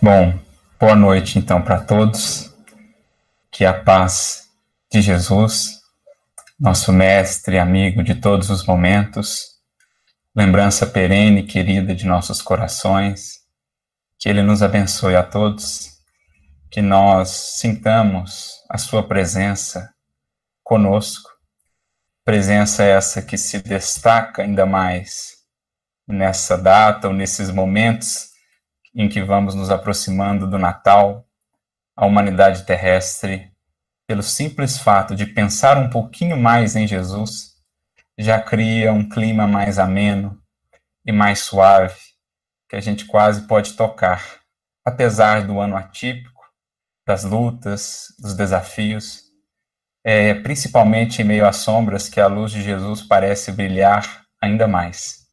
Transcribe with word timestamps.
Bom, 0.00 0.38
boa 0.78 0.94
noite 0.94 1.40
então 1.40 1.60
para 1.60 1.80
todos. 1.80 2.54
Que 3.50 3.64
a 3.64 3.74
paz 3.74 4.48
de 4.92 5.02
Jesus, 5.02 5.80
nosso 6.58 6.92
mestre 6.92 7.56
e 7.56 7.58
amigo 7.58 8.04
de 8.04 8.14
todos 8.14 8.48
os 8.48 8.64
momentos, 8.64 9.56
lembrança 10.36 10.86
perene 10.86 11.40
e 11.40 11.46
querida 11.46 11.96
de 11.96 12.06
nossos 12.06 12.40
corações, 12.40 13.40
que 14.20 14.28
ele 14.28 14.40
nos 14.40 14.62
abençoe 14.62 15.16
a 15.16 15.22
todos, 15.24 15.90
que 16.70 16.80
nós 16.80 17.30
sintamos 17.56 18.52
a 18.70 18.78
sua 18.78 19.02
presença 19.02 19.92
conosco, 20.62 21.28
presença 22.24 22.84
essa 22.84 23.20
que 23.20 23.36
se 23.36 23.60
destaca 23.62 24.42
ainda 24.42 24.64
mais 24.64 25.38
nessa 26.06 26.56
data 26.56 27.08
ou 27.08 27.12
nesses 27.12 27.50
momentos 27.50 28.27
em 28.98 29.08
que 29.08 29.22
vamos 29.22 29.54
nos 29.54 29.70
aproximando 29.70 30.44
do 30.44 30.58
Natal, 30.58 31.24
a 31.96 32.04
humanidade 32.04 32.64
terrestre, 32.64 33.52
pelo 34.08 34.24
simples 34.24 34.76
fato 34.76 35.14
de 35.14 35.24
pensar 35.24 35.78
um 35.78 35.88
pouquinho 35.88 36.36
mais 36.36 36.74
em 36.74 36.84
Jesus, 36.84 37.52
já 38.18 38.40
cria 38.40 38.92
um 38.92 39.08
clima 39.08 39.46
mais 39.46 39.78
ameno 39.78 40.36
e 41.06 41.12
mais 41.12 41.38
suave, 41.38 41.94
que 42.68 42.74
a 42.74 42.80
gente 42.80 43.04
quase 43.04 43.46
pode 43.46 43.74
tocar, 43.74 44.40
apesar 44.84 45.46
do 45.46 45.60
ano 45.60 45.76
atípico, 45.76 46.42
das 47.06 47.22
lutas, 47.22 48.08
dos 48.18 48.34
desafios, 48.34 49.22
é 50.04 50.34
principalmente 50.34 51.22
em 51.22 51.24
meio 51.24 51.46
às 51.46 51.56
sombras 51.58 52.08
que 52.08 52.20
a 52.20 52.26
luz 52.26 52.50
de 52.50 52.62
Jesus 52.62 53.02
parece 53.02 53.52
brilhar 53.52 54.24
ainda 54.42 54.66
mais. 54.66 55.26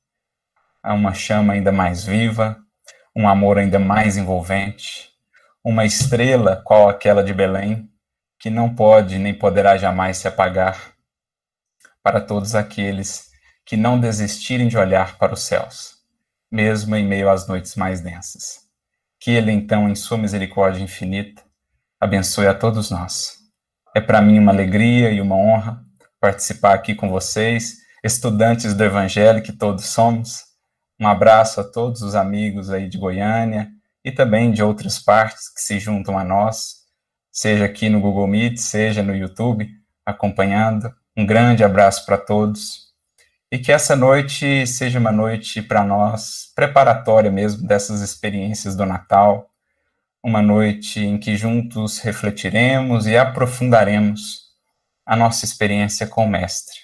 Há 0.83 0.93
uma 0.93 1.15
chama 1.15 1.53
ainda 1.53 1.71
mais 1.71 2.03
viva, 2.03 2.63
um 3.15 3.27
amor 3.27 3.57
ainda 3.57 3.79
mais 3.79 4.17
envolvente, 4.17 5.09
uma 5.63 5.85
estrela 5.85 6.61
qual 6.65 6.89
aquela 6.89 7.23
de 7.23 7.33
Belém, 7.33 7.89
que 8.39 8.49
não 8.49 8.75
pode 8.75 9.17
nem 9.17 9.33
poderá 9.33 9.77
jamais 9.77 10.17
se 10.17 10.27
apagar, 10.27 10.93
para 12.03 12.21
todos 12.21 12.53
aqueles 12.53 13.29
que 13.65 13.75
não 13.75 13.99
desistirem 13.99 14.67
de 14.67 14.77
olhar 14.77 15.17
para 15.17 15.33
os 15.33 15.41
céus, 15.41 15.95
mesmo 16.51 16.95
em 16.95 17.03
meio 17.03 17.29
às 17.29 17.47
noites 17.47 17.75
mais 17.75 18.01
densas. 18.01 18.59
Que 19.19 19.31
Ele, 19.31 19.51
então, 19.51 19.89
em 19.89 19.95
Sua 19.95 20.17
misericórdia 20.17 20.83
infinita, 20.83 21.41
abençoe 21.99 22.45
a 22.45 22.53
todos 22.53 22.91
nós. 22.91 23.37
É 23.95 23.99
para 23.99 24.21
mim 24.21 24.37
uma 24.37 24.51
alegria 24.51 25.09
e 25.09 25.19
uma 25.19 25.35
honra 25.35 25.83
participar 26.19 26.75
aqui 26.75 26.93
com 26.93 27.09
vocês, 27.09 27.77
estudantes 28.03 28.75
do 28.75 28.83
Evangelho 28.83 29.41
que 29.41 29.51
todos 29.51 29.85
somos, 29.85 30.44
um 30.99 31.07
abraço 31.07 31.59
a 31.59 31.63
todos 31.63 32.01
os 32.01 32.15
amigos 32.15 32.69
aí 32.69 32.87
de 32.87 32.97
Goiânia 32.97 33.69
e 34.03 34.11
também 34.11 34.51
de 34.51 34.63
outras 34.63 34.99
partes 34.99 35.49
que 35.49 35.61
se 35.61 35.79
juntam 35.79 36.17
a 36.17 36.23
nós, 36.23 36.85
seja 37.31 37.65
aqui 37.65 37.89
no 37.89 37.99
Google 37.99 38.27
Meet, 38.27 38.57
seja 38.57 39.03
no 39.03 39.15
YouTube, 39.15 39.69
acompanhando. 40.05 40.93
Um 41.17 41.25
grande 41.25 41.63
abraço 41.63 42.05
para 42.05 42.17
todos. 42.17 42.85
E 43.51 43.59
que 43.59 43.71
essa 43.71 43.95
noite 43.95 44.65
seja 44.67 44.99
uma 44.99 45.11
noite 45.11 45.61
para 45.61 45.83
nós 45.83 46.51
preparatória 46.55 47.31
mesmo 47.31 47.67
dessas 47.67 48.01
experiências 48.01 48.75
do 48.75 48.85
Natal, 48.85 49.49
uma 50.23 50.41
noite 50.41 50.99
em 50.99 51.17
que 51.17 51.35
juntos 51.35 51.99
refletiremos 51.99 53.05
e 53.05 53.17
aprofundaremos 53.17 54.45
a 55.05 55.15
nossa 55.15 55.45
experiência 55.45 56.07
com 56.07 56.25
o 56.25 56.29
Mestre. 56.29 56.79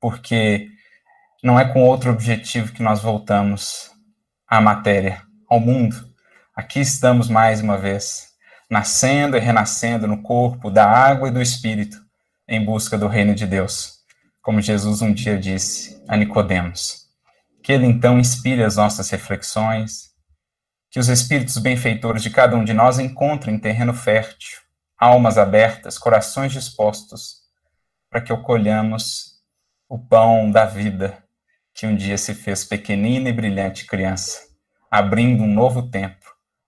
Porque 0.00 0.68
não 1.44 1.60
é 1.60 1.70
com 1.70 1.82
outro 1.82 2.10
objetivo 2.10 2.72
que 2.72 2.82
nós 2.82 3.02
voltamos 3.02 3.90
à 4.48 4.62
matéria, 4.62 5.22
ao 5.46 5.60
mundo. 5.60 5.94
Aqui 6.56 6.80
estamos 6.80 7.28
mais 7.28 7.60
uma 7.60 7.76
vez, 7.76 8.28
nascendo 8.70 9.36
e 9.36 9.40
renascendo 9.40 10.06
no 10.06 10.22
corpo 10.22 10.70
da 10.70 10.90
água 10.90 11.28
e 11.28 11.30
do 11.30 11.42
espírito, 11.42 11.98
em 12.48 12.64
busca 12.64 12.96
do 12.96 13.08
reino 13.08 13.34
de 13.34 13.46
Deus, 13.46 13.98
como 14.40 14.62
Jesus 14.62 15.02
um 15.02 15.12
dia 15.12 15.38
disse 15.38 16.02
a 16.08 16.16
Nicodemos. 16.16 17.10
Que 17.62 17.72
ele 17.72 17.84
então 17.84 18.18
inspire 18.18 18.64
as 18.64 18.76
nossas 18.76 19.10
reflexões, 19.10 20.14
que 20.90 20.98
os 20.98 21.08
espíritos 21.08 21.58
benfeitores 21.58 22.22
de 22.22 22.30
cada 22.30 22.56
um 22.56 22.64
de 22.64 22.72
nós 22.72 22.98
encontrem 22.98 23.58
terreno 23.58 23.92
fértil, 23.92 24.60
almas 24.98 25.36
abertas, 25.36 25.98
corações 25.98 26.52
dispostos, 26.52 27.42
para 28.08 28.22
que 28.22 28.34
colhamos 28.38 29.34
o 29.86 29.98
pão 29.98 30.50
da 30.50 30.64
vida 30.64 31.22
que 31.74 31.86
um 31.86 31.96
dia 31.96 32.16
se 32.16 32.34
fez 32.34 32.64
pequenina 32.64 33.28
e 33.28 33.32
brilhante 33.32 33.86
criança, 33.86 34.40
abrindo 34.90 35.42
um 35.42 35.52
novo 35.52 35.90
tempo 35.90 36.24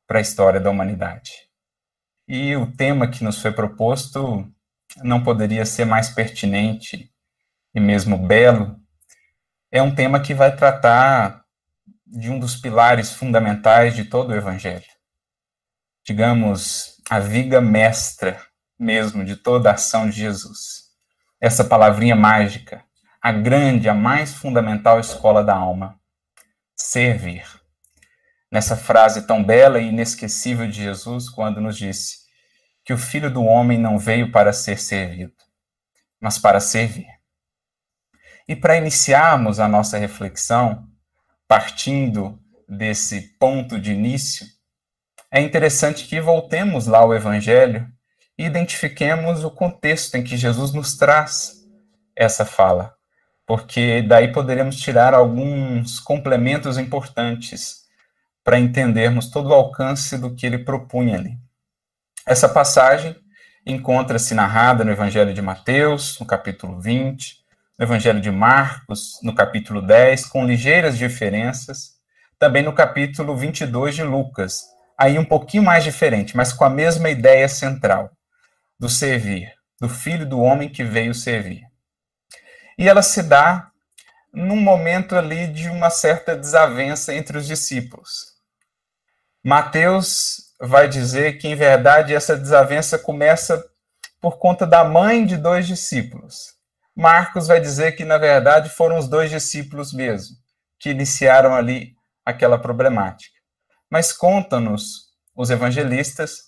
para 0.06 0.18
a 0.18 0.22
história 0.22 0.60
da 0.60 0.70
humanidade. 0.70 1.32
E 2.28 2.56
o 2.56 2.72
tema 2.72 3.08
que 3.08 3.22
nos 3.22 3.40
foi 3.40 3.52
proposto 3.52 4.52
não 5.02 5.22
poderia 5.22 5.64
ser 5.64 5.84
mais 5.84 6.08
pertinente 6.08 7.10
e 7.74 7.80
mesmo 7.80 8.18
belo. 8.18 8.76
É 9.70 9.80
um 9.80 9.94
tema 9.94 10.20
que 10.20 10.34
vai 10.34 10.54
tratar 10.54 11.44
de 12.04 12.30
um 12.30 12.38
dos 12.38 12.56
pilares 12.56 13.12
fundamentais 13.12 13.94
de 13.94 14.04
todo 14.04 14.30
o 14.30 14.36
Evangelho. 14.36 14.84
Digamos, 16.04 17.00
a 17.08 17.20
viga 17.20 17.60
mestra 17.60 18.40
mesmo 18.78 19.24
de 19.24 19.36
toda 19.36 19.70
a 19.70 19.74
ação 19.74 20.08
de 20.08 20.16
Jesus. 20.16 20.86
Essa 21.40 21.64
palavrinha 21.64 22.16
mágica, 22.16 22.84
a 23.20 23.32
grande, 23.32 23.88
a 23.88 23.94
mais 23.94 24.34
fundamental 24.34 25.00
escola 25.00 25.42
da 25.42 25.54
alma: 25.54 25.98
servir. 26.76 27.44
Nessa 28.50 28.76
frase 28.76 29.26
tão 29.26 29.42
bela 29.42 29.80
e 29.80 29.88
inesquecível 29.88 30.66
de 30.66 30.84
Jesus, 30.84 31.28
quando 31.28 31.60
nos 31.60 31.76
disse 31.76 32.18
que 32.84 32.92
o 32.92 32.98
Filho 32.98 33.30
do 33.30 33.42
Homem 33.44 33.78
não 33.78 33.98
veio 33.98 34.30
para 34.30 34.52
ser 34.52 34.78
servido, 34.78 35.34
mas 36.20 36.38
para 36.38 36.60
servir. 36.60 37.08
E 38.48 38.54
para 38.54 38.76
iniciarmos 38.76 39.58
a 39.58 39.66
nossa 39.66 39.98
reflexão, 39.98 40.86
partindo 41.48 42.40
desse 42.68 43.20
ponto 43.38 43.80
de 43.80 43.92
início, 43.92 44.46
é 45.32 45.40
interessante 45.40 46.06
que 46.06 46.20
voltemos 46.20 46.86
lá 46.86 46.98
ao 46.98 47.12
Evangelho 47.12 47.88
e 48.38 48.44
identifiquemos 48.44 49.42
o 49.42 49.50
contexto 49.50 50.14
em 50.14 50.22
que 50.22 50.36
Jesus 50.36 50.72
nos 50.72 50.96
traz 50.96 51.56
essa 52.14 52.44
fala 52.44 52.95
porque 53.46 54.02
daí 54.02 54.32
poderemos 54.32 54.76
tirar 54.76 55.14
alguns 55.14 56.00
complementos 56.00 56.76
importantes 56.76 57.86
para 58.42 58.58
entendermos 58.58 59.30
todo 59.30 59.50
o 59.50 59.54
alcance 59.54 60.18
do 60.18 60.34
que 60.34 60.46
ele 60.46 60.58
propunha 60.58 61.16
ali. 61.16 61.38
Essa 62.26 62.48
passagem 62.48 63.16
encontra-se 63.64 64.34
narrada 64.34 64.84
no 64.84 64.90
Evangelho 64.90 65.32
de 65.32 65.40
Mateus, 65.40 66.18
no 66.18 66.26
capítulo 66.26 66.80
20, 66.80 67.36
no 67.78 67.84
Evangelho 67.84 68.20
de 68.20 68.30
Marcos, 68.30 69.18
no 69.22 69.34
capítulo 69.34 69.80
10, 69.80 70.26
com 70.26 70.46
ligeiras 70.46 70.98
diferenças, 70.98 71.96
também 72.38 72.62
no 72.62 72.72
capítulo 72.72 73.36
22 73.36 73.94
de 73.94 74.02
Lucas, 74.02 74.64
aí 74.98 75.18
um 75.18 75.24
pouquinho 75.24 75.62
mais 75.62 75.84
diferente, 75.84 76.36
mas 76.36 76.52
com 76.52 76.64
a 76.64 76.70
mesma 76.70 77.08
ideia 77.10 77.48
central 77.48 78.10
do 78.78 78.88
servir, 78.88 79.52
do 79.80 79.88
filho 79.88 80.26
do 80.26 80.40
homem 80.40 80.68
que 80.68 80.84
veio 80.84 81.14
servir. 81.14 81.62
E 82.78 82.88
ela 82.88 83.02
se 83.02 83.22
dá 83.22 83.70
num 84.32 84.60
momento 84.60 85.16
ali 85.16 85.46
de 85.46 85.68
uma 85.68 85.88
certa 85.88 86.36
desavença 86.36 87.14
entre 87.14 87.38
os 87.38 87.46
discípulos. 87.46 88.36
Mateus 89.42 90.52
vai 90.60 90.88
dizer 90.88 91.38
que, 91.38 91.48
em 91.48 91.54
verdade, 91.54 92.14
essa 92.14 92.36
desavença 92.36 92.98
começa 92.98 93.64
por 94.20 94.38
conta 94.38 94.66
da 94.66 94.84
mãe 94.84 95.24
de 95.24 95.36
dois 95.36 95.66
discípulos. 95.66 96.54
Marcos 96.94 97.46
vai 97.46 97.60
dizer 97.60 97.92
que, 97.92 98.04
na 98.04 98.18
verdade, 98.18 98.68
foram 98.70 98.98
os 98.98 99.08
dois 99.08 99.30
discípulos 99.30 99.92
mesmo 99.92 100.36
que 100.78 100.90
iniciaram 100.90 101.54
ali 101.54 101.94
aquela 102.24 102.58
problemática. 102.58 103.36
Mas 103.90 104.12
conta-nos 104.12 105.06
os 105.34 105.50
evangelistas 105.50 106.46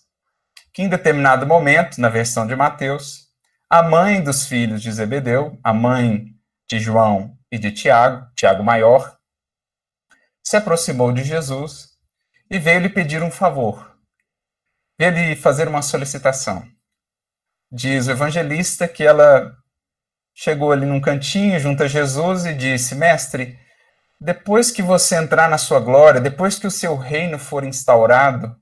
que, 0.73 0.83
em 0.83 0.89
determinado 0.89 1.47
momento, 1.47 2.01
na 2.01 2.09
versão 2.09 2.47
de 2.47 2.57
Mateus, 2.57 3.28
a 3.71 3.83
mãe 3.83 4.23
dos 4.23 4.47
filhos 4.47 4.81
de 4.81 4.91
Zebedeu, 4.91 5.59
a 5.63 5.75
mãe 5.75 6.35
de 6.67 6.81
João 6.81 7.37
e 7.53 7.59
de 7.59 7.71
Tiago, 7.71 8.27
Tiago 8.35 8.65
maior, 8.65 9.19
se 10.43 10.57
aproximou 10.57 11.13
de 11.13 11.23
Jesus 11.23 11.91
e 12.51 12.59
veio 12.59 12.81
lhe 12.81 12.89
pedir 12.89 13.23
um 13.23 13.31
favor. 13.31 13.95
Veio 14.99 15.13
lhe 15.13 15.37
fazer 15.37 15.69
uma 15.69 15.83
solicitação. 15.83 16.67
Diz 17.71 18.07
o 18.07 18.11
evangelista 18.11 18.89
que 18.89 19.05
ela 19.05 19.55
chegou 20.35 20.73
ali 20.73 20.87
num 20.87 21.01
cantinho 21.01 21.61
junto 21.61 21.83
a 21.83 21.89
Jesus 21.89 22.47
e 22.47 22.55
disse: 22.55 22.95
Mestre, 22.95 23.59
depois 24.19 24.71
que 24.71 24.81
você 24.81 25.17
entrar 25.17 25.51
na 25.51 25.59
sua 25.59 25.79
glória, 25.79 26.23
depois 26.23 26.59
que 26.59 26.67
o 26.67 26.71
seu 26.71 26.97
reino 26.97 27.39
for 27.39 27.65
instaurado, 27.65 28.57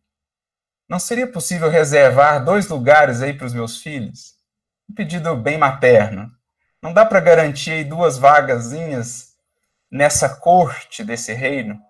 não 0.88 0.98
seria 0.98 1.30
possível 1.30 1.70
reservar 1.70 2.44
dois 2.44 2.66
lugares 2.66 3.22
aí 3.22 3.32
para 3.32 3.46
os 3.46 3.54
meus 3.54 3.80
filhos? 3.80 4.35
Um 4.88 4.94
pedido 4.94 5.34
bem 5.36 5.58
materno. 5.58 6.30
Não 6.82 6.92
dá 6.92 7.04
para 7.04 7.20
garantir 7.20 7.84
duas 7.84 8.16
vagazinhas 8.18 9.34
nessa 9.90 10.28
corte 10.28 11.02
desse 11.02 11.32
reino? 11.32 11.80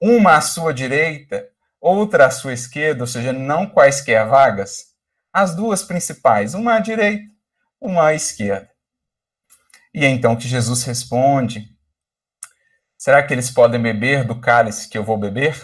Uma 0.00 0.36
à 0.36 0.40
sua 0.40 0.72
direita, 0.72 1.48
outra 1.80 2.26
à 2.26 2.30
sua 2.30 2.52
esquerda, 2.52 3.02
ou 3.02 3.06
seja, 3.06 3.32
não 3.32 3.66
quaisquer 3.66 4.26
vagas, 4.26 4.94
as 5.32 5.54
duas 5.54 5.82
principais, 5.82 6.54
uma 6.54 6.74
à 6.74 6.78
direita, 6.78 7.24
uma 7.80 8.08
à 8.08 8.14
esquerda. 8.14 8.70
E 9.92 10.04
é 10.04 10.08
então 10.08 10.36
que 10.36 10.46
Jesus 10.46 10.84
responde: 10.84 11.68
Será 12.96 13.22
que 13.22 13.32
eles 13.32 13.50
podem 13.50 13.80
beber 13.80 14.24
do 14.24 14.40
cálice 14.40 14.88
que 14.88 14.96
eu 14.96 15.04
vou 15.04 15.16
beber? 15.16 15.56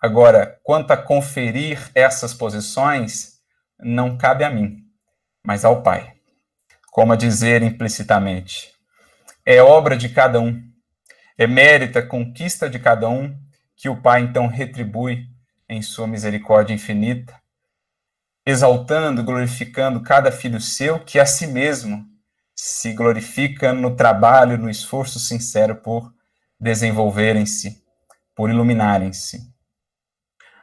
Agora, 0.00 0.60
quanto 0.62 0.90
a 0.90 0.96
conferir 0.96 1.90
essas 1.94 2.34
posições, 2.34 3.38
não 3.78 4.18
cabe 4.18 4.44
a 4.44 4.50
mim, 4.50 4.83
mas 5.44 5.64
ao 5.64 5.82
Pai. 5.82 6.14
Como 6.90 7.12
a 7.12 7.16
dizer 7.16 7.62
implicitamente, 7.62 8.72
é 9.44 9.60
obra 9.62 9.96
de 9.96 10.08
cada 10.08 10.40
um, 10.40 10.62
é 11.36 11.46
mérito, 11.46 11.98
é 11.98 12.02
conquista 12.02 12.70
de 12.70 12.78
cada 12.78 13.08
um, 13.08 13.36
que 13.76 13.88
o 13.88 14.00
Pai 14.00 14.22
então 14.22 14.46
retribui 14.46 15.26
em 15.68 15.82
sua 15.82 16.06
misericórdia 16.06 16.72
infinita, 16.72 17.38
exaltando, 18.46 19.22
glorificando 19.22 20.02
cada 20.02 20.32
filho 20.32 20.60
seu, 20.60 21.00
que 21.00 21.18
a 21.18 21.26
si 21.26 21.46
mesmo 21.46 22.06
se 22.54 22.92
glorifica 22.92 23.72
no 23.72 23.96
trabalho, 23.96 24.56
no 24.56 24.70
esforço 24.70 25.18
sincero 25.18 25.76
por 25.76 26.14
desenvolverem-se, 26.58 27.82
por 28.34 28.48
iluminarem-se. 28.48 29.52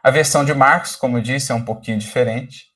A 0.02 0.10
versão 0.10 0.44
de 0.44 0.54
Marcos, 0.54 0.96
como 0.96 1.18
eu 1.18 1.22
disse, 1.22 1.52
é 1.52 1.56
um 1.56 1.66
pouquinho 1.66 2.00
diferente. 2.00 2.71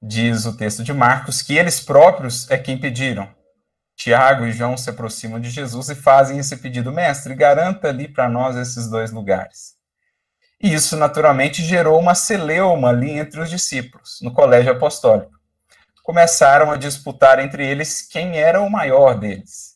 Diz 0.00 0.46
o 0.46 0.56
texto 0.56 0.84
de 0.84 0.92
Marcos 0.92 1.42
que 1.42 1.56
eles 1.56 1.80
próprios 1.80 2.50
é 2.50 2.56
quem 2.56 2.78
pediram. 2.78 3.28
Tiago 3.96 4.46
e 4.46 4.52
João 4.52 4.76
se 4.76 4.90
aproximam 4.90 5.40
de 5.40 5.50
Jesus 5.50 5.88
e 5.88 5.94
fazem 5.94 6.38
esse 6.38 6.56
pedido, 6.56 6.92
mestre, 6.92 7.34
garanta 7.34 7.88
ali 7.88 8.06
para 8.06 8.28
nós 8.28 8.56
esses 8.56 8.88
dois 8.88 9.10
lugares. 9.10 9.74
E 10.62 10.72
isso, 10.72 10.96
naturalmente, 10.96 11.64
gerou 11.64 11.98
uma 11.98 12.14
celeuma 12.14 12.90
ali 12.90 13.10
entre 13.10 13.40
os 13.40 13.50
discípulos, 13.50 14.18
no 14.22 14.32
colégio 14.32 14.72
apostólico 14.72 15.38
começaram 16.08 16.70
a 16.70 16.78
disputar 16.78 17.38
entre 17.38 17.66
eles 17.66 18.00
quem 18.00 18.38
era 18.38 18.62
o 18.62 18.70
maior 18.70 19.18
deles, 19.18 19.74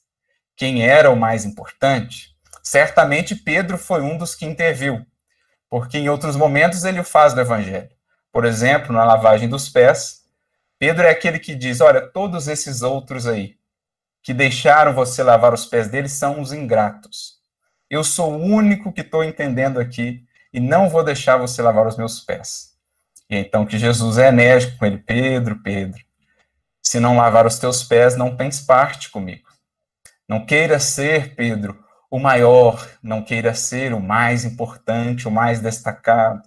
quem 0.56 0.82
era 0.82 1.10
o 1.10 1.14
mais 1.14 1.44
importante. 1.44 2.30
Certamente 2.62 3.36
Pedro 3.36 3.76
foi 3.76 4.00
um 4.00 4.16
dos 4.16 4.34
que 4.34 4.46
interviu, 4.46 5.04
porque 5.68 5.98
em 5.98 6.08
outros 6.08 6.34
momentos 6.34 6.84
ele 6.84 7.00
o 7.00 7.04
faz 7.04 7.34
no 7.34 7.42
evangelho. 7.42 7.90
Por 8.32 8.46
exemplo, 8.46 8.92
na 8.92 9.04
lavagem 9.04 9.48
dos 9.48 9.68
pés, 9.68 10.22
Pedro 10.78 11.04
é 11.04 11.10
aquele 11.10 11.38
que 11.38 11.54
diz: 11.54 11.80
Olha, 11.80 12.00
todos 12.00 12.48
esses 12.48 12.82
outros 12.82 13.26
aí 13.26 13.56
que 14.22 14.32
deixaram 14.32 14.94
você 14.94 15.22
lavar 15.22 15.52
os 15.52 15.66
pés 15.66 15.88
deles 15.88 16.12
são 16.12 16.40
os 16.40 16.52
ingratos. 16.52 17.40
Eu 17.90 18.02
sou 18.02 18.32
o 18.32 18.42
único 18.42 18.92
que 18.92 19.00
estou 19.00 19.22
entendendo 19.22 19.78
aqui 19.78 20.24
e 20.52 20.60
não 20.60 20.88
vou 20.88 21.04
deixar 21.04 21.36
você 21.36 21.60
lavar 21.60 21.86
os 21.86 21.96
meus 21.96 22.20
pés. 22.20 22.72
E 23.28 23.36
então 23.36 23.66
que 23.66 23.78
Jesus 23.78 24.16
é 24.18 24.28
enérgico 24.28 24.78
com 24.78 24.86
ele: 24.86 24.98
Pedro, 24.98 25.60
Pedro, 25.62 26.00
se 26.82 26.98
não 26.98 27.16
lavar 27.16 27.46
os 27.46 27.58
teus 27.58 27.82
pés, 27.82 28.16
não 28.16 28.36
tens 28.36 28.60
parte 28.60 29.10
comigo. 29.10 29.48
Não 30.28 30.46
queira 30.46 30.78
ser, 30.78 31.34
Pedro, 31.34 31.78
o 32.10 32.18
maior, 32.18 32.88
não 33.02 33.22
queira 33.22 33.54
ser 33.54 33.92
o 33.92 34.00
mais 34.00 34.44
importante, 34.44 35.28
o 35.28 35.30
mais 35.30 35.60
destacado. 35.60 36.42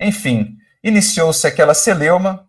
Enfim, 0.00 0.56
iniciou-se 0.88 1.46
aquela 1.46 1.74
celeuma 1.74 2.46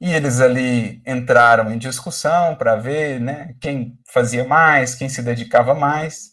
e 0.00 0.12
eles 0.12 0.40
ali 0.40 1.00
entraram 1.06 1.72
em 1.72 1.78
discussão 1.78 2.56
para 2.56 2.74
ver 2.74 3.20
né, 3.20 3.54
quem 3.60 3.96
fazia 4.12 4.44
mais, 4.44 4.94
quem 4.94 5.08
se 5.08 5.22
dedicava 5.22 5.74
mais. 5.74 6.32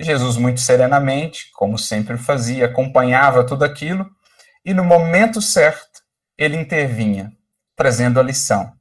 Jesus, 0.00 0.36
muito 0.36 0.60
serenamente, 0.60 1.50
como 1.52 1.78
sempre 1.78 2.16
fazia, 2.16 2.66
acompanhava 2.66 3.44
tudo 3.44 3.64
aquilo 3.64 4.10
e 4.64 4.74
no 4.74 4.84
momento 4.84 5.40
certo 5.40 6.00
ele 6.36 6.56
intervinha, 6.56 7.32
trazendo 7.76 8.18
a 8.18 8.22
lição. 8.22 8.72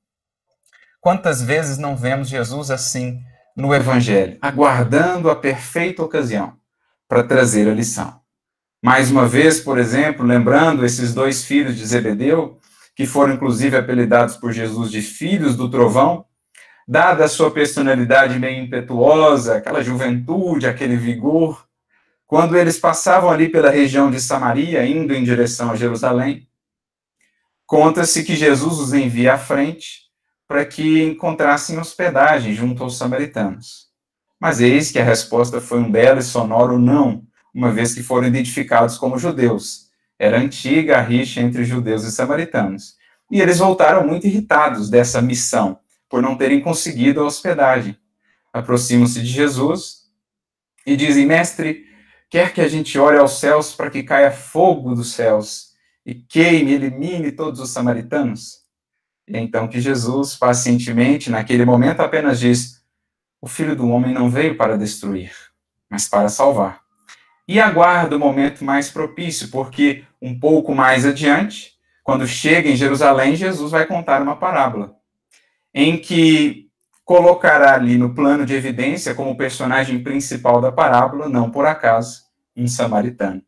Quantas 1.00 1.42
vezes 1.42 1.78
não 1.78 1.96
vemos 1.96 2.30
Jesus 2.30 2.72
assim 2.72 3.22
no 3.56 3.74
Evangelho, 3.74 4.38
aguardando 4.42 5.30
a 5.30 5.36
perfeita 5.36 6.04
ocasião 6.04 6.58
para 7.08 7.24
trazer 7.24 7.70
a 7.70 7.74
lição? 7.74 8.19
Mais 8.82 9.12
uma 9.12 9.28
vez, 9.28 9.60
por 9.60 9.78
exemplo, 9.78 10.26
lembrando 10.26 10.86
esses 10.86 11.14
dois 11.14 11.44
filhos 11.44 11.76
de 11.76 11.86
Zebedeu, 11.86 12.60
que 12.96 13.06
foram 13.06 13.34
inclusive 13.34 13.76
apelidados 13.76 14.38
por 14.38 14.54
Jesus 14.54 14.90
de 14.90 15.02
filhos 15.02 15.56
do 15.56 15.70
trovão, 15.70 16.26
dada 16.88 17.26
a 17.26 17.28
sua 17.28 17.52
personalidade 17.52 18.40
meio 18.40 18.64
impetuosa, 18.64 19.58
aquela 19.58 19.84
juventude, 19.84 20.66
aquele 20.66 20.96
vigor, 20.96 21.68
quando 22.26 22.58
eles 22.58 22.80
passavam 22.80 23.30
ali 23.30 23.50
pela 23.50 23.70
região 23.70 24.10
de 24.10 24.22
Samaria, 24.22 24.86
indo 24.86 25.14
em 25.14 25.24
direção 25.24 25.72
a 25.72 25.76
Jerusalém, 25.76 26.48
conta-se 27.66 28.24
que 28.24 28.36
Jesus 28.36 28.80
os 28.80 28.94
envia 28.94 29.34
à 29.34 29.38
frente 29.38 30.10
para 30.48 30.66
que 30.66 31.04
encontrassem 31.04 31.78
hospedagem 31.78 32.54
junto 32.54 32.84
aos 32.84 32.98
samaritanos. 32.98 33.88
Mas 34.40 34.62
eis 34.62 34.92
que 34.92 35.00
a 35.00 35.04
resposta 35.04 35.60
foi 35.60 35.80
um 35.80 35.92
belo 35.92 36.20
e 36.20 36.24
sonoro 36.24 36.80
não, 36.80 37.24
uma 37.54 37.72
vez 37.72 37.94
que 37.94 38.04
foram 38.04 38.28
identificados 38.28 38.98
como 38.98 39.18
judeus. 39.18 39.90
Era 40.18 40.40
antiga 40.40 40.98
a 40.98 41.02
rixa 41.02 41.42
entre 41.42 41.64
judeus 41.64 42.04
e 42.04 42.12
samaritanos. 42.12 42.96
E 43.32 43.42
eles 43.42 43.60
voltaram 43.60 44.06
muito 44.06 44.28
irritados 44.28 44.90
dessa 44.90 45.22
missão, 45.22 45.80
por 46.10 46.22
não 46.22 46.36
terem 46.36 46.60
conseguido 46.62 47.22
a 47.22 47.26
hospedagem. 47.26 47.98
Aproximam-se 48.52 49.22
de 49.22 49.28
Jesus 49.28 50.00
e 50.86 50.96
dizem: 50.96 51.26
Mestre, 51.26 51.86
quer 52.30 52.54
que 52.54 52.62
a 52.62 52.68
gente 52.68 52.98
ore 52.98 53.18
aos 53.18 53.40
céus 53.40 53.74
para 53.74 53.90
que 53.90 54.04
caia 54.04 54.32
fogo 54.32 54.96
dos 54.96 55.14
céus 55.14 55.70
e 56.06 56.16
queime, 56.16 56.74
elimine 56.74 57.32
todos 57.32 57.60
os 57.60 57.70
samaritanos? 57.70 58.60
E 59.28 59.38
então 59.38 59.68
que 59.68 59.80
Jesus, 59.80 60.36
pacientemente, 60.36 61.30
naquele 61.30 61.64
momento, 61.64 62.02
apenas 62.02 62.40
diz: 62.40 62.82
O 63.40 63.48
filho 63.48 63.76
do 63.76 63.88
homem 63.88 64.12
não 64.12 64.30
veio 64.30 64.58
para 64.58 64.78
destruir, 64.78 65.32
mas 65.88 66.08
para 66.08 66.30
salvar. 66.30 66.89
E 67.50 67.60
aguarda 67.60 68.16
o 68.16 68.20
momento 68.20 68.64
mais 68.64 68.92
propício, 68.92 69.50
porque 69.50 70.04
um 70.22 70.40
pouco 70.40 70.76
mais 70.76 71.04
adiante, 71.04 71.74
quando 72.04 72.28
chega 72.28 72.70
em 72.70 72.76
Jerusalém, 72.76 73.36
Jesus 73.36 73.72
vai 73.72 73.88
contar 73.88 74.22
uma 74.22 74.36
parábola, 74.36 74.94
em 75.74 75.98
que 75.98 76.70
colocará 77.04 77.74
ali 77.74 77.98
no 77.98 78.14
plano 78.14 78.46
de 78.46 78.54
evidência 78.54 79.16
como 79.16 79.36
personagem 79.36 80.04
principal 80.04 80.62
da 80.62 80.72
parábola, 80.72 81.28
não 81.28 81.50
por 81.50 81.66
acaso, 81.66 82.22
um 82.56 82.68
samaritano. 82.68 83.42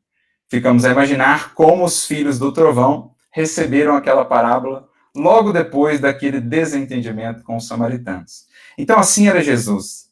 Ficamos 0.50 0.84
a 0.84 0.90
imaginar 0.90 1.54
como 1.54 1.86
os 1.86 2.04
filhos 2.04 2.40
do 2.40 2.52
trovão 2.52 3.12
receberam 3.32 3.96
aquela 3.96 4.26
parábola 4.26 4.90
logo 5.16 5.54
depois 5.54 6.00
daquele 6.00 6.42
desentendimento 6.42 7.44
com 7.44 7.56
os 7.56 7.68
samaritanos. 7.68 8.48
Então, 8.80 8.98
assim 8.98 9.28
era 9.28 9.44
Jesus. 9.44 10.10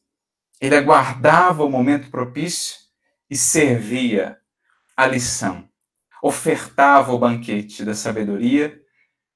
Ele 0.62 0.75
aguardava 0.75 1.65
o 1.65 1.72
momento 1.72 2.12
propício 2.12 2.78
e 3.29 3.38
servia 3.38 4.38
a 4.95 5.05
lição, 5.05 5.67
ofertava 6.21 7.13
o 7.13 7.19
banquete 7.19 7.86
da 7.86 7.93
sabedoria 7.93 8.79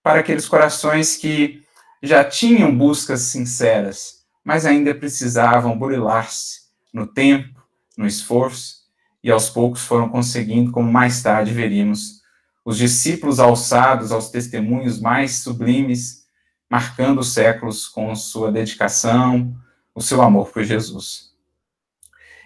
para 0.01 0.19
aqueles 0.19 0.47
corações 0.47 1.15
que 1.15 1.63
já 2.01 2.23
tinham 2.23 2.77
buscas 2.77 3.21
sinceras, 3.21 4.25
mas 4.43 4.65
ainda 4.65 4.93
precisavam 4.93 5.77
burilar-se 5.77 6.63
no 6.93 7.07
tempo, 7.07 7.63
no 7.97 8.05
esforço, 8.05 8.83
e 9.23 9.31
aos 9.31 9.49
poucos 9.49 9.83
foram 9.83 10.09
conseguindo, 10.09 10.71
como 10.71 10.91
mais 10.91 11.23
tarde 11.23 11.53
veríamos, 11.53 12.21
os 12.65 12.77
discípulos 12.77 13.39
alçados 13.39 14.11
aos 14.11 14.29
testemunhos 14.29 14.99
mais 14.99 15.35
sublimes, 15.35 16.25
marcando 16.69 17.19
os 17.19 17.33
séculos 17.33 17.87
com 17.87 18.13
sua 18.15 18.51
dedicação, 18.51 19.55
o 19.95 20.01
seu 20.01 20.21
amor 20.21 20.49
por 20.49 20.63
Jesus. 20.63 21.32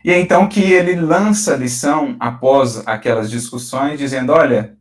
E 0.03 0.11
é 0.11 0.19
então 0.19 0.47
que 0.47 0.61
ele 0.61 0.95
lança 0.95 1.53
a 1.53 1.57
lição 1.57 2.15
após 2.19 2.87
aquelas 2.87 3.29
discussões, 3.29 3.99
dizendo: 3.99 4.31
Olha, 4.31 4.77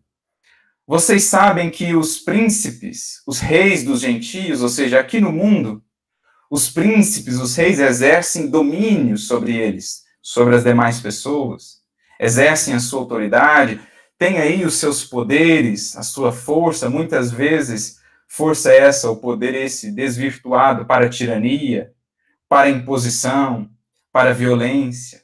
vocês 0.87 1.25
sabem 1.25 1.71
que 1.71 1.95
os 1.95 2.19
príncipes, 2.19 3.23
os 3.27 3.41
reis 3.41 3.83
dos 3.83 4.01
gentios, 4.01 4.63
ou 4.63 4.69
seja, 4.69 5.01
aqui 5.01 5.21
no 5.21 5.33
mundo, 5.33 5.83
os 6.51 6.71
príncipes, 6.71 7.39
os 7.39 7.57
reis 7.57 7.81
exercem 7.81 8.49
domínio 8.49 9.19
sobre 9.19 9.57
eles, 9.57 10.03
sobre 10.23 10.55
as 10.55 10.63
demais 10.63 11.01
pessoas, 11.01 11.81
exercem 12.21 12.75
a 12.75 12.79
sua 12.79 13.01
autoridade, 13.01 13.81
tem 14.19 14.39
aí 14.39 14.65
os 14.65 14.75
seus 14.75 15.05
poderes, 15.05 15.97
a 15.97 16.03
sua 16.03 16.33
força, 16.33 16.89
muitas 16.89 17.31
vezes 17.31 17.99
força 18.29 18.73
essa, 18.73 19.11
o 19.11 19.17
poder 19.17 19.55
esse 19.55 19.91
desvirtuado 19.91 20.87
para 20.87 21.07
a 21.07 21.11
tirania, 21.11 21.93
para 22.49 22.69
a 22.69 22.71
imposição, 22.71 23.69
para 24.17 24.31
a 24.31 24.33
violência. 24.33 25.23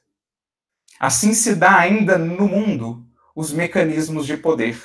Assim 1.00 1.32
se 1.32 1.54
dá 1.54 1.78
ainda 1.78 2.18
no 2.18 2.46
mundo 2.46 3.08
os 3.34 3.50
mecanismos 3.50 4.26
de 4.26 4.36
poder. 4.36 4.78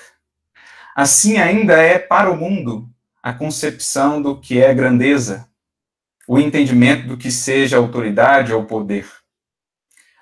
Assim 0.95 1.35
ainda 1.35 1.73
é 1.73 1.99
para 1.99 2.31
o 2.31 2.37
mundo 2.37 2.89
a 3.21 3.33
concepção 3.33 4.21
do 4.21 4.39
que 4.39 4.61
é 4.61 4.73
grandeza, 4.73 5.49
o 6.25 6.39
entendimento 6.39 7.05
do 7.05 7.17
que 7.17 7.29
seja 7.29 7.75
autoridade 7.75 8.53
ou 8.53 8.63
poder. 8.63 9.05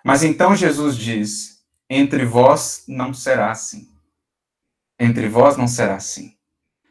Mas 0.04 0.24
então 0.24 0.56
Jesus 0.56 0.98
diz: 0.98 1.64
entre 1.88 2.26
vós 2.26 2.86
não 2.88 3.14
será 3.14 3.52
assim. 3.52 3.88
entre 5.00 5.30
vós 5.30 5.58
não 5.58 5.68
será 5.68 5.98
assim. 5.98 6.36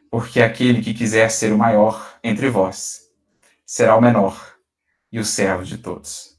Porque 0.09 0.41
aquele 0.41 0.81
que 0.81 0.93
quiser 0.93 1.29
ser 1.29 1.51
o 1.51 1.57
maior 1.57 2.17
entre 2.23 2.49
vós 2.49 3.01
será 3.65 3.97
o 3.97 4.01
menor 4.01 4.55
e 5.11 5.19
o 5.19 5.25
servo 5.25 5.65
de 5.65 5.77
todos. 5.77 6.34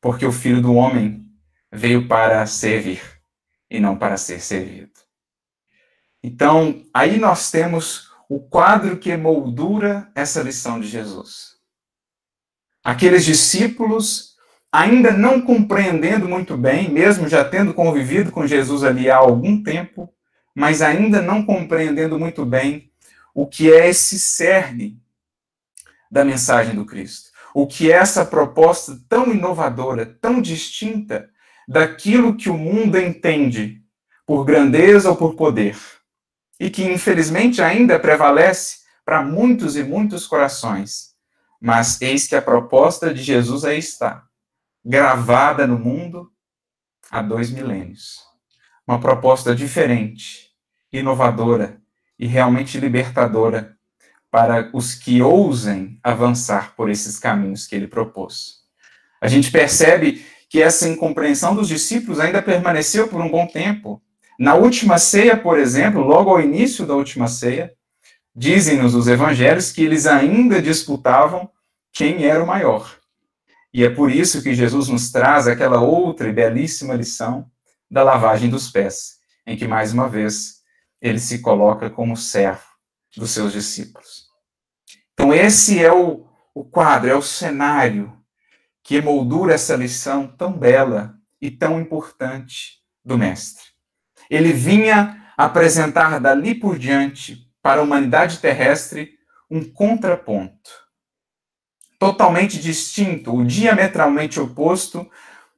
Porque 0.00 0.24
o 0.24 0.32
filho 0.32 0.62
do 0.62 0.74
homem 0.74 1.26
veio 1.72 2.08
para 2.08 2.44
servir 2.46 3.02
e 3.70 3.78
não 3.78 3.96
para 3.96 4.16
ser 4.16 4.40
servido. 4.40 4.90
Então, 6.22 6.82
aí 6.92 7.18
nós 7.18 7.50
temos 7.50 8.10
o 8.28 8.40
quadro 8.40 8.96
que 8.98 9.16
moldura 9.16 10.10
essa 10.14 10.42
lição 10.42 10.80
de 10.80 10.86
Jesus. 10.86 11.56
Aqueles 12.82 13.24
discípulos, 13.24 14.36
ainda 14.70 15.12
não 15.12 15.40
compreendendo 15.40 16.28
muito 16.28 16.56
bem, 16.56 16.90
mesmo 16.90 17.28
já 17.28 17.44
tendo 17.44 17.74
convivido 17.74 18.30
com 18.30 18.46
Jesus 18.46 18.84
ali 18.84 19.10
há 19.10 19.16
algum 19.16 19.62
tempo, 19.62 20.12
mas 20.54 20.82
ainda 20.82 21.20
não 21.20 21.44
compreendendo 21.44 22.18
muito 22.18 22.44
bem 22.44 22.90
o 23.34 23.46
que 23.46 23.72
é 23.72 23.88
esse 23.88 24.18
cerne 24.18 25.00
da 26.10 26.24
mensagem 26.24 26.74
do 26.74 26.84
Cristo. 26.84 27.29
O 27.54 27.66
que 27.66 27.90
é 27.90 27.96
essa 27.96 28.24
proposta 28.24 28.98
tão 29.08 29.32
inovadora, 29.32 30.06
tão 30.06 30.40
distinta 30.40 31.28
daquilo 31.66 32.36
que 32.36 32.48
o 32.48 32.56
mundo 32.56 32.98
entende 32.98 33.82
por 34.26 34.44
grandeza 34.44 35.10
ou 35.10 35.16
por 35.16 35.34
poder, 35.34 35.76
e 36.58 36.70
que 36.70 36.84
infelizmente 36.84 37.60
ainda 37.60 37.98
prevalece 37.98 38.80
para 39.04 39.22
muitos 39.22 39.76
e 39.76 39.82
muitos 39.82 40.26
corações. 40.26 41.10
Mas 41.60 42.00
eis 42.00 42.26
que 42.26 42.36
a 42.36 42.42
proposta 42.42 43.12
de 43.12 43.22
Jesus 43.22 43.64
aí 43.64 43.78
está, 43.78 44.24
gravada 44.84 45.66
no 45.66 45.78
mundo 45.78 46.30
há 47.10 47.20
dois 47.20 47.50
milênios. 47.50 48.20
Uma 48.86 49.00
proposta 49.00 49.54
diferente, 49.54 50.50
inovadora 50.92 51.80
e 52.18 52.26
realmente 52.26 52.78
libertadora 52.78 53.76
para 54.30 54.70
os 54.72 54.94
que 54.94 55.20
ousem 55.20 55.98
avançar 56.02 56.74
por 56.76 56.88
esses 56.88 57.18
caminhos 57.18 57.66
que 57.66 57.74
ele 57.74 57.88
propôs. 57.88 58.60
A 59.20 59.26
gente 59.28 59.50
percebe 59.50 60.24
que 60.48 60.62
essa 60.62 60.88
incompreensão 60.88 61.54
dos 61.54 61.68
discípulos 61.68 62.20
ainda 62.20 62.40
permaneceu 62.40 63.08
por 63.08 63.20
um 63.20 63.30
bom 63.30 63.46
tempo. 63.46 64.00
Na 64.38 64.54
última 64.54 64.98
ceia, 64.98 65.36
por 65.36 65.58
exemplo, 65.58 66.00
logo 66.00 66.30
ao 66.30 66.40
início 66.40 66.86
da 66.86 66.94
última 66.94 67.28
ceia, 67.28 67.72
dizem-nos 68.34 68.94
os 68.94 69.08
evangelhos 69.08 69.70
que 69.70 69.82
eles 69.82 70.06
ainda 70.06 70.62
disputavam 70.62 71.50
quem 71.92 72.24
era 72.24 72.42
o 72.42 72.46
maior. 72.46 72.98
E 73.74 73.84
é 73.84 73.90
por 73.90 74.10
isso 74.10 74.42
que 74.42 74.54
Jesus 74.54 74.88
nos 74.88 75.10
traz 75.12 75.46
aquela 75.46 75.80
outra 75.80 76.28
e 76.28 76.32
belíssima 76.32 76.94
lição 76.94 77.46
da 77.90 78.02
lavagem 78.02 78.48
dos 78.48 78.70
pés, 78.70 79.18
em 79.46 79.56
que, 79.56 79.68
mais 79.68 79.92
uma 79.92 80.08
vez, 80.08 80.60
ele 81.00 81.20
se 81.20 81.40
coloca 81.40 81.90
como 81.90 82.16
servo 82.16 82.69
dos 83.16 83.30
seus 83.30 83.52
discípulos. 83.52 84.28
Então, 85.12 85.34
esse 85.34 85.82
é 85.82 85.92
o, 85.92 86.26
o 86.54 86.64
quadro, 86.64 87.10
é 87.10 87.14
o 87.14 87.22
cenário 87.22 88.16
que 88.82 88.96
emoldura 88.96 89.54
essa 89.54 89.76
lição 89.76 90.26
tão 90.26 90.52
bela 90.52 91.14
e 91.40 91.50
tão 91.50 91.80
importante 91.80 92.80
do 93.04 93.18
Mestre. 93.18 93.64
Ele 94.28 94.52
vinha 94.52 95.32
apresentar 95.36 96.18
dali 96.20 96.54
por 96.54 96.78
diante 96.78 97.50
para 97.62 97.80
a 97.80 97.84
humanidade 97.84 98.38
terrestre 98.38 99.18
um 99.50 99.64
contraponto 99.64 100.70
totalmente 102.00 102.58
distinto, 102.58 103.36
o 103.36 103.44
diametralmente 103.44 104.40
oposto 104.40 105.08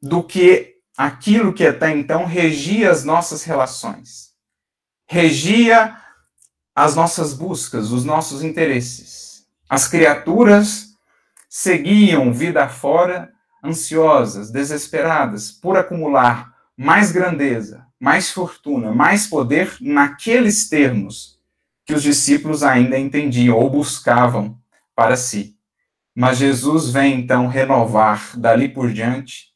do 0.02 0.24
que 0.24 0.74
aquilo 0.98 1.52
que 1.52 1.64
até 1.64 1.90
então 1.90 2.24
regia 2.24 2.90
as 2.90 3.04
nossas 3.04 3.44
relações, 3.44 4.32
regia 5.08 5.96
as 6.74 6.96
nossas 6.96 7.34
buscas, 7.34 7.90
os 7.90 8.04
nossos 8.04 8.42
interesses. 8.42 9.46
As 9.68 9.86
criaturas 9.86 10.96
seguiam 11.48 12.32
vida 12.32 12.68
fora, 12.68 13.30
ansiosas, 13.62 14.50
desesperadas 14.50 15.52
por 15.52 15.76
acumular 15.76 16.52
mais 16.76 17.12
grandeza, 17.12 17.86
mais 18.00 18.30
fortuna, 18.30 18.90
mais 18.92 19.26
poder 19.26 19.76
naqueles 19.80 20.68
termos 20.68 21.38
que 21.84 21.94
os 21.94 22.02
discípulos 22.02 22.62
ainda 22.62 22.98
entendiam 22.98 23.56
ou 23.56 23.68
buscavam 23.68 24.58
para 24.96 25.16
si. 25.16 25.56
Mas 26.14 26.38
Jesus 26.38 26.90
vem 26.90 27.20
então 27.20 27.46
renovar 27.46 28.36
dali 28.36 28.68
por 28.68 28.92
diante, 28.92 29.52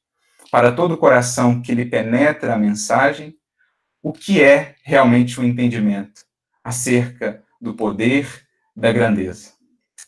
para 0.51 0.73
todo 0.73 0.93
o 0.93 0.99
coração 0.99 1.61
que 1.61 1.75
lhe 1.75 1.85
penetra 1.85 2.55
a 2.55 2.59
mensagem, 2.59 3.35
o 4.03 4.13
que 4.13 4.43
é 4.43 4.77
realmente 4.85 5.41
o 5.41 5.45
entendimento 5.45 6.26
acerca 6.67 7.45
do 7.61 7.75
poder, 7.75 8.27
da 8.75 8.91
grandeza. 8.91 9.53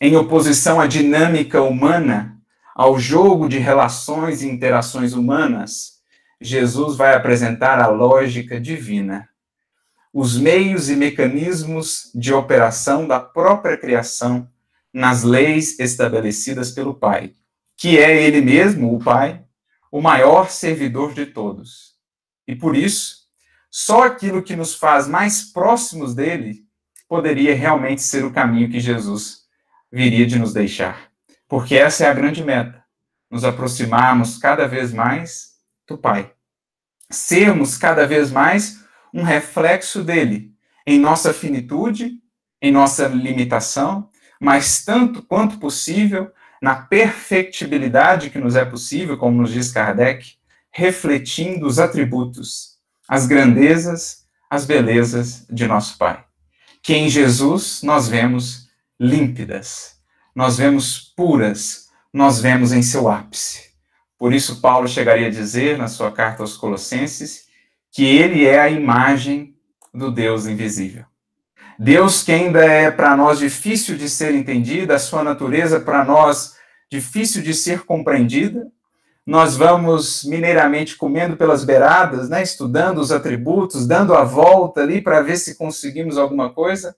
Em 0.00 0.16
oposição 0.16 0.80
à 0.80 0.88
dinâmica 0.88 1.62
humana, 1.62 2.36
ao 2.74 2.98
jogo 2.98 3.48
de 3.48 3.58
relações 3.58 4.42
e 4.42 4.48
interações 4.48 5.12
humanas, 5.12 6.00
Jesus 6.40 6.96
vai 6.96 7.14
apresentar 7.14 7.80
a 7.80 7.86
lógica 7.86 8.60
divina, 8.60 9.28
os 10.12 10.36
meios 10.36 10.90
e 10.90 10.96
mecanismos 10.96 12.10
de 12.12 12.34
operação 12.34 13.06
da 13.06 13.20
própria 13.20 13.76
criação 13.76 14.50
nas 14.92 15.22
leis 15.22 15.78
estabelecidas 15.78 16.72
pelo 16.72 16.92
Pai, 16.92 17.34
que 17.76 18.00
é 18.00 18.20
Ele 18.24 18.40
mesmo, 18.40 18.96
o 18.96 18.98
Pai, 18.98 19.44
o 19.92 20.00
maior 20.00 20.50
servidor 20.50 21.14
de 21.14 21.26
todos. 21.26 21.94
E 22.48 22.56
por 22.56 22.76
isso, 22.76 23.27
só 23.70 24.04
aquilo 24.04 24.42
que 24.42 24.56
nos 24.56 24.74
faz 24.74 25.06
mais 25.06 25.52
próximos 25.52 26.14
dele 26.14 26.64
poderia 27.08 27.54
realmente 27.54 28.02
ser 28.02 28.24
o 28.24 28.32
caminho 28.32 28.70
que 28.70 28.80
Jesus 28.80 29.42
viria 29.90 30.26
de 30.26 30.38
nos 30.38 30.52
deixar. 30.52 31.10
Porque 31.48 31.76
essa 31.76 32.04
é 32.04 32.08
a 32.08 32.14
grande 32.14 32.44
meta, 32.44 32.84
nos 33.30 33.44
aproximarmos 33.44 34.38
cada 34.38 34.66
vez 34.66 34.92
mais 34.92 35.52
do 35.86 35.96
Pai. 35.96 36.32
Sermos 37.10 37.78
cada 37.78 38.06
vez 38.06 38.30
mais 38.30 38.84
um 39.12 39.22
reflexo 39.22 40.04
dele 40.04 40.52
em 40.86 40.98
nossa 40.98 41.32
finitude, 41.32 42.20
em 42.60 42.70
nossa 42.70 43.08
limitação, 43.08 44.10
mas 44.40 44.84
tanto 44.84 45.22
quanto 45.22 45.58
possível, 45.58 46.30
na 46.60 46.74
perfectibilidade 46.74 48.30
que 48.30 48.38
nos 48.38 48.56
é 48.56 48.64
possível, 48.64 49.16
como 49.16 49.40
nos 49.40 49.52
diz 49.52 49.70
Kardec, 49.70 50.36
refletindo 50.70 51.66
os 51.66 51.78
atributos, 51.78 52.77
as 53.08 53.26
grandezas, 53.26 54.24
as 54.50 54.66
belezas 54.66 55.46
de 55.50 55.66
nosso 55.66 55.96
Pai. 55.96 56.24
Que 56.82 56.94
em 56.94 57.08
Jesus 57.08 57.82
nós 57.82 58.08
vemos 58.08 58.68
límpidas, 59.00 59.96
nós 60.34 60.58
vemos 60.58 61.12
puras, 61.16 61.88
nós 62.12 62.40
vemos 62.40 62.72
em 62.72 62.82
seu 62.82 63.08
ápice. 63.08 63.68
Por 64.18 64.32
isso, 64.32 64.60
Paulo 64.60 64.88
chegaria 64.88 65.28
a 65.28 65.30
dizer 65.30 65.78
na 65.78 65.88
sua 65.88 66.10
carta 66.10 66.42
aos 66.42 66.56
Colossenses 66.56 67.46
que 67.92 68.04
ele 68.04 68.44
é 68.44 68.60
a 68.60 68.68
imagem 68.68 69.54
do 69.94 70.10
Deus 70.10 70.46
invisível. 70.46 71.04
Deus 71.78 72.24
que 72.24 72.32
ainda 72.32 72.64
é 72.64 72.90
para 72.90 73.16
nós 73.16 73.38
difícil 73.38 73.96
de 73.96 74.08
ser 74.08 74.34
entendida, 74.34 74.96
a 74.96 74.98
sua 74.98 75.22
natureza 75.22 75.78
para 75.78 76.04
nós 76.04 76.56
difícil 76.90 77.42
de 77.42 77.54
ser 77.54 77.84
compreendida. 77.84 78.66
Nós 79.28 79.58
vamos 79.58 80.24
mineiramente 80.24 80.96
comendo 80.96 81.36
pelas 81.36 81.62
beiradas, 81.62 82.30
né, 82.30 82.42
estudando 82.42 82.96
os 82.96 83.12
atributos, 83.12 83.86
dando 83.86 84.14
a 84.14 84.24
volta 84.24 84.80
ali 84.80 85.02
para 85.02 85.20
ver 85.20 85.36
se 85.36 85.58
conseguimos 85.58 86.16
alguma 86.16 86.48
coisa. 86.48 86.96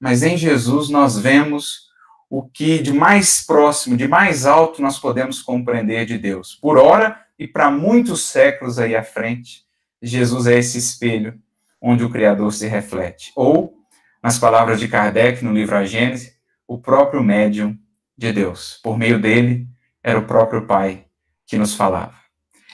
Mas 0.00 0.22
em 0.22 0.38
Jesus 0.38 0.88
nós 0.88 1.18
vemos 1.18 1.90
o 2.30 2.48
que 2.48 2.78
de 2.78 2.94
mais 2.94 3.44
próximo, 3.44 3.94
de 3.94 4.08
mais 4.08 4.46
alto 4.46 4.80
nós 4.80 4.98
podemos 4.98 5.42
compreender 5.42 6.06
de 6.06 6.16
Deus. 6.16 6.54
Por 6.54 6.78
hora 6.78 7.20
e 7.38 7.46
para 7.46 7.70
muitos 7.70 8.22
séculos 8.22 8.78
aí 8.78 8.96
à 8.96 9.04
frente, 9.04 9.66
Jesus 10.00 10.46
é 10.46 10.58
esse 10.58 10.78
espelho 10.78 11.38
onde 11.78 12.02
o 12.02 12.08
Criador 12.08 12.54
se 12.54 12.66
reflete. 12.68 13.32
Ou 13.36 13.74
nas 14.22 14.38
palavras 14.38 14.80
de 14.80 14.88
Kardec 14.88 15.44
no 15.44 15.52
livro 15.52 15.76
A 15.76 15.84
Gênese, 15.84 16.36
o 16.66 16.78
próprio 16.78 17.22
médium 17.22 17.76
de 18.16 18.32
Deus. 18.32 18.80
Por 18.82 18.96
meio 18.96 19.20
dele, 19.20 19.68
era 20.02 20.18
o 20.18 20.24
próprio 20.24 20.66
Pai 20.66 21.04
que 21.50 21.58
nos 21.58 21.74
falava. 21.74 22.14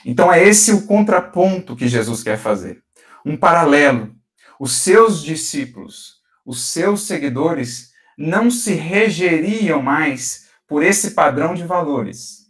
Então 0.05 0.31
é 0.31 0.41
esse 0.41 0.71
o 0.71 0.85
contraponto 0.85 1.75
que 1.75 1.87
Jesus 1.87 2.21
quer 2.21 2.37
fazer. 2.37 2.83
Um 3.25 3.35
paralelo. 3.35 4.15
Os 4.59 4.73
seus 4.73 5.23
discípulos, 5.23 6.17
os 6.45 6.61
seus 6.61 7.01
seguidores, 7.01 7.89
não 8.15 8.51
se 8.51 8.73
regeriam 8.73 9.81
mais 9.81 10.47
por 10.67 10.83
esse 10.83 11.11
padrão 11.11 11.55
de 11.55 11.63
valores, 11.63 12.47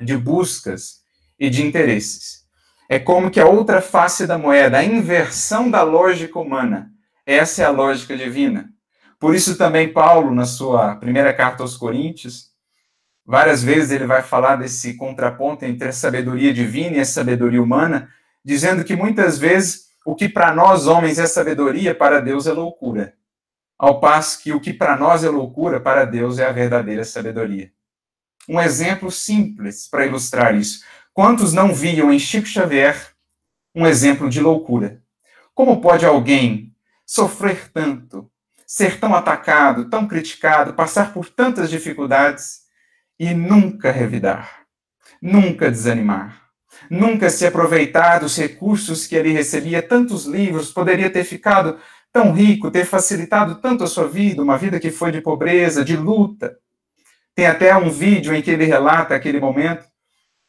de 0.00 0.16
buscas 0.16 1.00
e 1.38 1.48
de 1.48 1.64
interesses. 1.64 2.44
É 2.88 2.98
como 2.98 3.30
que 3.30 3.40
a 3.40 3.46
outra 3.46 3.80
face 3.80 4.26
da 4.26 4.38
moeda, 4.38 4.78
a 4.78 4.84
inversão 4.84 5.70
da 5.70 5.82
lógica 5.82 6.38
humana, 6.38 6.90
essa 7.24 7.62
é 7.62 7.64
a 7.64 7.70
lógica 7.70 8.16
divina. 8.16 8.70
Por 9.18 9.34
isso 9.34 9.56
também 9.56 9.92
Paulo, 9.92 10.34
na 10.34 10.44
sua 10.44 10.96
primeira 10.96 11.32
carta 11.32 11.62
aos 11.62 11.76
Coríntios, 11.76 12.50
várias 13.26 13.62
vezes 13.62 13.90
ele 13.90 14.06
vai 14.06 14.22
falar 14.22 14.56
desse 14.56 14.94
contraponto 14.94 15.64
entre 15.64 15.88
a 15.88 15.92
sabedoria 15.92 16.54
divina 16.54 16.96
e 16.96 17.00
a 17.00 17.04
sabedoria 17.04 17.62
humana, 17.62 18.08
dizendo 18.44 18.84
que 18.84 18.94
muitas 18.94 19.36
vezes 19.36 19.86
o 20.04 20.14
que 20.14 20.28
para 20.28 20.54
nós 20.54 20.86
homens 20.86 21.18
é 21.18 21.26
sabedoria, 21.26 21.94
para 21.94 22.20
Deus 22.20 22.46
é 22.46 22.52
loucura. 22.52 23.14
Ao 23.76 23.98
passo 23.98 24.40
que 24.42 24.52
o 24.52 24.60
que 24.60 24.72
para 24.72 24.96
nós 24.96 25.24
é 25.24 25.28
loucura, 25.28 25.80
para 25.80 26.04
Deus 26.04 26.38
é 26.38 26.46
a 26.46 26.52
verdadeira 26.52 27.04
sabedoria. 27.04 27.72
Um 28.48 28.60
exemplo 28.60 29.10
simples 29.10 29.88
para 29.88 30.06
ilustrar 30.06 30.54
isso. 30.54 30.84
Quantos 31.12 31.52
não 31.52 31.74
viam 31.74 32.12
em 32.12 32.18
Chico 32.18 32.46
Xavier 32.46 32.96
um 33.74 33.84
exemplo 33.86 34.30
de 34.30 34.40
loucura? 34.40 35.02
Como 35.52 35.80
pode 35.80 36.06
alguém 36.06 36.72
sofrer 37.04 37.70
tanto, 37.72 38.30
ser 38.64 39.00
tão 39.00 39.14
atacado, 39.14 39.90
tão 39.90 40.06
criticado, 40.06 40.74
passar 40.74 41.12
por 41.12 41.28
tantas 41.28 41.68
dificuldades 41.68 42.65
e 43.18 43.32
nunca 43.34 43.90
revidar, 43.90 44.66
nunca 45.20 45.70
desanimar, 45.70 46.42
nunca 46.90 47.30
se 47.30 47.46
aproveitar 47.46 48.20
dos 48.20 48.36
recursos 48.36 49.06
que 49.06 49.16
ele 49.16 49.32
recebia, 49.32 49.82
tantos 49.82 50.26
livros, 50.26 50.72
poderia 50.72 51.10
ter 51.10 51.24
ficado 51.24 51.78
tão 52.12 52.32
rico, 52.32 52.70
ter 52.70 52.84
facilitado 52.84 53.56
tanto 53.56 53.84
a 53.84 53.86
sua 53.86 54.08
vida, 54.08 54.42
uma 54.42 54.56
vida 54.56 54.80
que 54.80 54.90
foi 54.90 55.12
de 55.12 55.20
pobreza, 55.20 55.84
de 55.84 55.96
luta. 55.96 56.56
Tem 57.34 57.46
até 57.46 57.76
um 57.76 57.90
vídeo 57.90 58.34
em 58.34 58.40
que 58.40 58.50
ele 58.50 58.64
relata 58.64 59.14
aquele 59.14 59.38
momento 59.38 59.84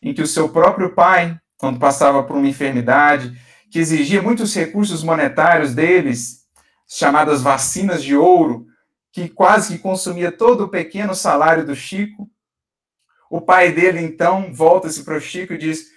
em 0.01 0.13
que 0.13 0.21
o 0.21 0.27
seu 0.27 0.47
próprio 0.47 0.93
pai, 0.93 1.37
quando 1.57 1.79
passava 1.79 2.23
por 2.23 2.37
uma 2.37 2.47
enfermidade, 2.47 3.37
que 3.69 3.79
exigia 3.79 4.21
muitos 4.21 4.53
recursos 4.55 5.03
monetários 5.03 5.73
deles, 5.73 6.45
chamadas 6.87 7.41
vacinas 7.41 8.01
de 8.01 8.15
ouro, 8.15 8.65
que 9.11 9.27
quase 9.27 9.73
que 9.73 9.83
consumia 9.83 10.31
todo 10.31 10.65
o 10.65 10.69
pequeno 10.69 11.13
salário 11.13 11.65
do 11.65 11.75
Chico. 11.75 12.29
O 13.29 13.41
pai 13.41 13.71
dele, 13.71 13.99
então, 13.99 14.53
volta-se 14.53 15.03
para 15.03 15.17
o 15.17 15.21
Chico 15.21 15.53
e 15.53 15.57
diz: 15.57 15.87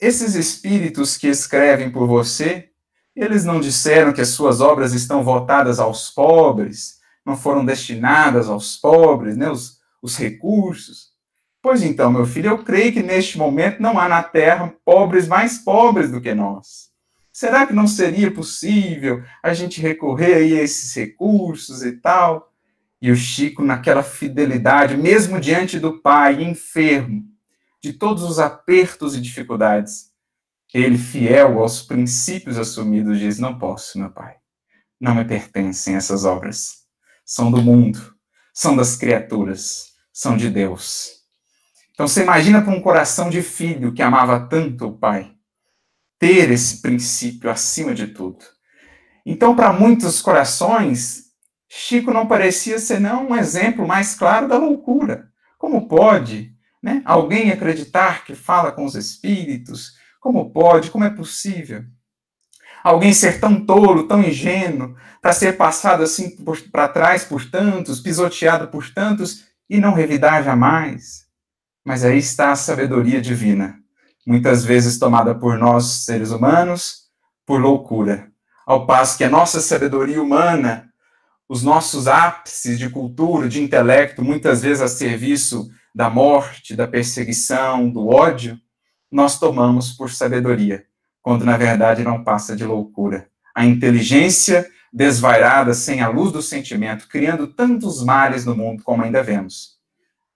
Esses 0.00 0.34
espíritos 0.34 1.16
que 1.16 1.28
escrevem 1.28 1.90
por 1.90 2.06
você, 2.06 2.70
eles 3.14 3.44
não 3.44 3.60
disseram 3.60 4.12
que 4.12 4.20
as 4.20 4.28
suas 4.28 4.60
obras 4.60 4.92
estão 4.92 5.24
voltadas 5.24 5.78
aos 5.78 6.10
pobres, 6.10 6.98
não 7.24 7.36
foram 7.36 7.64
destinadas 7.64 8.48
aos 8.48 8.76
pobres, 8.76 9.36
né, 9.36 9.50
os, 9.50 9.78
os 10.02 10.16
recursos. 10.16 11.14
Pois 11.62 11.82
então, 11.82 12.12
meu 12.12 12.26
filho, 12.26 12.50
eu 12.50 12.62
creio 12.62 12.92
que 12.92 13.02
neste 13.02 13.38
momento 13.38 13.80
não 13.80 13.98
há 13.98 14.08
na 14.08 14.22
terra 14.22 14.72
pobres 14.84 15.26
mais 15.26 15.58
pobres 15.58 16.10
do 16.10 16.20
que 16.20 16.34
nós. 16.34 16.90
Será 17.32 17.66
que 17.66 17.72
não 17.72 17.86
seria 17.86 18.30
possível 18.30 19.22
a 19.42 19.52
gente 19.52 19.80
recorrer 19.80 20.34
aí 20.34 20.58
a 20.58 20.62
esses 20.62 20.94
recursos 20.94 21.82
e 21.82 21.92
tal? 21.92 22.52
E 23.00 23.10
o 23.10 23.16
Chico, 23.16 23.62
naquela 23.62 24.02
fidelidade, 24.02 24.96
mesmo 24.96 25.40
diante 25.40 25.78
do 25.78 26.00
pai, 26.00 26.42
enfermo, 26.42 27.24
de 27.82 27.92
todos 27.92 28.22
os 28.22 28.38
apertos 28.38 29.14
e 29.14 29.20
dificuldades, 29.20 30.10
ele, 30.72 30.98
fiel 30.98 31.58
aos 31.60 31.82
princípios 31.82 32.58
assumidos, 32.58 33.18
diz: 33.18 33.38
Não 33.38 33.58
posso, 33.58 33.98
meu 33.98 34.10
pai. 34.10 34.36
Não 35.00 35.14
me 35.14 35.24
pertencem 35.24 35.94
essas 35.94 36.24
obras. 36.24 36.84
São 37.24 37.50
do 37.50 37.62
mundo, 37.62 38.14
são 38.52 38.76
das 38.76 38.96
criaturas, 38.96 39.92
são 40.12 40.36
de 40.36 40.50
Deus. 40.50 41.16
Então 41.92 42.06
você 42.06 42.22
imagina 42.22 42.60
para 42.60 42.74
um 42.74 42.80
coração 42.80 43.30
de 43.30 43.42
filho 43.42 43.92
que 43.92 44.02
amava 44.02 44.46
tanto 44.48 44.86
o 44.86 44.98
pai 44.98 45.34
ter 46.18 46.50
esse 46.50 46.82
princípio 46.82 47.50
acima 47.50 47.94
de 47.94 48.08
tudo. 48.08 48.44
Então, 49.24 49.56
para 49.56 49.72
muitos 49.72 50.22
corações, 50.22 51.25
Chico 51.68 52.12
não 52.12 52.26
parecia 52.26 52.78
senão 52.78 53.28
um 53.28 53.36
exemplo 53.36 53.86
mais 53.86 54.14
claro 54.14 54.48
da 54.48 54.56
loucura. 54.56 55.28
Como 55.58 55.88
pode 55.88 56.54
né, 56.82 57.02
alguém 57.04 57.50
acreditar 57.50 58.24
que 58.24 58.34
fala 58.34 58.72
com 58.72 58.84
os 58.84 58.94
espíritos? 58.94 59.94
Como 60.20 60.50
pode? 60.50 60.90
Como 60.90 61.04
é 61.04 61.10
possível? 61.10 61.84
Alguém 62.84 63.12
ser 63.12 63.40
tão 63.40 63.64
tolo, 63.64 64.06
tão 64.06 64.22
ingênuo, 64.22 64.94
para 65.20 65.32
ser 65.32 65.56
passado 65.56 66.02
assim 66.02 66.36
para 66.70 66.88
trás 66.88 67.24
por 67.24 67.44
tantos, 67.50 68.00
pisoteado 68.00 68.68
por 68.68 68.88
tantos 68.92 69.44
e 69.68 69.80
não 69.80 69.92
revidar 69.92 70.44
jamais? 70.44 71.26
Mas 71.84 72.04
aí 72.04 72.18
está 72.18 72.52
a 72.52 72.56
sabedoria 72.56 73.20
divina 73.20 73.80
muitas 74.26 74.64
vezes 74.64 74.98
tomada 74.98 75.34
por 75.34 75.56
nós, 75.56 76.04
seres 76.04 76.32
humanos, 76.32 77.04
por 77.46 77.60
loucura. 77.60 78.28
Ao 78.66 78.84
passo 78.84 79.16
que 79.16 79.22
a 79.22 79.30
nossa 79.30 79.60
sabedoria 79.60 80.20
humana, 80.20 80.90
os 81.48 81.62
nossos 81.62 82.08
ápices 82.08 82.78
de 82.78 82.90
cultura, 82.90 83.48
de 83.48 83.62
intelecto, 83.62 84.22
muitas 84.22 84.62
vezes 84.62 84.82
a 84.82 84.88
serviço 84.88 85.70
da 85.94 86.10
morte, 86.10 86.74
da 86.74 86.86
perseguição, 86.86 87.88
do 87.88 88.08
ódio, 88.08 88.58
nós 89.10 89.38
tomamos 89.38 89.92
por 89.92 90.10
sabedoria, 90.10 90.84
quando 91.22 91.44
na 91.44 91.56
verdade 91.56 92.02
não 92.02 92.24
passa 92.24 92.56
de 92.56 92.64
loucura. 92.64 93.28
A 93.54 93.64
inteligência 93.64 94.68
desvairada, 94.92 95.74
sem 95.74 96.00
a 96.00 96.08
luz 96.08 96.32
do 96.32 96.42
sentimento, 96.42 97.08
criando 97.08 97.46
tantos 97.46 98.02
males 98.02 98.44
no 98.44 98.56
mundo 98.56 98.82
como 98.82 99.02
ainda 99.02 99.22
vemos. 99.22 99.76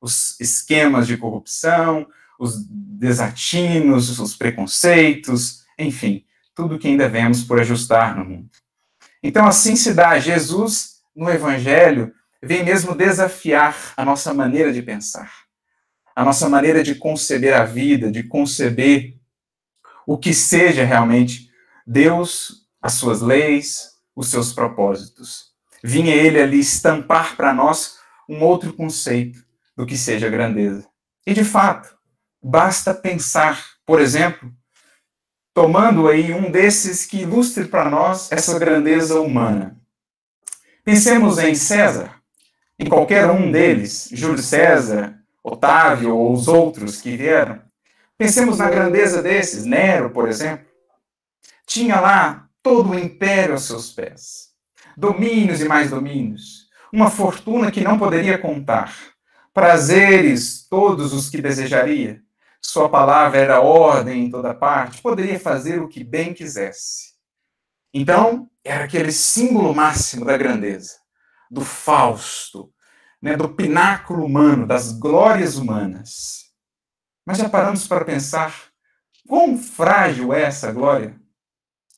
Os 0.01 0.39
esquemas 0.41 1.07
de 1.07 1.17
corrupção, 1.17 2.07
os 2.39 2.65
desatinos, 2.69 4.19
os 4.19 4.35
preconceitos, 4.35 5.65
enfim, 5.79 6.25
tudo 6.55 6.79
que 6.79 6.89
ainda 6.89 7.09
vemos 7.09 7.43
por 7.43 7.61
ajustar 7.61 8.17
no 8.17 8.25
mundo. 8.25 8.51
Então, 9.23 9.47
assim 9.47 9.77
se 9.77 9.93
dá. 9.93 10.19
Jesus, 10.19 11.00
no 11.21 11.31
Evangelho, 11.31 12.13
vem 12.43 12.65
mesmo 12.65 12.95
desafiar 12.95 13.93
a 13.97 14.05
nossa 14.05 14.35
maneira 14.35 14.73
de 14.73 14.83
pensar, 14.83 15.31
a 16.17 16.25
nossa 16.25 16.49
maneira 16.49 16.83
de 16.83 16.95
conceber 16.95 17.55
a 17.55 17.65
vida, 17.65 18.11
de 18.11 18.23
conceber 18.23 19.17
o 20.07 20.19
que 20.19 20.35
seja 20.35 20.85
realmente 20.85 21.51
Deus, 21.87 22.67
as 22.83 22.95
suas 22.95 23.21
leis, 23.21 23.91
os 24.17 24.29
seus 24.29 24.53
propósitos. 24.53 25.51
Vinha 25.85 26.15
ele 26.15 26.41
ali 26.41 26.59
estampar 26.59 27.37
para 27.37 27.53
nós 27.53 27.99
um 28.29 28.43
outro 28.43 28.73
conceito 28.73 29.45
do 29.77 29.87
que 29.87 29.97
seja 29.97 30.29
grandeza. 30.29 30.89
E 31.27 31.33
de 31.33 31.45
fato, 31.45 32.01
Basta 32.43 32.95
pensar, 32.95 33.63
por 33.85 34.01
exemplo, 34.01 34.51
tomando 35.53 36.09
aí 36.09 36.33
um 36.33 36.51
desses 36.51 37.05
que 37.05 37.19
ilustre 37.19 37.67
para 37.67 37.91
nós 37.91 38.33
essa 38.33 38.59
grandeza 38.59 39.21
humana. 39.21 39.79
Pensemos 40.91 41.39
em 41.39 41.55
César, 41.55 42.17
em 42.77 42.89
qualquer 42.89 43.31
um 43.31 43.53
deles, 43.53 44.09
Júlio 44.11 44.43
César, 44.43 45.15
Otávio 45.41 46.17
ou 46.17 46.33
os 46.33 46.49
outros 46.49 47.01
que 47.01 47.17
vieram. 47.17 47.63
Pensemos 48.19 48.59
na 48.59 48.69
grandeza 48.69 49.23
desses, 49.23 49.65
Nero, 49.65 50.11
por 50.11 50.29
exemplo. 50.29 50.67
Tinha 51.65 52.01
lá 52.01 52.49
todo 52.61 52.91
o 52.91 52.99
império 52.99 53.53
aos 53.53 53.67
seus 53.67 53.93
pés, 53.93 54.49
domínios 54.97 55.61
e 55.61 55.65
mais 55.65 55.91
domínios, 55.91 56.67
uma 56.93 57.09
fortuna 57.09 57.71
que 57.71 57.85
não 57.85 57.97
poderia 57.97 58.37
contar, 58.37 58.93
prazeres 59.55 60.67
todos 60.69 61.13
os 61.13 61.31
que 61.31 61.41
desejaria, 61.41 62.21
sua 62.61 62.89
palavra 62.89 63.39
era 63.39 63.61
ordem 63.61 64.25
em 64.25 64.31
toda 64.31 64.53
parte, 64.53 65.01
poderia 65.01 65.39
fazer 65.39 65.81
o 65.81 65.87
que 65.87 66.03
bem 66.03 66.35
quisesse. 66.35 67.10
Então, 67.93 68.49
era 68.65 68.85
aquele 68.85 69.11
símbolo 69.11 69.75
máximo 69.75 70.25
da 70.25 70.37
grandeza, 70.37 70.95
do 71.51 71.63
Fausto, 71.63 72.73
né, 73.21 73.37
do 73.37 73.49
pináculo 73.49 74.25
humano, 74.25 74.67
das 74.67 74.93
glórias 74.93 75.57
humanas. 75.57 76.51
Mas 77.27 77.39
já 77.39 77.49
paramos 77.49 77.87
para 77.87 78.05
pensar 78.05 78.55
quão 79.29 79.59
frágil 79.59 80.33
é 80.33 80.43
essa 80.43 80.73
glória? 80.73 81.21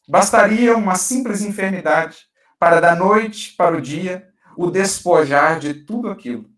Bastaria 0.09 0.77
uma 0.77 0.97
simples 0.97 1.43
enfermidade 1.43 2.19
para, 2.59 2.81
da 2.81 2.95
noite 2.95 3.55
para 3.57 3.77
o 3.77 3.81
dia, 3.81 4.29
o 4.57 4.71
despojar 4.71 5.59
de 5.59 5.75
tudo 5.75 6.11
aquilo. 6.11 6.51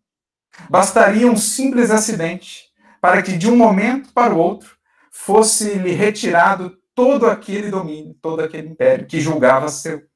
Bastaria 0.68 1.26
um 1.26 1.36
simples 1.36 1.90
acidente 1.90 2.64
para 3.00 3.22
que 3.22 3.36
de 3.36 3.50
um 3.50 3.56
momento 3.56 4.12
para 4.12 4.34
o 4.34 4.38
outro 4.38 4.76
fosse-lhe 5.10 5.92
retirado 5.92 6.76
todo 6.94 7.26
aquele 7.26 7.70
domínio, 7.70 8.14
todo 8.20 8.40
aquele 8.40 8.68
império 8.68 9.06
que 9.06 9.20
julgava 9.20 9.68
ser 9.68 10.06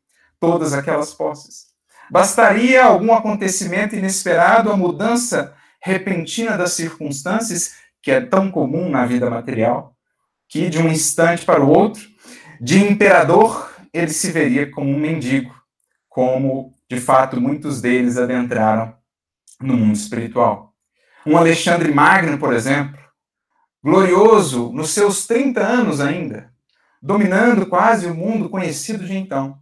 todas 0.40 0.72
aquelas 0.72 1.12
posses. 1.12 1.68
Bastaria 2.10 2.84
algum 2.84 3.12
acontecimento 3.12 3.94
inesperado, 3.94 4.70
a 4.70 4.76
mudança 4.76 5.54
repentina 5.80 6.56
das 6.56 6.72
circunstâncias, 6.72 7.74
que 8.02 8.10
é 8.10 8.20
tão 8.20 8.50
comum 8.50 8.88
na 8.88 9.04
vida 9.04 9.28
material, 9.28 9.94
que 10.48 10.70
de 10.70 10.78
um 10.78 10.88
instante 10.88 11.44
para 11.44 11.62
o 11.62 11.68
outro, 11.68 12.02
de 12.60 12.82
imperador, 12.82 13.70
ele 13.92 14.10
se 14.10 14.30
veria 14.30 14.70
como 14.70 14.90
um 14.90 14.98
mendigo, 14.98 15.54
como 16.08 16.74
de 16.88 16.98
fato 16.98 17.40
muitos 17.40 17.80
deles 17.80 18.16
adentraram 18.16 18.94
no 19.60 19.76
mundo 19.76 19.96
espiritual. 19.96 20.74
Um 21.26 21.36
Alexandre 21.36 21.92
Magno, 21.92 22.38
por 22.38 22.54
exemplo, 22.54 22.98
glorioso 23.82 24.72
nos 24.72 24.90
seus 24.90 25.26
30 25.26 25.60
anos 25.60 26.00
ainda, 26.00 26.52
dominando 27.02 27.66
quase 27.66 28.06
o 28.06 28.14
mundo 28.14 28.48
conhecido 28.48 29.04
de 29.04 29.16
então. 29.16 29.58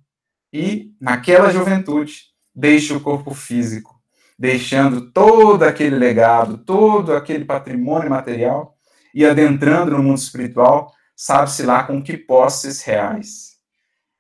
E, 0.53 0.93
naquela 1.01 1.51
juventude, 1.51 2.27
deixa 2.55 2.97
o 2.97 3.01
corpo 3.01 3.35
físico, 3.35 4.01
deixando 4.39 5.11
todo 5.11 5.63
aquele 5.63 5.97
legado, 5.97 6.59
todo 6.59 7.15
aquele 7.15 7.45
patrimônio 7.45 8.11
material 8.11 8.77
e 9.15 9.25
adentrando 9.25 9.93
no 9.93 10.03
mundo 10.03 10.19
espiritual, 10.19 10.93
sabe-se 11.15 11.63
lá 11.63 11.85
com 11.85 12.03
que 12.03 12.17
posses 12.17 12.83
reais. 12.83 13.57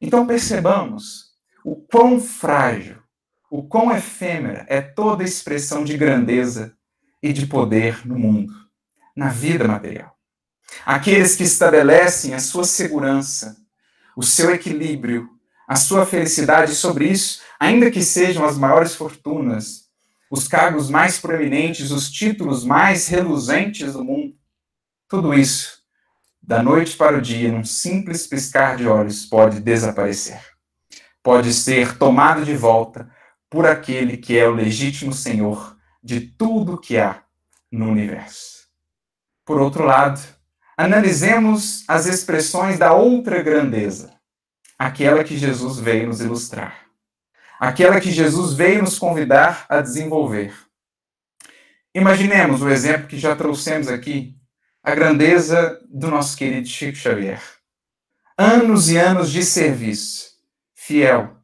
Então 0.00 0.26
percebamos 0.26 1.26
o 1.64 1.76
quão 1.76 2.20
frágil, 2.20 2.98
o 3.50 3.62
quão 3.62 3.94
efêmera 3.94 4.64
é 4.68 4.80
toda 4.80 5.24
expressão 5.24 5.84
de 5.84 5.96
grandeza 5.96 6.76
e 7.22 7.32
de 7.32 7.46
poder 7.46 8.06
no 8.06 8.18
mundo, 8.18 8.52
na 9.14 9.28
vida 9.28 9.66
material. 9.66 10.15
Aqueles 10.84 11.36
que 11.36 11.44
estabelecem 11.44 12.34
a 12.34 12.38
sua 12.38 12.64
segurança, 12.64 13.56
o 14.16 14.22
seu 14.22 14.50
equilíbrio, 14.54 15.28
a 15.68 15.76
sua 15.76 16.06
felicidade 16.06 16.74
sobre 16.74 17.06
isso, 17.08 17.40
ainda 17.58 17.90
que 17.90 18.02
sejam 18.02 18.44
as 18.44 18.56
maiores 18.56 18.94
fortunas, 18.94 19.86
os 20.30 20.46
cargos 20.46 20.90
mais 20.90 21.18
proeminentes, 21.18 21.90
os 21.90 22.10
títulos 22.10 22.64
mais 22.64 23.08
reluzentes 23.08 23.92
do 23.92 24.04
mundo, 24.04 24.34
tudo 25.08 25.34
isso, 25.34 25.82
da 26.42 26.62
noite 26.62 26.96
para 26.96 27.18
o 27.18 27.20
dia, 27.20 27.50
num 27.50 27.64
simples 27.64 28.26
piscar 28.26 28.76
de 28.76 28.86
olhos, 28.86 29.26
pode 29.26 29.60
desaparecer. 29.60 30.40
Pode 31.22 31.52
ser 31.52 31.98
tomado 31.98 32.44
de 32.44 32.56
volta 32.56 33.10
por 33.50 33.66
aquele 33.66 34.16
que 34.16 34.38
é 34.38 34.46
o 34.46 34.54
legítimo 34.54 35.12
Senhor 35.12 35.76
de 36.02 36.20
tudo 36.20 36.78
que 36.78 36.98
há 36.98 37.22
no 37.70 37.88
universo. 37.88 38.68
Por 39.44 39.60
outro 39.60 39.84
lado, 39.84 40.20
analisemos 40.76 41.84
as 41.88 42.06
expressões 42.06 42.78
da 42.78 42.92
outra 42.92 43.42
grandeza, 43.42 44.14
aquela 44.78 45.24
que 45.24 45.36
Jesus 45.36 45.78
veio 45.78 46.08
nos 46.08 46.20
ilustrar, 46.20 46.86
aquela 47.58 48.00
que 48.00 48.10
Jesus 48.10 48.52
veio 48.52 48.82
nos 48.82 48.98
convidar 48.98 49.64
a 49.68 49.80
desenvolver. 49.80 50.54
Imaginemos 51.94 52.60
o 52.60 52.68
exemplo 52.68 53.06
que 53.06 53.18
já 53.18 53.34
trouxemos 53.34 53.88
aqui, 53.88 54.36
a 54.82 54.94
grandeza 54.94 55.80
do 55.88 56.08
nosso 56.08 56.36
querido 56.36 56.68
Chico 56.68 56.96
Xavier. 56.96 57.40
Anos 58.36 58.90
e 58.90 58.98
anos 58.98 59.32
de 59.32 59.42
serviço, 59.42 60.32
fiel, 60.74 61.38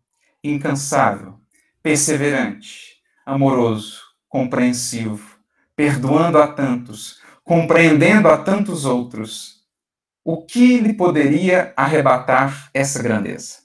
incansável, 0.44 1.40
perseverante, 1.82 2.98
amoroso, 3.24 4.02
compreensivo, 4.28 5.38
perdoando 5.74 6.36
a 6.36 6.46
tantos, 6.46 7.21
compreendendo 7.44 8.28
a 8.28 8.38
tantos 8.38 8.84
outros, 8.84 9.62
o 10.24 10.44
que 10.44 10.78
lhe 10.78 10.94
poderia 10.94 11.72
arrebatar 11.76 12.70
essa 12.72 13.02
grandeza? 13.02 13.58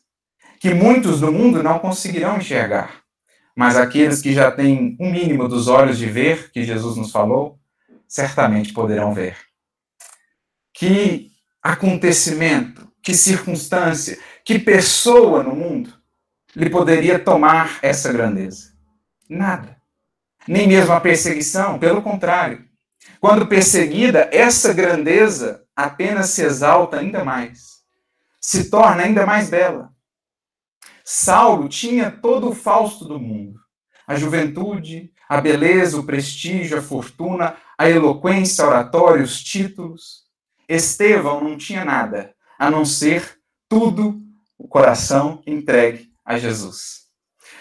Que 0.60 0.74
muitos 0.74 1.20
do 1.20 1.32
mundo 1.32 1.62
não 1.62 1.80
conseguirão 1.80 2.38
enxergar, 2.38 3.04
mas 3.56 3.78
aqueles 3.78 4.22
que 4.22 4.34
já 4.34 4.52
têm 4.52 4.98
um 5.00 5.12
mínimo 5.12 5.48
dos 5.48 5.68
olhos 5.68 5.98
de 5.98 6.08
ver, 6.08 6.52
que 6.52 6.64
Jesus 6.64 6.98
nos 6.98 7.12
falou, 7.12 7.60
certamente 8.08 8.74
poderão 8.74 9.14
ver. 9.14 9.38
Que 10.74 11.32
acontecimento, 11.62 12.88
que 13.04 13.14
circunstância, 13.14 14.18
que 14.44 14.60
pessoa 14.60 15.44
no 15.44 15.56
mundo 15.56 15.94
lhe 16.56 16.70
poderia 16.70 17.20
tomar 17.20 17.80
essa 17.82 18.12
grandeza? 18.12 18.74
Nada. 19.30 19.78
Nem 20.48 20.68
mesmo 20.68 20.94
a 20.94 21.02
perseguição, 21.02 21.78
pelo 21.78 22.02
contrário. 22.02 22.67
Quando 23.20 23.48
perseguida, 23.48 24.30
essa 24.32 24.74
grandeza 24.74 25.64
apenas 25.76 26.30
se 26.30 26.44
exalta 26.44 26.98
ainda 26.98 27.24
mais, 27.24 27.78
se 28.40 28.70
torna 28.70 29.04
ainda 29.04 29.26
mais 29.26 29.50
bela. 29.50 29.90
Saulo 31.04 31.70
tinha 31.70 32.12
todo 32.12 32.50
o 32.50 32.56
fausto 32.56 33.06
do 33.06 33.20
mundo: 33.20 33.60
a 34.06 34.16
juventude, 34.16 35.12
a 35.28 35.40
beleza, 35.40 36.00
o 36.00 36.04
prestígio, 36.04 36.78
a 36.78 36.82
fortuna, 36.82 37.56
a 37.78 37.90
eloquência, 37.90 38.64
a 38.64 38.68
oratória, 38.68 39.24
os 39.24 39.44
títulos. 39.44 40.26
Estevão 40.68 41.42
não 41.42 41.58
tinha 41.58 41.86
nada, 41.86 42.34
a 42.60 42.70
não 42.70 42.84
ser 42.84 43.38
tudo 43.70 44.20
o 44.58 44.68
coração 44.68 45.42
entregue 45.48 46.12
a 46.26 46.38
Jesus. 46.38 47.08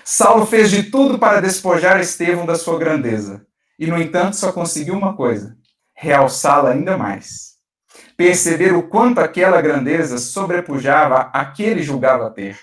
Saulo 0.05 0.45
fez 0.45 0.71
de 0.71 0.85
tudo 0.85 1.19
para 1.19 1.41
despojar 1.41 2.01
Estevão 2.01 2.47
da 2.47 2.57
sua 2.57 2.79
grandeza, 2.79 3.46
e, 3.79 3.87
no 3.87 4.01
entanto, 4.01 4.37
só 4.37 4.53
conseguiu 4.53 4.95
uma 4.95 5.17
coisa: 5.17 5.57
realçá-la 5.95 6.71
ainda 6.71 6.97
mais. 6.97 7.57
Perceber 8.17 8.75
o 8.75 8.89
quanto 8.89 9.19
aquela 9.19 9.61
grandeza 9.61 10.19
sobrepujava 10.19 11.31
a 11.33 11.45
que 11.45 11.63
ele 11.63 11.83
julgava 11.83 12.31
ter, 12.31 12.59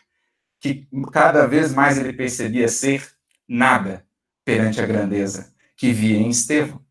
que 0.59 0.87
cada 1.11 1.47
vez 1.47 1.73
mais 1.73 1.97
ele 1.97 2.13
percebia 2.13 2.67
ser 2.67 3.07
nada 3.47 4.05
perante 4.45 4.81
a 4.81 4.85
grandeza 4.85 5.53
que 5.75 5.91
via 5.91 6.17
em 6.17 6.29
Estevão. 6.29 6.81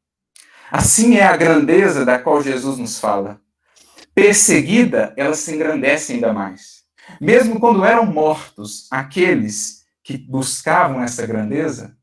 Assim 0.70 1.16
é 1.16 1.24
a 1.24 1.37
grandeza 1.37 2.04
da 2.04 2.18
qual 2.18 2.42
Jesus 2.42 2.78
nos 2.78 2.98
fala. 2.98 3.40
Perseguida, 4.14 5.12
ela 5.16 5.35
se 5.35 5.54
engrandece 5.54 6.12
ainda 6.12 6.32
mais. 6.32 6.82
Mesmo 7.20 7.58
quando 7.58 7.85
eram 7.85 8.06
mortos 8.06 8.87
aqueles 8.90 9.82
que 10.02 10.16
buscavam 10.16 11.02
essa 11.02 11.26
grandeza, 11.26 11.96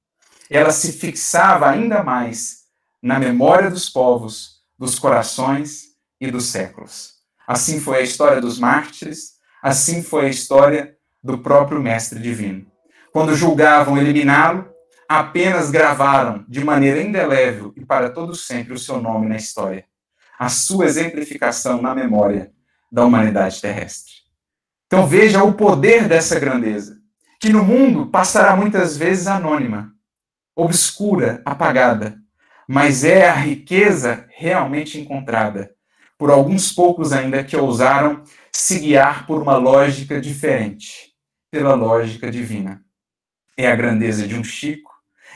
ela 0.49 0.71
se 0.71 0.93
fixava 0.93 1.69
ainda 1.69 2.03
mais 2.03 2.63
na 3.01 3.19
memória 3.19 3.69
dos 3.69 3.89
povos, 3.89 4.61
dos 4.77 4.97
corações 4.97 5.89
e 6.19 6.31
dos 6.31 6.47
séculos. 6.47 7.13
Assim 7.47 7.79
foi 7.79 7.99
a 7.99 8.01
história 8.01 8.41
dos 8.41 8.57
mártires, 8.59 9.33
assim 9.61 10.01
foi 10.01 10.25
a 10.25 10.29
história 10.29 10.95
do 11.23 11.37
próprio 11.37 11.81
Mestre 11.81 12.19
Divino. 12.19 12.65
Quando 13.11 13.35
julgavam 13.35 13.97
eliminá-lo, 13.97 14.69
apenas 15.07 15.71
gravaram 15.71 16.45
de 16.47 16.63
maneira 16.63 17.01
indelével 17.01 17.73
e 17.75 17.85
para 17.85 18.09
todo 18.09 18.35
sempre 18.35 18.73
o 18.73 18.79
seu 18.79 19.01
nome 19.01 19.27
na 19.27 19.35
história, 19.35 19.85
a 20.37 20.47
sua 20.49 20.85
exemplificação 20.85 21.81
na 21.81 21.93
memória 21.93 22.51
da 22.91 23.03
humanidade 23.03 23.59
terrestre. 23.61 24.13
Então 24.87 25.05
veja 25.05 25.43
o 25.43 25.53
poder 25.53 26.07
dessa 26.07 26.39
grandeza, 26.39 26.97
que 27.39 27.49
no 27.49 27.63
mundo 27.63 28.07
passará 28.07 28.55
muitas 28.55 28.97
vezes 28.97 29.27
anônima, 29.27 29.93
obscura, 30.59 31.41
apagada, 31.45 32.17
mas 32.67 33.03
é 33.03 33.27
a 33.27 33.33
riqueza 33.33 34.25
realmente 34.29 34.99
encontrada 34.99 35.71
por 36.17 36.29
alguns 36.29 36.71
poucos 36.71 37.13
ainda 37.13 37.43
que 37.43 37.55
ousaram 37.55 38.23
se 38.51 38.79
guiar 38.79 39.25
por 39.25 39.41
uma 39.41 39.55
lógica 39.55 40.19
diferente, 40.19 41.13
pela 41.49 41.73
lógica 41.75 42.29
divina. 42.29 42.81
É 43.57 43.71
a 43.71 43.75
grandeza 43.75 44.27
de 44.27 44.35
um 44.35 44.43
Chico, 44.43 44.91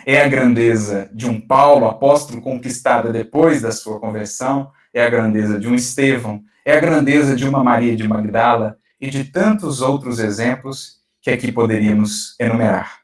é 0.05 0.21
a 0.21 0.27
grandeza 0.27 1.09
de 1.13 1.29
um 1.29 1.39
Paulo, 1.39 1.87
apóstolo 1.87 2.41
conquistada 2.41 3.13
depois 3.13 3.61
da 3.61 3.71
sua 3.71 3.99
conversão, 3.99 4.71
é 4.93 5.05
a 5.05 5.09
grandeza 5.09 5.57
de 5.57 5.67
um 5.69 5.75
Estevão, 5.75 6.43
é 6.65 6.77
a 6.77 6.81
grandeza 6.81 7.35
de 7.35 7.47
uma 7.47 7.63
Maria 7.63 7.95
de 7.95 8.07
Magdala 8.07 8.77
e 8.99 9.09
de 9.09 9.23
tantos 9.23 9.81
outros 9.81 10.19
exemplos 10.19 10.97
que 11.21 11.31
aqui 11.31 11.51
poderíamos 11.51 12.35
enumerar. 12.39 13.02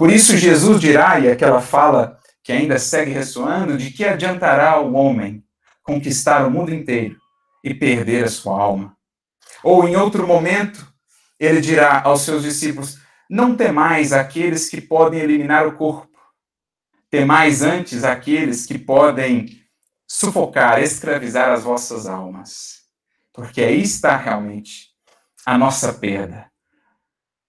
Por 0.00 0.10
isso, 0.10 0.34
Jesus 0.34 0.80
dirá, 0.80 1.20
e 1.20 1.30
aquela 1.30 1.60
fala 1.60 2.18
que 2.42 2.50
ainda 2.50 2.78
segue 2.78 3.10
ressoando, 3.10 3.76
de 3.76 3.90
que 3.90 4.02
adiantará 4.02 4.80
o 4.80 4.94
homem 4.94 5.44
conquistar 5.82 6.46
o 6.46 6.50
mundo 6.50 6.72
inteiro 6.72 7.18
e 7.62 7.74
perder 7.74 8.24
a 8.24 8.30
sua 8.30 8.58
alma? 8.58 8.96
Ou 9.62 9.86
em 9.86 9.96
outro 9.96 10.26
momento, 10.26 10.90
ele 11.38 11.60
dirá 11.60 12.00
aos 12.00 12.22
seus 12.22 12.44
discípulos: 12.44 12.98
Não 13.28 13.54
temais 13.54 14.10
aqueles 14.10 14.70
que 14.70 14.80
podem 14.80 15.20
eliminar 15.20 15.66
o 15.66 15.76
corpo, 15.76 16.18
temais 17.10 17.60
antes 17.60 18.02
aqueles 18.02 18.64
que 18.64 18.78
podem 18.78 19.60
sufocar, 20.08 20.82
escravizar 20.82 21.50
as 21.50 21.62
vossas 21.62 22.06
almas. 22.06 22.84
Porque 23.34 23.60
aí 23.60 23.82
está 23.82 24.16
realmente 24.16 24.86
a 25.44 25.58
nossa 25.58 25.92
perda. 25.92 26.49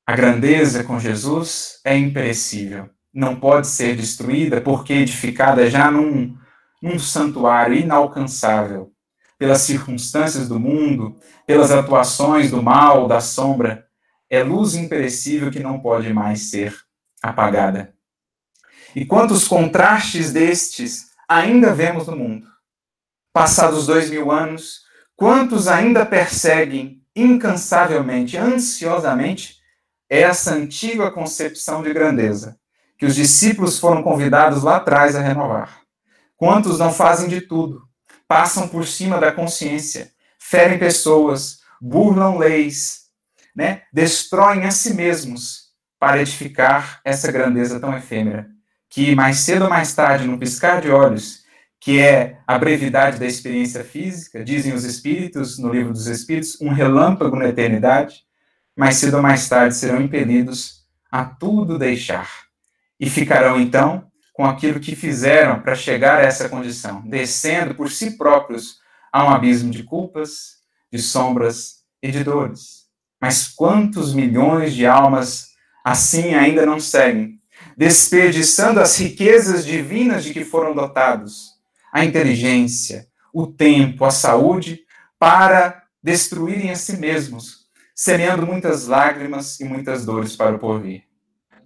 A 0.05 0.15
grandeza 0.15 0.83
com 0.83 0.99
Jesus 0.99 1.79
é 1.85 1.97
imperecível. 1.97 2.89
Não 3.13 3.39
pode 3.39 3.67
ser 3.67 3.95
destruída 3.95 4.59
porque 4.61 4.93
edificada 4.93 5.69
já 5.69 5.91
num, 5.91 6.35
num 6.81 6.97
santuário 6.97 7.75
inalcançável 7.75 8.91
pelas 9.37 9.61
circunstâncias 9.61 10.47
do 10.47 10.59
mundo, 10.59 11.17
pelas 11.47 11.71
atuações 11.71 12.51
do 12.51 12.61
mal, 12.61 13.07
da 13.07 13.19
sombra. 13.19 13.85
É 14.29 14.43
luz 14.43 14.75
imperecível 14.75 15.51
que 15.51 15.59
não 15.59 15.79
pode 15.79 16.13
mais 16.13 16.49
ser 16.49 16.75
apagada. 17.21 17.93
E 18.95 19.05
quantos 19.05 19.47
contrastes 19.47 20.33
destes 20.33 21.07
ainda 21.27 21.73
vemos 21.73 22.07
no 22.07 22.15
mundo? 22.15 22.47
Passados 23.33 23.87
dois 23.87 24.09
mil 24.09 24.31
anos, 24.31 24.81
quantos 25.15 25.67
ainda 25.67 26.05
perseguem 26.05 27.01
incansavelmente, 27.15 28.37
ansiosamente, 28.37 29.60
essa 30.11 30.53
antiga 30.53 31.09
concepção 31.09 31.81
de 31.81 31.93
grandeza, 31.93 32.57
que 32.97 33.05
os 33.05 33.15
discípulos 33.15 33.79
foram 33.79 34.03
convidados 34.03 34.61
lá 34.61 34.75
atrás 34.75 35.15
a 35.15 35.21
renovar. 35.21 35.79
Quantos 36.35 36.79
não 36.79 36.91
fazem 36.91 37.29
de 37.29 37.39
tudo, 37.39 37.81
passam 38.27 38.67
por 38.67 38.85
cima 38.85 39.21
da 39.21 39.31
consciência, 39.31 40.11
ferem 40.37 40.77
pessoas, 40.77 41.59
burlam 41.79 42.37
leis, 42.37 43.03
né? 43.55 43.83
destroem 43.93 44.65
a 44.65 44.71
si 44.71 44.93
mesmos 44.93 45.69
para 45.97 46.21
edificar 46.21 46.99
essa 47.05 47.31
grandeza 47.31 47.79
tão 47.79 47.95
efêmera, 47.95 48.49
que 48.89 49.15
mais 49.15 49.37
cedo 49.37 49.63
ou 49.63 49.69
mais 49.69 49.95
tarde, 49.95 50.27
num 50.27 50.37
piscar 50.37 50.81
de 50.81 50.91
olhos, 50.91 51.45
que 51.79 52.01
é 52.01 52.37
a 52.45 52.59
brevidade 52.59 53.17
da 53.17 53.25
experiência 53.25 53.81
física, 53.85 54.43
dizem 54.43 54.73
os 54.73 54.83
espíritos 54.83 55.57
no 55.57 55.69
livro 55.69 55.93
dos 55.93 56.07
espíritos, 56.07 56.59
um 56.59 56.69
relâmpago 56.69 57.37
na 57.37 57.47
eternidade, 57.47 58.25
mais 58.75 58.97
cedo 58.97 59.17
ou 59.17 59.23
mais 59.23 59.47
tarde 59.47 59.75
serão 59.75 60.01
impelidos 60.01 60.85
a 61.11 61.25
tudo 61.25 61.77
deixar. 61.77 62.29
E 62.99 63.09
ficarão 63.09 63.59
então 63.59 64.07
com 64.33 64.45
aquilo 64.45 64.79
que 64.79 64.95
fizeram 64.95 65.61
para 65.61 65.75
chegar 65.75 66.19
a 66.19 66.23
essa 66.23 66.47
condição, 66.47 67.01
descendo 67.07 67.75
por 67.75 67.91
si 67.91 68.17
próprios 68.17 68.77
a 69.11 69.25
um 69.25 69.29
abismo 69.29 69.69
de 69.71 69.83
culpas, 69.83 70.57
de 70.91 70.99
sombras 70.99 71.81
e 72.01 72.11
de 72.11 72.23
dores. 72.23 72.85
Mas 73.19 73.47
quantos 73.47 74.13
milhões 74.13 74.73
de 74.73 74.85
almas 74.85 75.49
assim 75.83 76.33
ainda 76.33 76.65
não 76.65 76.79
seguem, 76.79 77.39
desperdiçando 77.75 78.79
as 78.79 78.97
riquezas 78.97 79.65
divinas 79.65 80.23
de 80.23 80.33
que 80.33 80.45
foram 80.45 80.73
dotados, 80.73 81.51
a 81.91 82.05
inteligência, 82.05 83.07
o 83.33 83.47
tempo, 83.47 84.05
a 84.05 84.11
saúde, 84.11 84.81
para 85.19 85.83
destruírem 86.01 86.71
a 86.71 86.75
si 86.75 86.97
mesmos, 86.97 87.60
semeando 88.01 88.47
muitas 88.47 88.87
lágrimas 88.87 89.59
e 89.59 89.63
muitas 89.63 90.03
dores 90.03 90.35
para 90.35 90.55
o 90.55 90.57
porvir. 90.57 91.03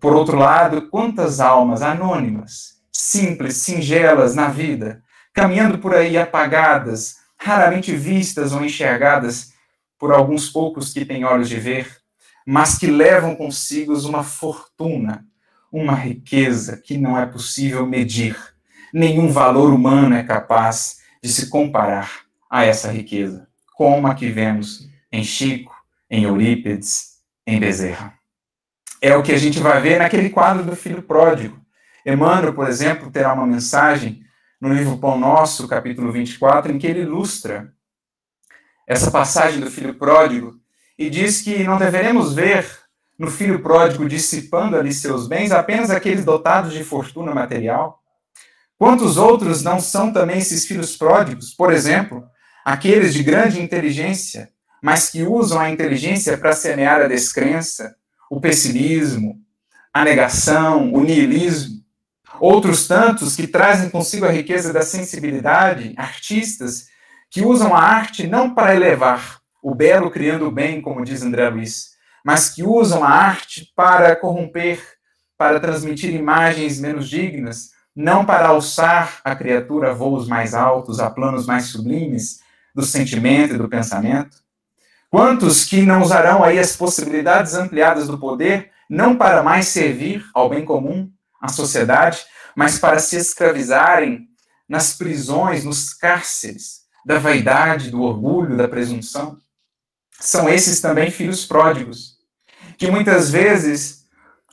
Por 0.02 0.14
outro 0.14 0.38
lado, 0.38 0.90
quantas 0.90 1.40
almas 1.40 1.82
anônimas, 1.82 2.82
simples, 2.92 3.56
singelas 3.56 4.36
na 4.36 4.50
vida, 4.50 5.02
caminhando 5.34 5.78
por 5.78 5.96
aí 5.96 6.18
apagadas, 6.18 7.16
raramente 7.40 7.96
vistas 7.96 8.52
ou 8.52 8.66
enxergadas 8.66 9.54
por 9.98 10.12
alguns 10.12 10.50
poucos 10.50 10.92
que 10.92 11.06
têm 11.06 11.24
olhos 11.24 11.48
de 11.48 11.58
ver, 11.58 11.90
mas 12.46 12.78
que 12.78 12.88
levam 12.88 13.34
consigo 13.34 13.98
uma 14.06 14.22
fortuna, 14.22 15.26
uma 15.72 15.96
riqueza 15.96 16.76
que 16.76 16.98
não 16.98 17.18
é 17.18 17.26
possível 17.26 17.86
medir. 17.86 18.36
Nenhum 18.94 19.32
valor 19.32 19.74
humano 19.74 20.14
é 20.14 20.22
capaz 20.22 20.98
de 21.24 21.32
se 21.32 21.48
comparar 21.48 22.12
a 22.50 22.66
essa 22.66 22.92
riqueza, 22.92 23.48
como 23.74 24.06
a 24.06 24.14
que 24.14 24.30
vemos 24.30 24.86
em 25.10 25.24
Chico, 25.24 25.75
em 26.10 26.24
Eurípides, 26.24 27.16
em 27.46 27.60
Bezerra. 27.60 28.14
É 29.02 29.16
o 29.16 29.24
que 29.24 29.32
a 29.32 29.38
gente 29.38 29.60
vai 29.60 29.82
ver 29.82 30.00
naquele 30.00 30.30
quadro 30.30 30.64
do 30.64 30.76
filho 30.76 31.02
pródigo. 31.02 31.60
Emmanuel, 32.06 32.54
por 32.54 32.68
exemplo, 32.68 33.12
terá 33.12 33.34
uma 33.34 33.48
mensagem 33.48 34.24
no 34.60 34.74
livro 34.74 34.98
Pão 34.98 35.18
Nosso, 35.18 35.68
capítulo 35.68 36.12
24, 36.12 36.72
em 36.72 36.78
que 36.78 36.88
ele 36.88 37.02
ilustra 37.02 37.74
essa 38.88 39.10
passagem 39.12 39.60
do 39.60 39.70
filho 39.70 39.96
pródigo 39.96 40.56
e 40.98 41.10
diz 41.10 41.42
que 41.42 41.64
não 41.64 41.78
deveremos 41.78 42.34
ver 42.34 42.66
no 43.18 43.30
filho 43.30 43.62
pródigo 43.62 44.08
dissipando 44.08 44.78
ali 44.78 44.94
seus 44.94 45.28
bens 45.28 45.52
apenas 45.52 45.90
aqueles 45.90 46.24
dotados 46.24 46.74
de 46.74 46.84
fortuna 46.84 47.34
material. 47.34 48.02
Quantos 48.78 49.18
outros 49.18 49.64
não 49.64 49.80
são 49.80 50.12
também 50.12 50.38
esses 50.38 50.66
filhos 50.66 50.98
pródigos? 50.98 51.54
Por 51.54 51.72
exemplo, 51.72 52.26
aqueles 52.64 53.14
de 53.14 53.24
grande 53.24 53.62
inteligência, 53.62 54.50
mas 54.82 55.10
que 55.10 55.24
usam 55.24 55.60
a 55.60 55.70
inteligência 55.70 56.38
para 56.38 56.54
semear 56.54 57.02
a 57.02 57.08
descrença, 57.08 57.96
o 58.30 58.40
pessimismo, 58.40 59.40
a 59.94 60.04
negação, 60.04 60.94
o 60.94 61.04
niilismo. 61.04 61.76
Outros 62.40 62.88
tantos 62.88 63.36
que 63.36 63.48
trazem 63.48 63.90
consigo 63.90 64.26
a 64.26 64.32
riqueza 64.32 64.74
da 64.74 64.82
sensibilidade, 64.82 65.94
artistas 65.98 66.88
que 67.30 67.42
usam 67.42 67.76
a 67.76 67.82
arte 67.82 68.28
não 68.28 68.54
para 68.54 68.76
elevar, 68.76 69.40
o 69.62 69.74
belo 69.74 70.12
criando 70.12 70.46
o 70.48 70.52
bem, 70.52 70.82
como 70.82 71.04
diz 71.04 71.24
André 71.24 71.50
Luiz, 71.50 71.92
mas 72.24 72.50
que 72.50 72.64
usam 72.64 73.04
a 73.04 73.10
arte 73.10 73.72
para 73.76 74.16
corromper, 74.16 74.80
para 75.38 75.60
transmitir 75.60 76.14
imagens 76.14 76.80
menos 76.80 77.10
dignas, 77.10 77.72
não 77.96 78.26
para 78.26 78.50
alçar 78.50 79.22
a 79.24 79.36
criatura 79.36 79.92
a 79.92 79.94
voos 79.94 80.28
mais 80.28 80.54
altos, 80.54 81.00
a 81.00 81.10
planos 81.10 81.46
mais 81.46 81.66
sublimes 81.66 82.40
do 82.76 82.84
sentimento 82.84 83.56
e 83.56 83.58
do 83.58 83.70
pensamento? 83.70 84.38
Quantos 85.16 85.64
que 85.64 85.82
não 85.84 86.02
usarão 86.02 86.44
aí 86.44 86.60
as 86.60 86.76
possibilidades 86.76 87.54
ampliadas 87.54 88.06
do 88.06 88.18
poder, 88.18 88.72
não 88.90 89.16
para 89.16 89.42
mais 89.42 89.70
servir 89.70 90.26
ao 90.34 90.50
bem 90.50 90.66
comum, 90.66 91.10
à 91.42 91.48
sociedade, 91.48 92.26
mas 92.54 92.78
para 92.78 93.00
se 93.00 93.16
escravizarem 93.16 94.28
nas 94.68 94.98
prisões, 94.98 95.64
nos 95.64 95.94
cárceres 95.94 96.82
da 97.06 97.18
vaidade, 97.18 97.90
do 97.90 98.02
orgulho, 98.02 98.58
da 98.58 98.68
presunção? 98.68 99.38
são 100.20 100.50
esses 100.50 100.82
também 100.82 101.10
filhos 101.10 101.46
pródigos, 101.46 102.18
que 102.78 102.92
muitas 102.92 103.32
vezes, 103.32 104.06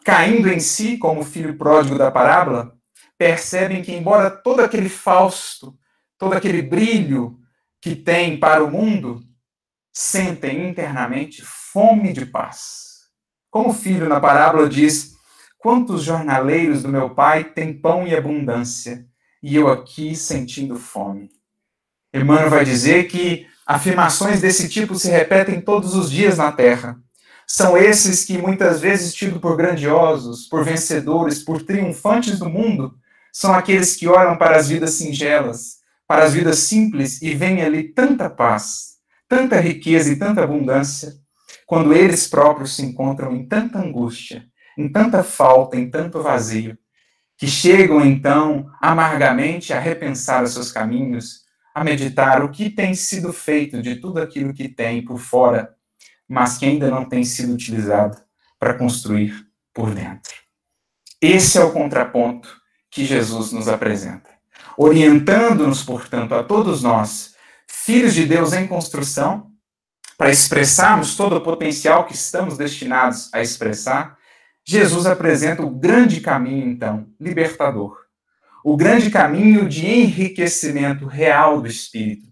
caindo 0.05 0.48
em 0.48 0.61
si, 0.61 0.96
como 0.96 1.22
o 1.22 1.25
filho 1.25 1.59
pródigo 1.59 1.98
da 1.98 2.09
parábola, 2.09 2.72
percebem 3.18 3.83
que, 3.83 3.92
embora 3.92 4.31
todo 4.31 4.61
aquele 4.61 4.88
fausto, 4.88 5.77
todo 6.16 6.35
aquele 6.35 6.62
brilho 6.62 7.37
que 7.81 7.96
tem 7.96 8.38
para 8.38 8.62
o 8.62 8.70
mundo, 8.70 9.25
sentem 9.93 10.69
internamente 10.69 11.43
fome 11.43 12.13
de 12.13 12.27
paz. 12.27 13.03
Como 13.51 13.71
o 13.71 13.75
filho 13.75 14.09
na 14.09 14.19
parábola 14.19 14.69
diz: 14.69 15.13
Quantos 15.59 16.03
jornaleiros 16.03 16.83
do 16.83 16.89
meu 16.89 17.11
pai 17.11 17.45
têm 17.45 17.73
pão 17.73 18.07
e 18.07 18.15
abundância, 18.15 19.07
e 19.43 19.55
eu 19.55 19.69
aqui 19.69 20.17
sentindo 20.17 20.77
fome? 20.77 21.31
Emmanuel 22.15 22.51
vai 22.51 22.65
dizer 22.65 23.09
que 23.09 23.47
Afirmações 23.67 24.41
desse 24.41 24.69
tipo 24.69 24.97
se 24.97 25.09
repetem 25.09 25.61
todos 25.61 25.95
os 25.95 26.11
dias 26.11 26.39
na 26.39 26.51
Terra. 26.51 26.99
São 27.47 27.77
esses 27.77 28.25
que, 28.25 28.37
muitas 28.37 28.81
vezes 28.81 29.15
tidos 29.15 29.41
por 29.41 29.57
grandiosos, 29.57 30.47
por 30.49 30.65
vencedores, 30.65 31.39
por 31.39 31.63
triunfantes 31.63 32.39
do 32.39 32.49
mundo, 32.49 32.95
são 33.33 33.55
aqueles 33.55 33.95
que 33.95 34.09
olham 34.09 34.37
para 34.37 34.57
as 34.57 34.69
vidas 34.69 34.95
singelas, 34.95 35.79
para 36.07 36.25
as 36.25 36.35
vidas 36.35 36.59
simples 36.59 37.23
e 37.23 37.35
veem 37.35 37.63
ali 37.63 37.85
tanta 37.85 38.29
paz, 38.29 38.92
tanta 39.33 39.59
riqueza 39.59 40.12
e 40.12 40.16
tanta 40.16 40.42
abundância, 40.45 41.14
quando 41.64 41.95
eles 41.95 42.29
próprios 42.29 42.77
se 42.77 42.85
encontram 42.85 43.35
em 43.35 43.49
tanta 43.49 43.79
angústia, 43.79 44.45
em 44.77 44.92
tanta 44.92 45.25
falta, 45.25 45.75
em 45.75 45.90
tanto 45.90 46.23
vazio, 46.23 46.77
que 47.38 47.47
chegam 47.47 48.05
então 48.05 48.71
amargamente 48.79 49.73
a 49.73 49.81
repensar 49.81 50.45
os 50.45 50.53
seus 50.53 50.71
caminhos 50.71 51.40
a 51.75 51.83
meditar 51.83 52.45
o 52.45 52.51
que 52.51 52.68
tem 52.68 52.95
sido 52.95 53.33
feito 53.33 53.81
de 53.81 53.97
tudo 53.97 54.21
aquilo 54.21 54.53
que 54.53 54.68
tem 54.68 55.03
por 55.03 55.18
fora, 55.18 55.75
mas 56.29 56.59
que 56.59 56.66
ainda 56.66 56.90
não 56.90 57.07
tem 57.07 57.25
sido 57.25 57.55
utilizado 57.55 58.18
para 58.59 58.75
construir 58.75 59.47
por 59.73 59.95
dentro. 59.95 60.35
Esse 61.23 61.57
é 61.57 61.64
o 61.64 61.73
contraponto 61.73 62.55
que 62.90 63.07
Jesus 63.07 63.51
nos 63.51 63.66
apresenta, 63.66 64.29
orientando-nos, 64.77 65.83
portanto, 65.83 66.35
a 66.35 66.45
todos 66.45 66.83
nós, 66.83 67.32
filhos 67.85 68.14
de 68.14 68.25
Deus 68.25 68.53
em 68.53 68.68
construção, 68.68 69.51
para 70.16 70.31
expressarmos 70.31 71.16
todo 71.16 71.35
o 71.35 71.40
potencial 71.40 72.05
que 72.05 72.14
estamos 72.14 72.57
destinados 72.57 73.29
a 73.35 73.42
expressar, 73.42 74.16
Jesus 74.64 75.05
apresenta 75.05 75.62
o 75.62 75.71
grande 75.71 76.21
caminho, 76.21 76.68
então, 76.68 77.09
libertador, 77.18 77.99
o 78.64 78.77
grande 78.77 79.11
caminho 79.11 79.68
de 79.68 79.85
enriquecimento 79.85 81.07
real 81.07 81.61
do 81.61 81.66
espírito, 81.66 82.29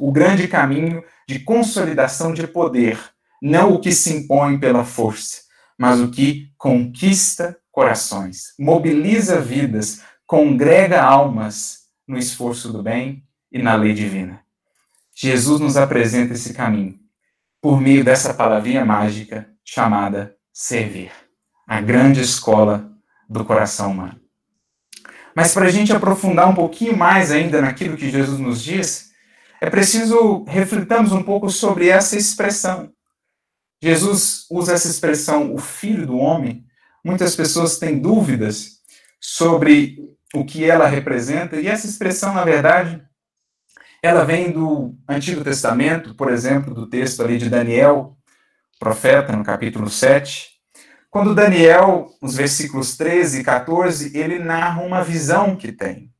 o 0.00 0.10
grande 0.10 0.48
caminho 0.48 1.04
de 1.28 1.38
consolidação 1.38 2.34
de 2.34 2.44
poder, 2.48 2.98
não 3.40 3.74
o 3.74 3.80
que 3.80 3.92
se 3.92 4.12
impõe 4.12 4.58
pela 4.58 4.84
força, 4.84 5.42
mas 5.78 6.00
o 6.00 6.10
que 6.10 6.50
conquista 6.58 7.56
corações, 7.70 8.52
mobiliza 8.58 9.40
vidas, 9.40 10.02
congrega 10.26 11.00
almas 11.00 11.84
no 12.04 12.18
esforço 12.18 12.72
do 12.72 12.82
bem 12.82 13.22
e 13.52 13.62
na 13.62 13.76
lei 13.76 13.94
divina. 13.94 14.47
Jesus 15.20 15.60
nos 15.60 15.76
apresenta 15.76 16.34
esse 16.34 16.54
caminho 16.54 16.96
por 17.60 17.80
meio 17.80 18.04
dessa 18.04 18.32
palavrinha 18.32 18.84
mágica 18.84 19.50
chamada 19.64 20.36
servir, 20.52 21.10
a 21.66 21.80
grande 21.80 22.20
escola 22.20 22.88
do 23.28 23.44
coração 23.44 23.90
humano. 23.90 24.20
Mas 25.34 25.52
para 25.52 25.66
a 25.66 25.70
gente 25.70 25.92
aprofundar 25.92 26.48
um 26.48 26.54
pouquinho 26.54 26.96
mais 26.96 27.32
ainda 27.32 27.60
naquilo 27.60 27.96
que 27.96 28.12
Jesus 28.12 28.38
nos 28.38 28.62
diz, 28.62 29.10
é 29.60 29.68
preciso 29.68 30.44
refletirmos 30.44 31.10
um 31.10 31.24
pouco 31.24 31.50
sobre 31.50 31.88
essa 31.88 32.16
expressão. 32.16 32.92
Jesus 33.82 34.46
usa 34.48 34.74
essa 34.74 34.86
expressão, 34.86 35.52
o 35.52 35.58
Filho 35.58 36.06
do 36.06 36.16
Homem. 36.16 36.64
Muitas 37.04 37.34
pessoas 37.34 37.76
têm 37.76 37.98
dúvidas 37.98 38.78
sobre 39.20 39.98
o 40.32 40.44
que 40.44 40.64
ela 40.64 40.86
representa, 40.86 41.56
e 41.56 41.66
essa 41.66 41.88
expressão, 41.88 42.32
na 42.34 42.44
verdade, 42.44 43.07
ela 44.02 44.24
vem 44.24 44.52
do 44.52 44.94
Antigo 45.08 45.42
Testamento, 45.42 46.14
por 46.14 46.30
exemplo, 46.30 46.74
do 46.74 46.88
texto 46.88 47.22
ali 47.22 47.38
de 47.38 47.48
Daniel, 47.48 48.16
profeta, 48.78 49.34
no 49.34 49.44
capítulo 49.44 49.90
7, 49.90 50.58
quando 51.10 51.34
Daniel, 51.34 52.08
nos 52.20 52.36
versículos 52.36 52.96
13 52.96 53.40
e 53.40 53.44
14, 53.44 54.16
ele 54.16 54.38
narra 54.38 54.82
uma 54.82 55.02
visão 55.02 55.56
que 55.56 55.72
tem. 55.72 56.12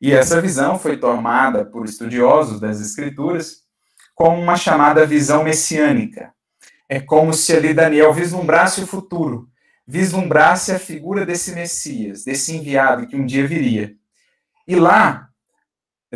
E 0.00 0.12
essa 0.12 0.40
visão 0.40 0.78
foi 0.78 0.96
tomada 0.96 1.64
por 1.64 1.84
estudiosos 1.84 2.60
das 2.60 2.80
Escrituras 2.80 3.62
como 4.14 4.40
uma 4.40 4.56
chamada 4.56 5.04
visão 5.04 5.42
messiânica. 5.42 6.32
É 6.88 7.00
como 7.00 7.34
se 7.34 7.52
ali 7.52 7.74
Daniel 7.74 8.12
vislumbrasse 8.14 8.80
o 8.80 8.86
futuro, 8.86 9.48
vislumbrasse 9.86 10.72
a 10.72 10.78
figura 10.78 11.26
desse 11.26 11.52
Messias, 11.52 12.24
desse 12.24 12.56
enviado 12.56 13.06
que 13.06 13.16
um 13.16 13.26
dia 13.26 13.46
viria. 13.46 13.92
E 14.66 14.76
lá, 14.76 15.27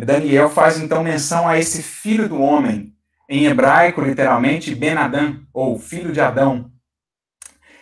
Daniel 0.01 0.49
faz 0.49 0.79
então 0.79 1.03
menção 1.03 1.47
a 1.47 1.57
esse 1.57 1.83
filho 1.83 2.27
do 2.27 2.41
homem, 2.41 2.95
em 3.29 3.45
hebraico, 3.45 4.01
literalmente, 4.01 4.73
Ben 4.75 4.93
Adam, 4.93 5.41
ou 5.53 5.79
filho 5.79 6.11
de 6.11 6.19
Adão, 6.19 6.71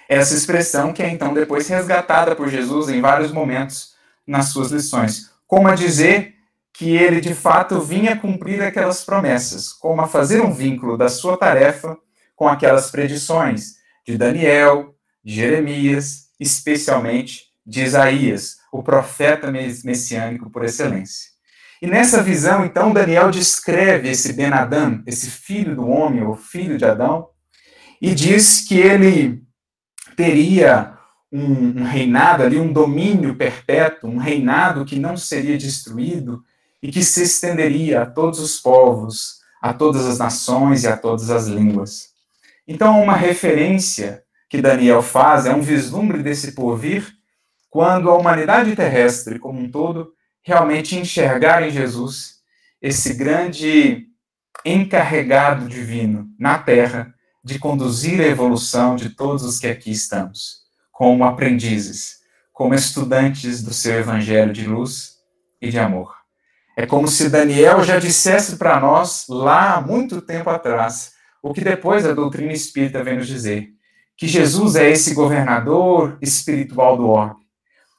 Essa 0.09 0.35
expressão 0.35 0.91
que 0.91 1.01
é 1.01 1.09
então 1.09 1.33
depois 1.33 1.69
resgatada 1.69 2.35
por 2.35 2.49
Jesus 2.49 2.89
em 2.89 2.99
vários 2.99 3.31
momentos 3.31 3.95
nas 4.27 4.49
suas 4.49 4.69
lições, 4.69 5.31
como 5.47 5.69
a 5.69 5.75
dizer 5.75 6.35
que 6.73 6.95
ele 6.97 7.21
de 7.21 7.33
fato 7.33 7.79
vinha 7.79 8.17
cumprir 8.17 8.61
aquelas 8.61 9.05
promessas, 9.05 9.71
como 9.71 10.01
a 10.01 10.07
fazer 10.07 10.41
um 10.41 10.53
vínculo 10.53 10.97
da 10.97 11.07
sua 11.07 11.37
tarefa 11.37 11.97
com 12.35 12.47
aquelas 12.47 12.91
predições 12.91 13.75
de 14.05 14.17
Daniel, 14.17 14.93
de 15.23 15.35
Jeremias, 15.35 16.29
especialmente 16.37 17.45
de 17.65 17.81
Isaías, 17.81 18.57
o 18.71 18.83
profeta 18.83 19.49
messiânico 19.49 20.49
por 20.49 20.65
excelência. 20.65 21.30
E 21.81 21.87
nessa 21.87 22.21
visão, 22.21 22.63
então, 22.63 22.93
Daniel 22.93 23.31
descreve 23.31 24.09
esse 24.09 24.33
Ben-Adão, 24.33 25.01
esse 25.07 25.31
filho 25.31 25.75
do 25.75 25.87
homem, 25.87 26.21
ou 26.21 26.35
filho 26.35 26.77
de 26.77 26.85
Adão, 26.85 27.27
e 27.99 28.13
diz 28.13 28.61
que 28.61 28.75
ele 28.75 29.41
teria 30.15 30.95
um, 31.31 31.81
um 31.81 31.83
reinado 31.83 32.43
ali, 32.43 32.59
um 32.59 32.71
domínio 32.71 33.35
perpétuo, 33.35 34.11
um 34.11 34.17
reinado 34.17 34.85
que 34.85 34.99
não 34.99 35.17
seria 35.17 35.57
destruído 35.57 36.43
e 36.83 36.91
que 36.91 37.03
se 37.03 37.23
estenderia 37.23 38.03
a 38.03 38.05
todos 38.05 38.39
os 38.39 38.59
povos, 38.59 39.39
a 39.59 39.73
todas 39.73 40.05
as 40.05 40.19
nações 40.19 40.83
e 40.83 40.87
a 40.87 40.95
todas 40.95 41.31
as 41.31 41.47
línguas. 41.47 42.09
Então, 42.67 43.01
uma 43.01 43.15
referência 43.15 44.23
que 44.47 44.61
Daniel 44.61 45.01
faz 45.01 45.47
é 45.47 45.53
um 45.53 45.61
vislumbre 45.61 46.21
desse 46.21 46.51
porvir, 46.51 47.11
quando 47.71 48.09
a 48.09 48.17
humanidade 48.17 48.75
terrestre 48.75 49.39
como 49.39 49.59
um 49.59 49.71
todo 49.71 50.13
realmente 50.43 50.95
enxergar 50.95 51.63
em 51.63 51.71
Jesus 51.71 52.41
esse 52.81 53.13
grande 53.13 54.07
encarregado 54.65 55.67
divino 55.67 56.29
na 56.39 56.57
Terra 56.57 57.13
de 57.43 57.57
conduzir 57.57 58.21
a 58.21 58.27
evolução 58.27 58.95
de 58.95 59.09
todos 59.09 59.43
os 59.43 59.59
que 59.59 59.67
aqui 59.67 59.91
estamos 59.91 60.61
como 60.91 61.23
aprendizes, 61.23 62.19
como 62.53 62.75
estudantes 62.75 63.63
do 63.63 63.73
seu 63.73 63.95
evangelho 63.95 64.53
de 64.53 64.67
luz 64.67 65.15
e 65.59 65.71
de 65.71 65.79
amor. 65.79 66.13
É 66.77 66.85
como 66.85 67.07
se 67.07 67.27
Daniel 67.27 67.83
já 67.83 67.97
dissesse 67.97 68.57
para 68.57 68.79
nós, 68.79 69.25
lá 69.27 69.73
há 69.73 69.81
muito 69.81 70.21
tempo 70.21 70.51
atrás, 70.51 71.13
o 71.41 71.53
que 71.53 71.61
depois 71.61 72.05
a 72.05 72.13
doutrina 72.13 72.53
espírita 72.53 73.03
vem 73.03 73.17
nos 73.17 73.27
dizer: 73.27 73.69
que 74.15 74.27
Jesus 74.27 74.75
é 74.75 74.91
esse 74.91 75.15
governador 75.15 76.19
espiritual 76.21 76.95
do 76.95 77.07
orbe. 77.07 77.40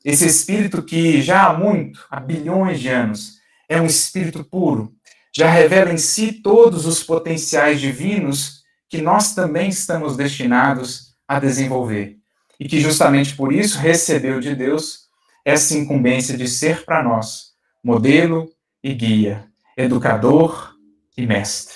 Esse 0.04 0.26
espírito 0.26 0.82
que 0.82 1.22
já 1.22 1.46
há 1.46 1.52
muito, 1.52 2.04
há 2.10 2.18
bilhões 2.18 2.80
de 2.80 2.88
anos, 2.88 3.38
é 3.68 3.80
um 3.80 3.86
espírito 3.86 4.44
puro, 4.44 4.92
já 5.34 5.48
revela 5.48 5.92
em 5.92 5.96
si 5.96 6.32
todos 6.32 6.86
os 6.86 7.02
potenciais 7.02 7.80
divinos 7.80 8.62
que 8.88 9.00
nós 9.00 9.34
também 9.34 9.68
estamos 9.68 10.16
destinados 10.16 11.14
a 11.26 11.40
desenvolver 11.40 12.18
e 12.60 12.68
que 12.68 12.80
justamente 12.80 13.34
por 13.34 13.52
isso 13.52 13.78
recebeu 13.78 14.40
de 14.40 14.54
Deus 14.54 15.08
essa 15.44 15.76
incumbência 15.76 16.36
de 16.36 16.46
ser 16.46 16.84
para 16.84 17.02
nós 17.02 17.52
modelo 17.82 18.48
e 18.82 18.92
guia, 18.92 19.46
educador 19.76 20.74
e 21.16 21.26
mestre. 21.26 21.74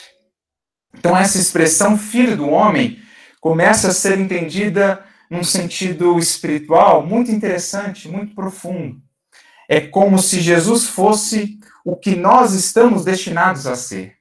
Então, 0.95 1.17
essa 1.17 1.39
expressão 1.39 1.99
filho 1.99 2.37
do 2.37 2.49
homem 2.49 2.99
começa 3.41 3.89
a 3.89 3.93
ser 3.93 4.19
entendida 4.19 5.05
num 5.31 5.45
sentido 5.45 6.19
espiritual 6.19 7.07
muito 7.07 7.31
interessante, 7.31 8.09
muito 8.09 8.35
profundo. 8.35 9.01
É 9.69 9.81
como 9.81 10.19
se 10.19 10.41
Jesus 10.41 10.87
fosse 10.87 11.59
o 11.85 11.97
que 11.97 12.15
nós 12.15 12.53
estamos 12.53 13.05
destinados 13.05 13.67
a 13.67 13.75
ser. 13.77 14.17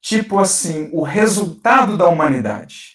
Tipo 0.00 0.38
assim, 0.38 0.90
o 0.92 1.02
resultado 1.02 1.96
da 1.96 2.08
humanidade. 2.08 2.94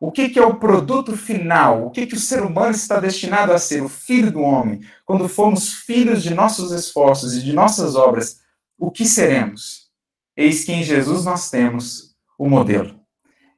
O 0.00 0.10
que, 0.10 0.28
que, 0.28 0.38
é 0.38 0.44
o 0.44 0.56
produto 0.56 1.16
final? 1.16 1.86
O 1.86 1.90
que, 1.90 2.06
que 2.06 2.16
o 2.16 2.20
ser 2.20 2.42
humano 2.42 2.72
está 2.72 2.98
destinado 2.98 3.52
a 3.52 3.58
ser? 3.58 3.82
O 3.82 3.88
filho 3.88 4.32
do 4.32 4.40
homem. 4.40 4.80
Quando 5.04 5.28
formos 5.28 5.74
filhos 5.74 6.22
de 6.22 6.34
nossos 6.34 6.72
esforços 6.72 7.34
e 7.36 7.42
de 7.42 7.52
nossas 7.52 7.94
obras, 7.94 8.40
o 8.76 8.90
que 8.90 9.04
seremos? 9.04 9.88
Eis 10.36 10.64
que 10.64 10.72
em 10.72 10.82
Jesus 10.82 11.24
nós 11.24 11.50
temos 11.50 12.16
o 12.36 12.48
modelo. 12.48 12.98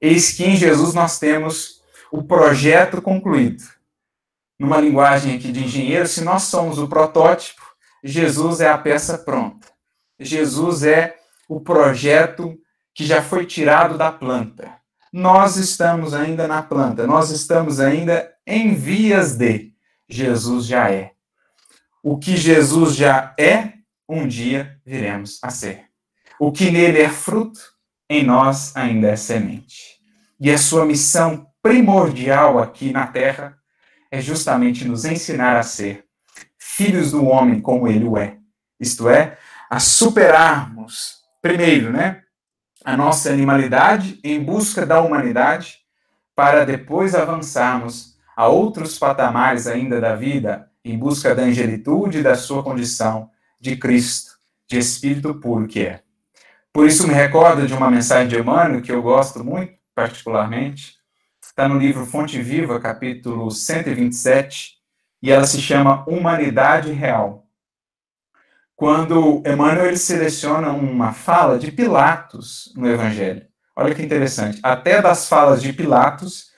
Eis 0.01 0.33
que 0.33 0.45
em 0.45 0.55
Jesus 0.55 0.93
nós 0.93 1.19
temos 1.19 1.81
o 2.16 2.22
projeto 2.22 3.03
concluído. 3.03 3.64
Numa 4.59 4.81
linguagem 4.81 5.37
aqui 5.37 5.50
de 5.50 5.64
engenheiro, 5.64 6.07
se 6.07 6.22
nós 6.22 6.44
somos 6.44 6.79
o 6.79 6.88
protótipo, 6.88 7.62
Jesus 8.03 8.61
é 8.61 8.68
a 8.68 8.79
peça 8.79 9.18
pronta. 9.18 9.68
Jesus 10.18 10.85
é 10.85 11.16
o 11.48 11.61
projeto 11.61 12.57
que 12.94 13.05
já 13.05 13.22
foi 13.22 13.46
tirado 13.46 13.98
da 13.98 14.12
planta 14.12 14.85
nós 15.14 15.55
estamos 15.55 16.12
ainda 16.12 16.48
na 16.48 16.61
planta, 16.61 17.07
nós 17.07 17.31
estamos 17.31 17.79
ainda 17.79 18.35
em 18.44 18.74
vias 18.74 19.37
de. 19.37 19.72
Jesus 20.09 20.66
já 20.66 20.90
é. 20.90 21.12
O 22.03 22.18
que 22.18 22.37
Jesus 22.37 22.96
já 22.96 23.33
é, 23.38 23.74
um 24.09 24.27
dia 24.27 24.77
viremos 24.85 25.38
a 25.40 25.50
ser. 25.50 25.85
O 26.37 26.50
que 26.50 26.68
nele 26.68 27.00
é 27.00 27.09
fruto, 27.09 27.61
em 28.11 28.24
nós 28.24 28.77
ainda 28.77 29.07
é 29.07 29.14
semente. 29.14 30.00
E 30.40 30.50
a 30.50 30.59
sua 30.59 30.85
missão 30.85 31.46
primordial 31.64 32.59
aqui 32.59 32.92
na 32.92 33.07
terra 33.07 33.57
é 34.11 34.20
justamente 34.20 34.85
nos 34.85 35.07
ensinar 35.07 35.57
a 35.57 35.62
ser 35.62 36.05
filhos 36.59 37.12
do 37.12 37.24
homem 37.24 37.59
como 37.59 37.88
ele 37.88 38.05
o 38.05 38.18
é. 38.18 38.37
Isto 38.79 39.09
é, 39.09 39.38
a 39.70 39.81
superarmos, 39.81 41.22
primeiro, 41.40 41.90
né? 41.90 42.20
a 42.85 42.98
nossa 42.98 43.31
animalidade 43.31 44.20
em 44.22 44.44
busca 44.44 44.85
da 44.85 45.00
humanidade, 45.00 45.79
para 46.37 46.66
depois 46.66 47.14
avançarmos 47.14 48.18
a 48.37 48.46
outros 48.46 48.98
patamares 48.98 49.66
ainda 49.66 49.98
da 49.98 50.14
vida, 50.14 50.68
em 50.85 50.98
busca 50.98 51.35
da 51.35 51.44
angelitude 51.44 52.18
e 52.18 52.22
da 52.22 52.35
sua 52.35 52.62
condição 52.62 53.31
de 53.59 53.74
Cristo, 53.74 54.33
de 54.68 54.79
Espírito 54.79 55.37
puro 55.37 55.66
que 55.66 55.81
é. 55.81 56.03
Por 56.70 56.87
isso 56.87 57.09
me 57.09 57.14
recordo 57.14 57.66
de 57.66 57.72
uma 57.72 57.90
mensagem 57.90 58.29
de 58.29 58.37
Emmanuel 58.37 58.83
que 58.83 58.92
eu 58.92 59.00
gosto 59.00 59.42
muito, 59.42 59.72
particularmente. 59.94 61.03
Está 61.57 61.69
no 61.69 61.79
livro 61.79 62.05
Fonte 62.05 62.43
Viva, 62.43 62.81
capítulo 62.81 63.49
127, 63.49 64.73
e 65.23 65.31
ela 65.31 65.47
se 65.47 65.62
chama 65.62 66.05
Humanidade 66.05 66.90
Real 66.90 67.47
quando 68.75 69.40
Emmanuel 69.47 69.87
ele 69.87 69.97
seleciona 69.97 70.73
uma 70.73 71.12
fala 71.12 71.57
de 71.57 71.71
Pilatos 71.71 72.73
no 72.75 72.90
Evangelho. 72.90 73.47
Olha 73.77 73.95
que 73.95 74.03
interessante. 74.03 74.59
Até 74.64 75.01
das 75.01 75.29
falas 75.29 75.62
de 75.62 75.73
Pilatos, 75.73 76.51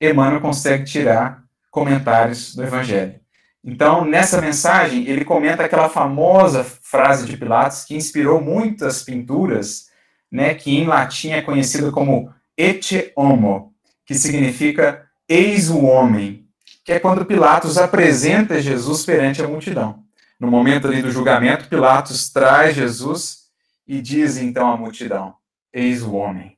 Emmanuel 0.00 0.40
consegue 0.40 0.84
tirar 0.84 1.42
comentários 1.68 2.54
do 2.54 2.62
Evangelho. 2.62 3.18
Então, 3.64 4.04
nessa 4.04 4.40
mensagem, 4.40 5.08
ele 5.08 5.24
comenta 5.24 5.64
aquela 5.64 5.88
famosa 5.88 6.62
frase 6.62 7.26
de 7.26 7.36
Pilatos 7.36 7.82
que 7.82 7.96
inspirou 7.96 8.40
muitas 8.40 9.02
pinturas, 9.02 9.88
né, 10.30 10.54
que 10.54 10.70
em 10.70 10.86
latim 10.86 11.30
é 11.30 11.42
conhecida 11.42 11.90
como 11.90 12.32
ecce 12.56 13.10
homo, 13.16 13.74
que 14.06 14.14
significa 14.14 15.06
eis 15.28 15.68
o 15.68 15.84
homem, 15.84 16.48
que 16.84 16.92
é 16.92 17.00
quando 17.00 17.26
Pilatos 17.26 17.76
apresenta 17.76 18.62
Jesus 18.62 19.04
perante 19.04 19.42
a 19.42 19.48
multidão. 19.48 20.04
No 20.38 20.48
momento 20.48 20.86
ali 20.86 21.02
do 21.02 21.10
julgamento, 21.10 21.68
Pilatos 21.68 22.30
traz 22.30 22.76
Jesus 22.76 23.46
e 23.86 24.00
diz 24.00 24.36
então 24.36 24.70
à 24.70 24.76
multidão: 24.76 25.34
Eis 25.72 26.02
o 26.02 26.14
homem. 26.14 26.56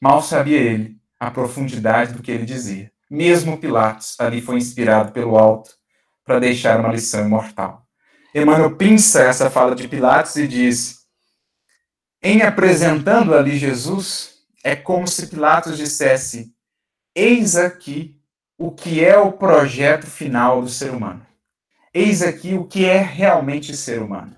Mal 0.00 0.20
sabia 0.22 0.58
ele 0.58 0.98
a 1.20 1.30
profundidade 1.30 2.12
do 2.12 2.22
que 2.22 2.30
ele 2.30 2.44
dizia. 2.44 2.90
Mesmo 3.10 3.58
Pilatos 3.58 4.16
ali 4.18 4.40
foi 4.40 4.56
inspirado 4.56 5.12
pelo 5.12 5.38
alto 5.38 5.70
para 6.24 6.40
deixar 6.40 6.80
uma 6.80 6.92
lição 6.92 7.24
imortal. 7.24 7.86
Emmanuel 8.34 8.76
pinça 8.76 9.22
essa 9.22 9.48
fala 9.48 9.74
de 9.74 9.86
Pilatos 9.86 10.34
e 10.36 10.48
diz: 10.48 11.04
Em 12.22 12.42
apresentando 12.42 13.34
ali 13.34 13.56
Jesus, 13.56 14.34
é 14.64 14.74
como 14.74 15.06
se 15.06 15.26
Pilatos 15.26 15.76
dissesse: 15.76 16.53
Eis 17.14 17.54
aqui 17.54 18.20
o 18.58 18.72
que 18.72 19.04
é 19.04 19.16
o 19.16 19.32
projeto 19.32 20.06
final 20.06 20.60
do 20.60 20.68
ser 20.68 20.90
humano. 20.90 21.24
Eis 21.92 22.22
aqui 22.22 22.54
o 22.54 22.66
que 22.66 22.84
é 22.84 22.98
realmente 22.98 23.76
ser 23.76 24.02
humano. 24.02 24.36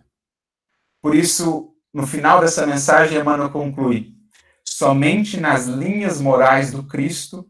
Por 1.00 1.14
isso, 1.14 1.74
no 1.92 2.06
final 2.06 2.40
dessa 2.40 2.66
mensagem, 2.66 3.18
Emmanuel 3.18 3.48
conclui: 3.48 4.14
somente 4.62 5.40
nas 5.40 5.66
linhas 5.66 6.20
morais 6.20 6.70
do 6.70 6.82
Cristo 6.82 7.48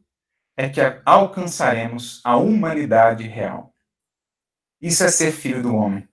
é 0.56 0.68
que 0.68 0.80
alcançaremos 1.04 2.20
a 2.22 2.36
humanidade 2.36 3.24
real. 3.24 3.74
Isso 4.80 5.02
é 5.02 5.08
ser 5.08 5.32
filho 5.32 5.62
do 5.62 5.74
homem. 5.74 6.08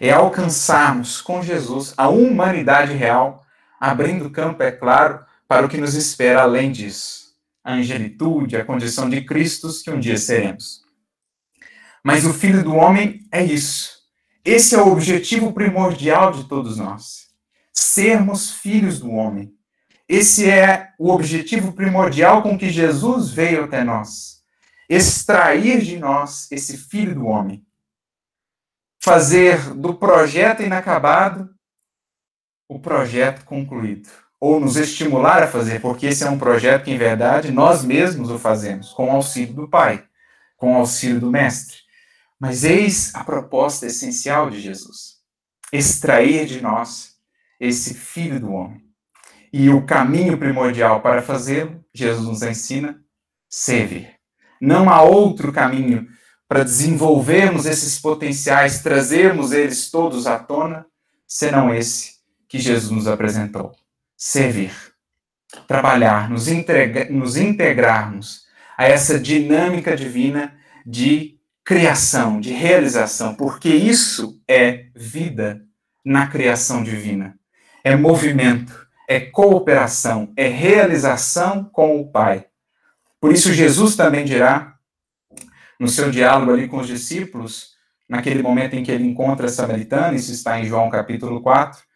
É 0.00 0.12
alcançarmos 0.12 1.20
com 1.20 1.42
Jesus 1.42 1.94
a 1.96 2.08
humanidade 2.08 2.92
real, 2.92 3.44
abrindo 3.80 4.30
campo, 4.30 4.62
é 4.62 4.70
claro, 4.70 5.24
para 5.48 5.66
o 5.66 5.68
que 5.68 5.76
nos 5.76 5.94
espera 5.94 6.42
além 6.42 6.70
disso. 6.70 7.29
A 7.62 7.74
angelitude, 7.74 8.56
a 8.56 8.64
condição 8.64 9.08
de 9.08 9.22
Cristos 9.22 9.82
que 9.82 9.90
um 9.90 10.00
dia 10.00 10.16
seremos. 10.16 10.82
Mas 12.02 12.24
o 12.24 12.32
Filho 12.32 12.64
do 12.64 12.74
Homem 12.74 13.20
é 13.30 13.44
isso. 13.44 14.00
Esse 14.44 14.74
é 14.74 14.78
o 14.78 14.90
objetivo 14.90 15.52
primordial 15.52 16.32
de 16.32 16.48
todos 16.48 16.78
nós. 16.78 17.28
Sermos 17.72 18.52
filhos 18.52 18.98
do 18.98 19.10
homem. 19.10 19.52
Esse 20.08 20.50
é 20.50 20.92
o 20.98 21.10
objetivo 21.10 21.72
primordial 21.72 22.42
com 22.42 22.58
que 22.58 22.70
Jesus 22.70 23.30
veio 23.30 23.64
até 23.64 23.84
nós. 23.84 24.40
extrair 24.88 25.82
de 25.82 25.96
nós 25.96 26.50
esse 26.50 26.76
filho 26.76 27.14
do 27.14 27.26
homem, 27.26 27.64
fazer 29.00 29.72
do 29.72 29.94
projeto 29.94 30.64
inacabado 30.64 31.48
o 32.68 32.80
projeto 32.80 33.44
concluído, 33.44 34.08
ou 34.40 34.58
nos 34.58 34.76
estimular 34.76 35.42
a 35.42 35.46
fazer, 35.46 35.80
porque 35.80 36.06
esse 36.06 36.24
é 36.24 36.30
um 36.30 36.38
projeto 36.38 36.84
que, 36.84 36.90
em 36.90 36.96
verdade, 36.96 37.52
nós 37.52 37.84
mesmos 37.84 38.30
o 38.30 38.38
fazemos, 38.38 38.88
com 38.90 39.08
o 39.08 39.10
auxílio 39.10 39.52
do 39.52 39.68
Pai, 39.68 40.02
com 40.56 40.72
o 40.72 40.76
auxílio 40.76 41.20
do 41.20 41.30
Mestre. 41.30 41.76
Mas 42.38 42.64
eis 42.64 43.14
a 43.14 43.22
proposta 43.22 43.84
essencial 43.84 44.48
de 44.48 44.58
Jesus: 44.58 45.18
extrair 45.70 46.46
de 46.46 46.62
nós 46.62 47.16
esse 47.60 47.92
filho 47.92 48.40
do 48.40 48.50
homem. 48.50 48.82
E 49.52 49.68
o 49.68 49.84
caminho 49.84 50.38
primordial 50.38 51.02
para 51.02 51.20
fazê-lo, 51.20 51.84
Jesus 51.92 52.26
nos 52.26 52.42
ensina, 52.42 52.98
servir. 53.48 54.14
Não 54.60 54.88
há 54.88 55.02
outro 55.02 55.52
caminho 55.52 56.08
para 56.48 56.64
desenvolvermos 56.64 57.66
esses 57.66 57.98
potenciais, 57.98 58.82
trazermos 58.82 59.52
eles 59.52 59.90
todos 59.90 60.26
à 60.26 60.38
tona, 60.38 60.86
senão 61.26 61.74
esse 61.74 62.14
que 62.48 62.58
Jesus 62.58 62.90
nos 62.90 63.06
apresentou: 63.06 63.72
servir, 64.20 64.70
trabalhar, 65.66 66.28
nos, 66.28 66.46
nos 67.08 67.38
integrarmos 67.38 68.42
a 68.76 68.86
essa 68.86 69.18
dinâmica 69.18 69.96
divina 69.96 70.54
de 70.84 71.38
criação, 71.64 72.38
de 72.38 72.52
realização, 72.52 73.34
porque 73.34 73.70
isso 73.70 74.38
é 74.46 74.88
vida 74.94 75.62
na 76.04 76.26
criação 76.26 76.82
divina. 76.84 77.38
É 77.82 77.96
movimento, 77.96 78.86
é 79.08 79.20
cooperação, 79.20 80.34
é 80.36 80.48
realização 80.48 81.64
com 81.64 81.98
o 81.98 82.10
Pai. 82.10 82.44
Por 83.18 83.32
isso, 83.32 83.54
Jesus 83.54 83.96
também 83.96 84.26
dirá, 84.26 84.74
no 85.78 85.88
seu 85.88 86.10
diálogo 86.10 86.52
ali 86.52 86.68
com 86.68 86.76
os 86.76 86.86
discípulos, 86.86 87.70
naquele 88.06 88.42
momento 88.42 88.74
em 88.74 88.82
que 88.82 88.90
ele 88.92 89.04
encontra 89.04 89.46
a 89.46 89.50
samaritana, 89.50 90.14
isso 90.14 90.30
está 90.30 90.60
em 90.60 90.66
João 90.66 90.90
capítulo 90.90 91.40
4, 91.40 91.89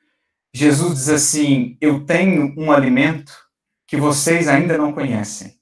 Jesus 0.56 0.94
diz 0.94 1.08
assim: 1.08 1.76
Eu 1.80 2.06
tenho 2.06 2.54
um 2.56 2.70
alimento 2.70 3.32
que 3.88 3.96
vocês 3.96 4.46
ainda 4.46 4.78
não 4.78 4.92
conhecem, 4.92 5.58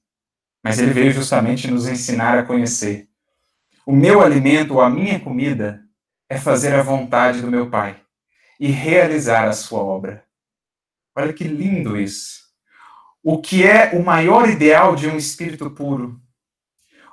mas 0.63 0.79
ele 0.79 0.93
veio 0.93 1.11
justamente 1.11 1.71
nos 1.71 1.89
ensinar 1.89 2.39
a 2.39 2.43
conhecer. 2.43 3.09
O 3.87 3.97
meu 3.97 4.21
alimento, 4.21 4.75
ou 4.75 4.83
a 4.83 4.91
minha 4.91 5.19
comida, 5.19 5.83
é 6.29 6.37
fazer 6.37 6.75
a 6.75 6.83
vontade 6.83 7.41
do 7.41 7.51
meu 7.51 7.71
Pai 7.71 8.03
e 8.61 8.69
realizar 8.69 9.49
a 9.49 9.55
sua 9.55 9.81
obra. 9.81 10.25
Olha 11.17 11.33
que 11.33 11.45
lindo 11.45 11.99
isso. 11.99 12.43
O 13.25 13.41
que 13.41 13.65
é 13.65 13.93
o 13.95 14.05
maior 14.05 14.47
ideal 14.47 14.95
de 14.95 15.09
um 15.09 15.17
espírito 15.17 15.71
puro? 15.71 16.21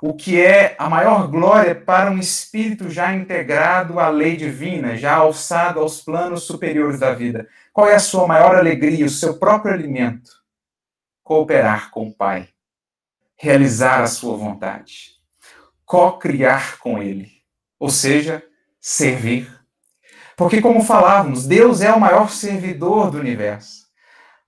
O 0.02 0.14
que 0.14 0.40
é 0.40 0.74
a 0.78 0.88
maior 0.88 1.28
glória 1.28 1.74
para 1.74 2.10
um 2.10 2.18
espírito 2.18 2.88
já 2.88 3.14
integrado 3.14 4.00
à 4.00 4.08
lei 4.08 4.36
divina, 4.36 4.96
já 4.96 5.14
alçado 5.14 5.80
aos 5.80 6.02
planos 6.02 6.44
superiores 6.44 6.98
da 6.98 7.12
vida? 7.12 7.48
Qual 7.72 7.88
é 7.88 7.94
a 7.94 8.00
sua 8.00 8.26
maior 8.26 8.56
alegria, 8.56 9.06
o 9.06 9.10
seu 9.10 9.38
próprio 9.38 9.72
alimento? 9.72 10.30
Cooperar 11.22 11.90
com 11.90 12.08
o 12.08 12.14
Pai, 12.14 12.48
realizar 13.36 14.02
a 14.02 14.06
sua 14.06 14.36
vontade, 14.36 15.12
co-criar 15.84 16.78
com 16.78 17.02
Ele, 17.02 17.30
ou 17.78 17.88
seja, 17.88 18.42
servir. 18.80 19.48
Porque, 20.36 20.60
como 20.60 20.82
falávamos, 20.82 21.46
Deus 21.46 21.80
é 21.80 21.92
o 21.92 22.00
maior 22.00 22.30
servidor 22.30 23.10
do 23.10 23.18
universo. 23.18 23.86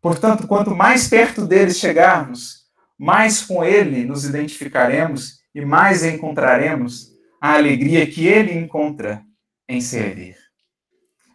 Portanto, 0.01 0.49
quanto 0.49 0.75
mais 0.75 1.07
perto 1.07 1.47
dele 1.47 1.73
chegarmos, 1.73 2.63
mais 2.99 3.43
com 3.43 3.65
ele 3.65 4.05
nos 4.05 4.25
identificaremos 4.25 5.41
e 5.55 5.65
mais 5.65 6.05
encontraremos 6.05 7.13
a 7.41 7.55
alegria 7.55 8.07
que 8.07 8.27
ele 8.27 8.53
encontra 8.53 9.23
em 9.69 9.81
servir. 9.81 10.37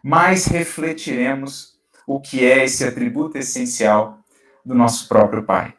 Mais 0.02 0.46
refletiremos 0.46 1.67
o 2.08 2.18
que 2.18 2.42
é 2.42 2.64
esse 2.64 2.82
atributo 2.84 3.36
essencial 3.36 4.18
do 4.64 4.74
nosso 4.74 5.06
próprio 5.06 5.42
Pai. 5.42 5.74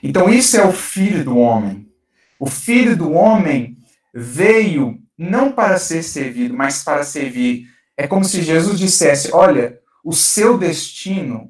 Então, 0.00 0.28
isso 0.28 0.56
é 0.56 0.64
o 0.64 0.72
Filho 0.72 1.24
do 1.24 1.36
Homem. 1.36 1.90
O 2.38 2.46
Filho 2.46 2.96
do 2.96 3.10
Homem 3.10 3.76
veio 4.14 4.96
não 5.18 5.50
para 5.50 5.76
ser 5.78 6.04
servido, 6.04 6.54
mas 6.54 6.84
para 6.84 7.02
servir. 7.02 7.66
É 7.96 8.06
como 8.06 8.24
se 8.24 8.42
Jesus 8.42 8.78
dissesse: 8.78 9.32
Olha, 9.32 9.80
o 10.04 10.12
seu 10.12 10.56
destino, 10.56 11.48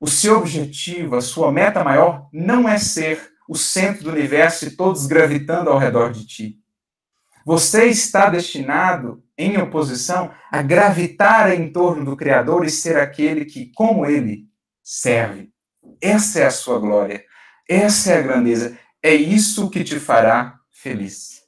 o 0.00 0.06
seu 0.06 0.38
objetivo, 0.38 1.16
a 1.16 1.20
sua 1.20 1.52
meta 1.52 1.84
maior 1.84 2.28
não 2.32 2.66
é 2.66 2.78
ser 2.78 3.20
o 3.46 3.54
centro 3.54 4.04
do 4.04 4.10
universo 4.10 4.64
e 4.64 4.70
todos 4.70 5.06
gravitando 5.06 5.68
ao 5.68 5.78
redor 5.78 6.12
de 6.12 6.26
ti. 6.26 6.58
Você 7.44 7.86
está 7.86 8.30
destinado, 8.30 9.22
em 9.40 9.56
oposição, 9.58 10.30
a 10.50 10.60
gravitar 10.60 11.52
em 11.52 11.72
torno 11.72 12.04
do 12.04 12.16
Criador 12.16 12.64
e 12.64 12.70
ser 12.70 12.98
aquele 12.98 13.44
que, 13.44 13.72
como 13.74 14.04
ele, 14.04 14.44
serve. 14.82 15.50
Essa 16.00 16.40
é 16.40 16.46
a 16.46 16.50
sua 16.50 16.78
glória. 16.78 17.24
Essa 17.68 18.12
é 18.12 18.18
a 18.18 18.22
grandeza. 18.22 18.78
É 19.02 19.14
isso 19.14 19.70
que 19.70 19.82
te 19.82 19.98
fará 19.98 20.56
feliz. 20.70 21.40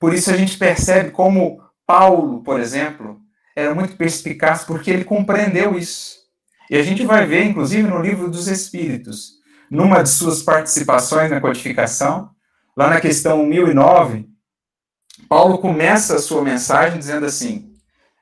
Por 0.00 0.12
isso 0.12 0.30
a 0.30 0.36
gente 0.36 0.58
percebe 0.58 1.10
como 1.10 1.62
Paulo, 1.86 2.42
por 2.42 2.58
exemplo, 2.58 3.20
era 3.54 3.74
muito 3.74 3.96
perspicaz 3.96 4.64
porque 4.64 4.90
ele 4.90 5.04
compreendeu 5.04 5.78
isso. 5.78 6.16
E 6.68 6.76
a 6.76 6.82
gente 6.82 7.04
vai 7.06 7.26
ver, 7.26 7.44
inclusive, 7.44 7.88
no 7.88 8.02
livro 8.02 8.28
dos 8.28 8.48
Espíritos, 8.48 9.34
numa 9.70 10.02
de 10.02 10.08
suas 10.08 10.42
participações 10.42 11.30
na 11.30 11.40
codificação, 11.40 12.30
lá 12.76 12.90
na 12.90 13.00
questão 13.00 13.46
1009, 13.46 14.28
Paulo 15.28 15.58
começa 15.58 16.16
a 16.16 16.18
sua 16.18 16.42
mensagem 16.42 16.98
dizendo 16.98 17.26
assim: 17.26 17.74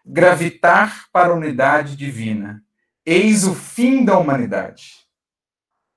gravitar 0.05 1.07
para 1.12 1.32
a 1.32 1.36
unidade 1.36 1.96
divina, 1.96 2.62
eis 3.05 3.44
o 3.44 3.55
fim 3.55 4.05
da 4.05 4.18
humanidade. 4.18 5.05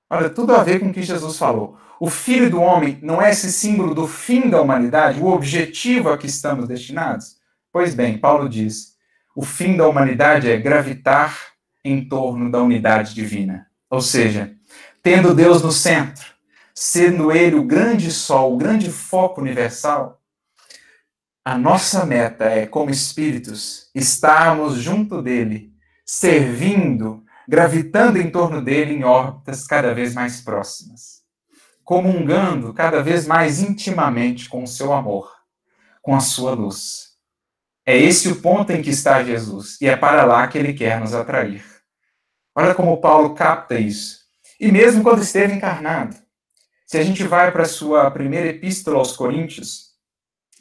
Olha, 0.10 0.30
tudo 0.30 0.56
a 0.56 0.64
ver 0.64 0.80
com 0.80 0.90
o 0.90 0.94
que 0.94 1.04
Jesus 1.04 1.38
falou. 1.38 1.78
O 2.00 2.10
Filho 2.10 2.50
do 2.50 2.62
Homem 2.62 3.00
não 3.02 3.22
é 3.22 3.32
esse 3.32 3.52
símbolo 3.52 3.94
do 3.94 4.08
fim 4.08 4.50
da 4.50 4.62
humanidade, 4.62 5.20
o 5.20 5.28
objetivo 5.28 6.10
a 6.10 6.18
que 6.18 6.28
estamos 6.28 6.68
destinados? 6.68 7.38
Pois 7.72 7.96
bem, 7.96 8.18
Paulo 8.18 8.48
diz: 8.48 8.96
o 9.36 9.44
fim 9.44 9.76
da 9.76 9.88
humanidade 9.88 10.50
é 10.50 10.58
gravitar 10.58 11.38
em 11.84 12.08
torno 12.08 12.52
da 12.52 12.62
unidade 12.62 13.14
divina. 13.14 13.68
Ou 13.90 14.02
seja, 14.02 14.54
tendo 15.02 15.34
Deus 15.34 15.62
no 15.62 15.72
centro, 15.72 16.26
sendo 16.74 17.32
Ele 17.32 17.56
o 17.56 17.64
grande 17.64 18.12
sol, 18.12 18.54
o 18.54 18.58
grande 18.58 18.92
foco 18.92 19.42
universal, 19.42 20.22
a 21.48 21.58
nossa 21.58 22.06
meta 22.06 22.44
é, 22.44 22.68
como 22.68 22.90
espíritos, 22.90 23.90
estarmos 23.96 24.76
junto 24.76 25.22
dele, 25.22 25.72
servindo, 26.06 27.24
gravitando 27.48 28.20
em 28.20 28.30
torno 28.30 28.62
dele 28.62 28.94
em 28.94 29.06
órbitas 29.06 29.66
cada 29.66 29.94
vez 29.94 30.14
mais 30.14 30.42
próximas, 30.42 31.22
comungando 31.86 32.74
cada 32.74 33.02
vez 33.02 33.26
mais 33.26 33.62
intimamente 33.62 34.50
com 34.50 34.62
o 34.62 34.68
seu 34.68 34.92
amor, 34.92 35.32
com 36.02 36.14
a 36.14 36.20
sua 36.20 36.52
luz. 36.52 37.12
É 37.86 37.98
esse 37.98 38.28
o 38.28 38.42
ponto 38.42 38.74
em 38.74 38.82
que 38.82 38.90
está 38.90 39.24
Jesus, 39.24 39.80
e 39.80 39.88
é 39.88 39.96
para 39.96 40.26
lá 40.26 40.46
que 40.50 40.58
ele 40.58 40.74
quer 40.74 41.00
nos 41.00 41.14
atrair. 41.14 41.64
Olha 42.54 42.76
como 42.76 43.00
Paulo 43.00 43.34
capta 43.34 43.80
isso. 43.80 44.20
E 44.60 44.70
mesmo 44.70 45.02
quando 45.02 45.22
esteve 45.22 45.54
encarnado, 45.54 46.18
se 46.86 46.98
a 46.98 47.04
gente 47.04 47.24
vai 47.24 47.54
para 47.54 47.64
a 47.64 47.70
sua 47.70 48.12
primeira 48.12 48.50
epístola 48.50 48.98
aos 48.98 49.16
Coríntios, 49.16 49.87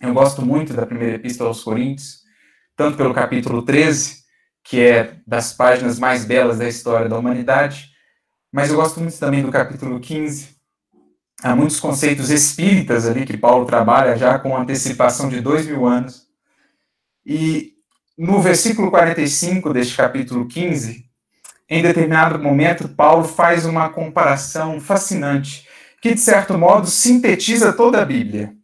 eu 0.01 0.12
gosto 0.12 0.44
muito 0.44 0.74
da 0.74 0.84
primeira 0.84 1.16
epístola 1.16 1.51
aos 1.51 1.62
Coríntios, 1.62 2.20
tanto 2.76 2.97
pelo 2.97 3.14
capítulo 3.14 3.62
13, 3.62 4.24
que 4.62 4.80
é 4.80 5.16
das 5.26 5.53
páginas 5.53 5.99
mais 5.99 6.24
belas 6.24 6.59
da 6.59 6.68
história 6.68 7.09
da 7.09 7.18
humanidade, 7.18 7.90
mas 8.53 8.70
eu 8.70 8.76
gosto 8.76 9.01
muito 9.01 9.18
também 9.18 9.42
do 9.42 9.51
capítulo 9.51 9.99
15. 9.99 10.57
Há 11.42 11.55
muitos 11.55 11.80
conceitos 11.80 12.30
espíritas 12.30 13.07
ali 13.07 13.24
que 13.24 13.36
Paulo 13.36 13.64
trabalha 13.64 14.16
já 14.16 14.38
com 14.38 14.57
antecipação 14.57 15.28
de 15.28 15.40
dois 15.40 15.66
mil 15.66 15.86
anos. 15.86 16.26
E 17.24 17.74
no 18.16 18.40
versículo 18.40 18.90
45 18.90 19.72
deste 19.72 19.97
capítulo 19.97 20.47
15, 20.47 21.05
em 21.68 21.82
determinado 21.82 22.38
momento, 22.38 22.88
Paulo 22.88 23.24
faz 23.24 23.66
uma 23.66 23.88
comparação 23.88 24.80
fascinante, 24.80 25.66
que 26.01 26.14
de 26.14 26.20
certo 26.20 26.57
modo 26.57 26.86
sintetiza 26.86 27.72
toda 27.72 28.01
a 28.01 28.05
Bíblia 28.05 28.56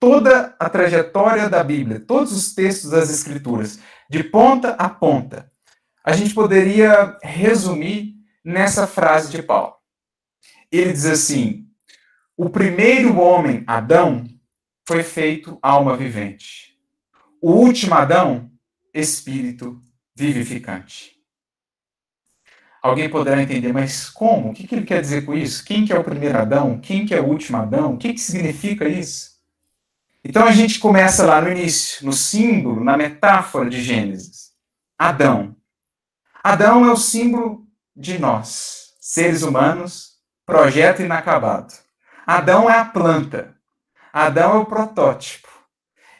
toda 0.00 0.56
a 0.58 0.68
trajetória 0.68 1.48
da 1.48 1.62
Bíblia, 1.62 2.00
todos 2.00 2.32
os 2.32 2.54
textos 2.54 2.90
das 2.90 3.10
Escrituras, 3.10 3.78
de 4.08 4.24
ponta 4.24 4.70
a 4.70 4.88
ponta, 4.88 5.52
a 6.02 6.12
gente 6.12 6.34
poderia 6.34 7.18
resumir 7.22 8.14
nessa 8.42 8.86
frase 8.86 9.30
de 9.30 9.42
Paulo. 9.42 9.74
Ele 10.72 10.92
diz 10.92 11.04
assim: 11.04 11.66
o 12.36 12.48
primeiro 12.48 13.18
homem, 13.18 13.62
Adão, 13.66 14.24
foi 14.88 15.02
feito 15.02 15.58
alma 15.60 15.96
vivente. 15.96 16.74
O 17.40 17.52
último 17.52 17.94
Adão, 17.94 18.50
espírito 18.94 19.80
vivificante. 20.16 21.12
Alguém 22.82 23.10
poderá 23.10 23.42
entender, 23.42 23.72
mas 23.74 24.08
como? 24.08 24.50
O 24.50 24.54
que, 24.54 24.74
ele 24.74 24.86
quer 24.86 25.02
dizer 25.02 25.26
com 25.26 25.34
isso? 25.34 25.62
Quem 25.64 25.84
que 25.84 25.92
é 25.92 25.98
o 25.98 26.04
primeiro 26.04 26.38
Adão? 26.38 26.80
Quem 26.80 27.04
que 27.04 27.14
é 27.14 27.20
o 27.20 27.26
último 27.26 27.58
Adão? 27.58 27.94
O 27.94 27.98
que, 27.98 28.14
que 28.14 28.20
significa 28.20 28.88
isso? 28.88 29.29
Então 30.24 30.44
a 30.44 30.52
gente 30.52 30.78
começa 30.78 31.24
lá 31.24 31.40
no 31.40 31.50
início, 31.50 32.04
no 32.04 32.12
símbolo, 32.12 32.84
na 32.84 32.96
metáfora 32.96 33.68
de 33.70 33.82
Gênesis. 33.82 34.50
Adão. 34.98 35.56
Adão 36.42 36.84
é 36.84 36.92
o 36.92 36.96
símbolo 36.96 37.66
de 37.96 38.18
nós, 38.18 38.94
seres 39.00 39.42
humanos, 39.42 40.10
projeto 40.44 41.02
inacabado. 41.02 41.72
Adão 42.26 42.68
é 42.68 42.78
a 42.78 42.84
planta. 42.84 43.54
Adão 44.12 44.56
é 44.56 44.58
o 44.58 44.66
protótipo. 44.66 45.48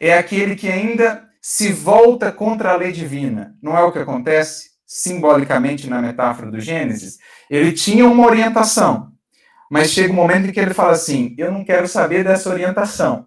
É 0.01 0.17
aquele 0.17 0.57
que 0.57 0.69
ainda 0.69 1.29
se 1.43 1.73
volta 1.73 2.33
contra 2.33 2.73
a 2.73 2.77
lei 2.77 2.93
divina. 2.93 3.55
Não 3.63 3.77
é 3.77 3.83
o 3.83 3.93
que 3.93 3.99
acontece 3.99 4.71
simbolicamente 4.87 5.89
na 5.89 6.01
metáfora 6.01 6.51
do 6.51 6.61
Gênesis? 6.61 7.19
Ele 7.49 7.73
tinha 7.73 8.07
uma 8.07 8.27
orientação, 8.27 9.13
mas 9.71 9.91
chega 9.91 10.13
um 10.13 10.17
momento 10.17 10.49
em 10.49 10.53
que 10.53 10.61
ele 10.61 10.75
fala 10.75 10.93
assim: 10.93 11.35
Eu 11.39 11.51
não 11.53 11.65
quero 11.65 11.87
saber 11.87 12.25
dessa 12.25 12.49
orientação, 12.49 13.27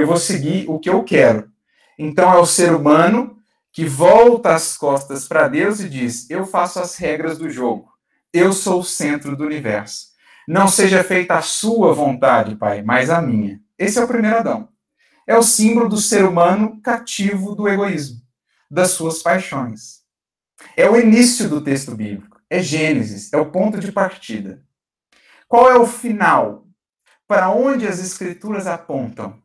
eu 0.00 0.06
vou 0.06 0.16
seguir 0.16 0.68
o 0.68 0.78
que 0.78 0.90
eu 0.90 1.02
quero. 1.02 1.50
Então 1.98 2.32
é 2.32 2.38
o 2.38 2.46
ser 2.46 2.74
humano 2.74 3.38
que 3.72 3.84
volta 3.84 4.54
as 4.54 4.76
costas 4.76 5.26
para 5.26 5.48
Deus 5.48 5.80
e 5.80 5.88
diz: 5.88 6.28
Eu 6.28 6.46
faço 6.46 6.80
as 6.80 6.96
regras 6.96 7.38
do 7.38 7.48
jogo, 7.48 7.88
eu 8.32 8.52
sou 8.52 8.80
o 8.80 8.84
centro 8.84 9.36
do 9.36 9.44
universo. 9.44 10.08
Não 10.46 10.68
seja 10.68 11.02
feita 11.02 11.36
a 11.36 11.42
sua 11.42 11.94
vontade, 11.94 12.56
Pai, 12.56 12.82
mas 12.82 13.08
a 13.08 13.22
minha. 13.22 13.58
Esse 13.78 13.98
é 13.98 14.04
o 14.04 14.08
primeiro 14.08 14.36
Adão 14.36 14.68
é 15.26 15.36
o 15.36 15.42
símbolo 15.42 15.88
do 15.88 15.96
ser 15.96 16.24
humano 16.24 16.80
cativo 16.82 17.54
do 17.54 17.68
egoísmo, 17.68 18.20
das 18.70 18.90
suas 18.90 19.22
paixões. 19.22 20.02
É 20.76 20.88
o 20.88 20.98
início 20.98 21.48
do 21.48 21.62
texto 21.62 21.94
bíblico, 21.94 22.40
é 22.48 22.60
Gênesis, 22.60 23.32
é 23.32 23.36
o 23.38 23.50
ponto 23.50 23.78
de 23.78 23.90
partida. 23.90 24.62
Qual 25.48 25.70
é 25.70 25.76
o 25.76 25.86
final? 25.86 26.66
Para 27.26 27.50
onde 27.50 27.86
as 27.86 28.00
escrituras 28.00 28.66
apontam? 28.66 29.42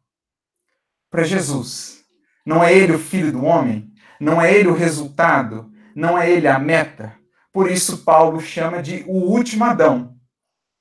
Para 1.10 1.24
Jesus. 1.24 1.99
Não 2.45 2.64
é 2.64 2.74
ele 2.74 2.93
o 2.93 2.99
filho 2.99 3.32
do 3.32 3.43
homem? 3.43 3.91
Não 4.20 4.41
é 4.41 4.53
ele 4.53 4.70
o 4.70 4.74
resultado? 4.74 5.72
Não 5.95 6.18
é 6.18 6.30
ele 6.30 6.47
a 6.47 6.60
meta? 6.60 7.16
Por 7.51 7.70
isso, 7.70 8.03
Paulo 8.03 8.39
chama 8.39 8.82
de 8.82 9.03
o 9.07 9.14
último 9.14 9.66
Adão. 9.66 10.16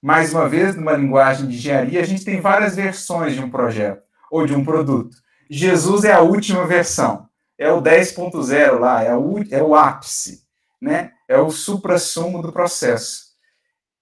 Mais 0.03 0.33
uma 0.33 0.49
vez, 0.49 0.77
numa 0.77 0.93
linguagem 0.93 1.49
de 1.49 1.57
engenharia, 1.57 2.01
a 2.01 2.05
gente 2.05 2.25
tem 2.25 2.41
várias 2.41 2.77
versões 2.77 3.35
de 3.35 3.41
um 3.41 3.51
projeto 3.51 4.03
ou 4.31 4.47
de 4.47 4.55
um 4.55 4.65
produto. 4.65 5.17
Jesus 5.51 6.05
é 6.05 6.13
a 6.13 6.21
última 6.21 6.67
versão, 6.67 7.27
é 7.57 7.73
o 7.73 7.83
10.0 7.83 8.79
lá, 8.79 9.03
é 9.03 9.17
o, 9.17 9.43
é 9.51 9.63
o 9.63 9.75
ápice, 9.75 10.43
né? 10.81 11.13
é 11.29 11.39
o 11.39 11.51
supra-sumo 11.51 12.41
do 12.41 12.51
processo. 12.51 13.29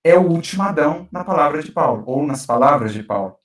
É 0.05 0.17
o 0.17 0.23
último 0.23 0.63
Adão 0.63 1.09
na 1.11 1.25
palavra 1.25 1.61
de 1.61 1.73
Paulo, 1.73 2.05
ou 2.07 2.25
nas 2.25 2.47
palavras 2.47 2.93
de 2.93 3.03
Paulo. 3.03 3.37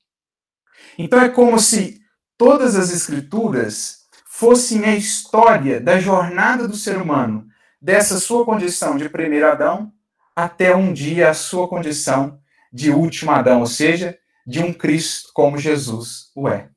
Então 0.97 1.19
é 1.19 1.27
como 1.27 1.59
se 1.59 2.00
todas 2.41 2.75
as 2.75 2.91
escrituras 2.91 4.07
fossem 4.25 4.83
a 4.83 4.95
história 4.95 5.79
da 5.79 5.99
jornada 5.99 6.67
do 6.67 6.75
ser 6.75 6.97
humano, 6.97 7.45
dessa 7.79 8.19
sua 8.19 8.43
condição 8.43 8.97
de 8.97 9.07
primeiro 9.07 9.45
Adão 9.45 9.93
até 10.35 10.75
um 10.75 10.91
dia 10.91 11.29
a 11.29 11.35
sua 11.35 11.67
condição 11.67 12.39
de 12.73 12.89
último 12.89 13.29
Adão, 13.29 13.59
ou 13.59 13.67
seja, 13.67 14.17
de 14.43 14.59
um 14.59 14.73
Cristo 14.73 15.29
como 15.35 15.59
Jesus 15.59 16.31
o 16.35 16.49
é. 16.49 16.69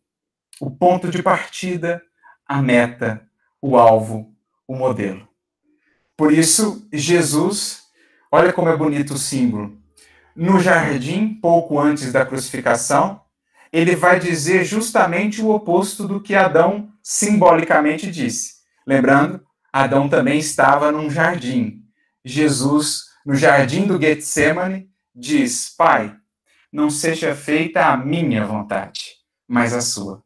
O 0.61 0.71
ponto 0.71 1.09
de 1.11 1.23
partida, 1.23 2.03
a 2.47 2.61
meta, 2.61 3.27
o 3.59 3.79
alvo, 3.79 4.37
o 4.69 4.77
modelo. 4.77 5.27
Por 6.15 6.31
isso, 6.31 6.87
Jesus, 6.93 7.85
olha 8.31 8.53
como 8.53 8.69
é 8.69 8.77
bonito 8.77 9.15
o 9.15 9.19
símbolo. 9.19 9.79
No 10.37 10.61
jardim, 10.61 11.33
pouco 11.41 11.81
antes 11.81 12.13
da 12.13 12.27
crucificação, 12.27 13.24
ele 13.75 13.97
vai 13.97 14.21
dizer 14.21 14.65
justamente 14.65 15.43
o 15.43 15.51
oposto 15.51 16.07
do 16.07 16.21
que 16.21 16.33
Adão 16.33 16.93
simbolicamente 17.03 18.09
disse. 18.09 18.55
Lembrando, 18.87 19.45
Adão 19.73 20.09
também 20.09 20.39
estava 20.39 20.93
num 20.93 21.11
jardim. 21.11 21.83
Jesus, 22.25 23.07
no 23.27 23.35
jardim 23.35 23.85
do 23.85 24.01
Getsemane, 24.01 24.89
diz: 25.13 25.75
Pai, 25.77 26.15
não 26.73 26.89
seja 26.89 27.35
feita 27.35 27.87
a 27.87 27.97
minha 27.97 28.47
vontade, 28.47 29.17
mas 29.49 29.73
a 29.73 29.81
sua. 29.81 30.23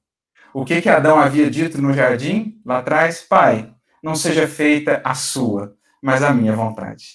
O 0.53 0.63
que 0.63 0.83
que 0.83 0.91
Adão 0.91 1.19
havia 1.19 1.51
dito 1.51 1.81
no 1.81 1.95
jardim 1.95 2.61
lá 2.67 2.81
atrás? 2.81 3.23
Pai, 3.23 3.73
não 4.03 4.15
seja 4.15 4.47
feita 4.47 5.01
a 5.03 5.15
sua, 5.15 5.75
mas 6.03 6.23
a 6.23 6.35
minha 6.35 6.55
vontade. 6.55 7.15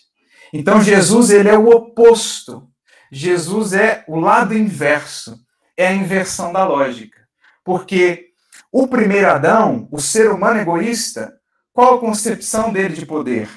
Então 0.52 0.82
Jesus 0.82 1.30
ele 1.30 1.50
é 1.50 1.58
o 1.58 1.70
oposto. 1.70 2.68
Jesus 3.12 3.74
é 3.74 4.04
o 4.08 4.20
lado 4.20 4.58
inverso. 4.58 5.43
É 5.78 5.88
a 5.88 5.94
inversão 5.94 6.54
da 6.54 6.66
lógica. 6.66 7.28
Porque 7.64 8.30
o 8.72 8.88
primeiro 8.88 9.30
Adão, 9.30 9.88
o 9.92 10.00
ser 10.00 10.30
humano 10.30 10.60
egoísta, 10.60 11.40
qual 11.72 11.96
a 11.96 12.00
concepção 12.00 12.72
dele 12.72 12.96
de 12.96 13.06
poder? 13.06 13.50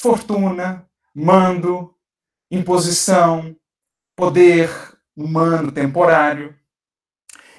Fortuna, 0.00 0.86
mando, 1.14 1.94
imposição, 2.50 3.54
poder, 4.16 4.70
humano 5.16 5.70
temporário. 5.70 6.54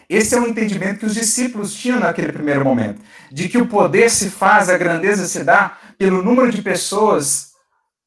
Esse 0.09 0.35
é 0.35 0.39
o 0.39 0.47
entendimento 0.47 0.99
que 0.99 1.05
os 1.05 1.13
discípulos 1.13 1.73
tinham 1.73 1.99
naquele 1.99 2.31
primeiro 2.31 2.63
momento, 2.63 3.01
de 3.31 3.47
que 3.49 3.57
o 3.57 3.67
poder 3.67 4.09
se 4.09 4.29
faz, 4.29 4.69
a 4.69 4.77
grandeza 4.77 5.27
se 5.27 5.43
dá 5.43 5.77
pelo 5.97 6.21
número 6.21 6.51
de 6.51 6.61
pessoas 6.61 7.53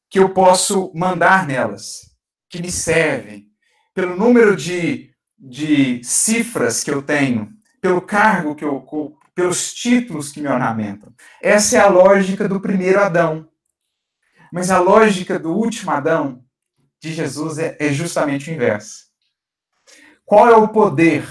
que 0.09 0.19
eu 0.19 0.29
posso 0.29 0.91
mandar 0.95 1.45
nelas, 1.45 2.01
que 2.49 2.61
me 2.61 2.71
servem, 2.71 3.47
pelo 3.93 4.15
número 4.15 4.55
de, 4.55 5.06
de 5.37 6.03
cifras 6.03 6.83
que 6.83 6.89
eu 6.89 7.01
tenho, 7.01 7.53
pelo 7.79 8.01
cargo 8.01 8.55
que 8.55 8.65
eu 8.65 8.75
ocupo, 8.75 9.19
pelos 9.35 9.73
títulos 9.73 10.31
que 10.31 10.41
me 10.41 10.47
ornamentam. 10.47 11.13
Essa 11.41 11.77
é 11.77 11.79
a 11.79 11.87
lógica 11.87 12.47
do 12.47 12.59
primeiro 12.59 12.99
Adão. 12.99 13.47
Mas 14.51 14.71
a 14.71 14.79
lógica 14.79 15.37
do 15.37 15.53
último 15.53 15.91
Adão, 15.91 16.43
de 16.99 17.13
Jesus, 17.13 17.59
é, 17.59 17.77
é 17.79 17.93
justamente 17.93 18.49
o 18.49 18.53
inverso. 18.53 19.05
Qual 20.25 20.47
é 20.49 20.55
o 20.55 20.67
poder? 20.69 21.27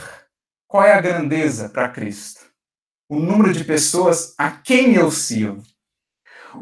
Qual 0.69 0.85
é 0.85 0.93
a 0.93 1.01
grandeza 1.01 1.69
para 1.69 1.89
Cristo? 1.89 2.47
O 3.09 3.19
número 3.19 3.53
de 3.53 3.65
pessoas 3.65 4.35
a 4.39 4.51
quem 4.51 4.95
eu 4.95 5.11
sirvo. 5.11 5.63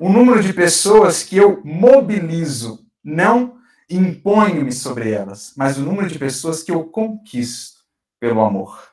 O 0.00 0.08
número 0.08 0.42
de 0.42 0.52
pessoas 0.52 1.22
que 1.22 1.36
eu 1.36 1.62
mobilizo, 1.64 2.86
não 3.02 3.53
imponho-me 3.88 4.72
sobre 4.72 5.10
elas, 5.10 5.52
mas 5.56 5.78
o 5.78 5.82
número 5.82 6.08
de 6.08 6.18
pessoas 6.18 6.62
que 6.62 6.70
eu 6.70 6.84
conquisto 6.84 7.80
pelo 8.18 8.40
amor. 8.40 8.90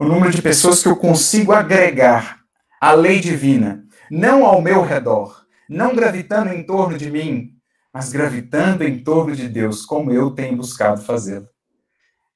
O 0.00 0.04
número 0.04 0.32
de 0.32 0.42
pessoas 0.42 0.82
que 0.82 0.88
eu 0.88 0.96
consigo 0.96 1.52
agregar 1.52 2.40
à 2.80 2.92
lei 2.92 3.20
divina, 3.20 3.84
não 4.10 4.44
ao 4.44 4.60
meu 4.60 4.82
redor, 4.82 5.44
não 5.68 5.94
gravitando 5.94 6.52
em 6.52 6.64
torno 6.64 6.96
de 6.96 7.10
mim, 7.10 7.52
mas 7.92 8.10
gravitando 8.10 8.84
em 8.84 9.02
torno 9.02 9.34
de 9.34 9.48
Deus, 9.48 9.84
como 9.84 10.12
eu 10.12 10.30
tenho 10.30 10.56
buscado 10.56 11.02
fazê-lo. 11.02 11.48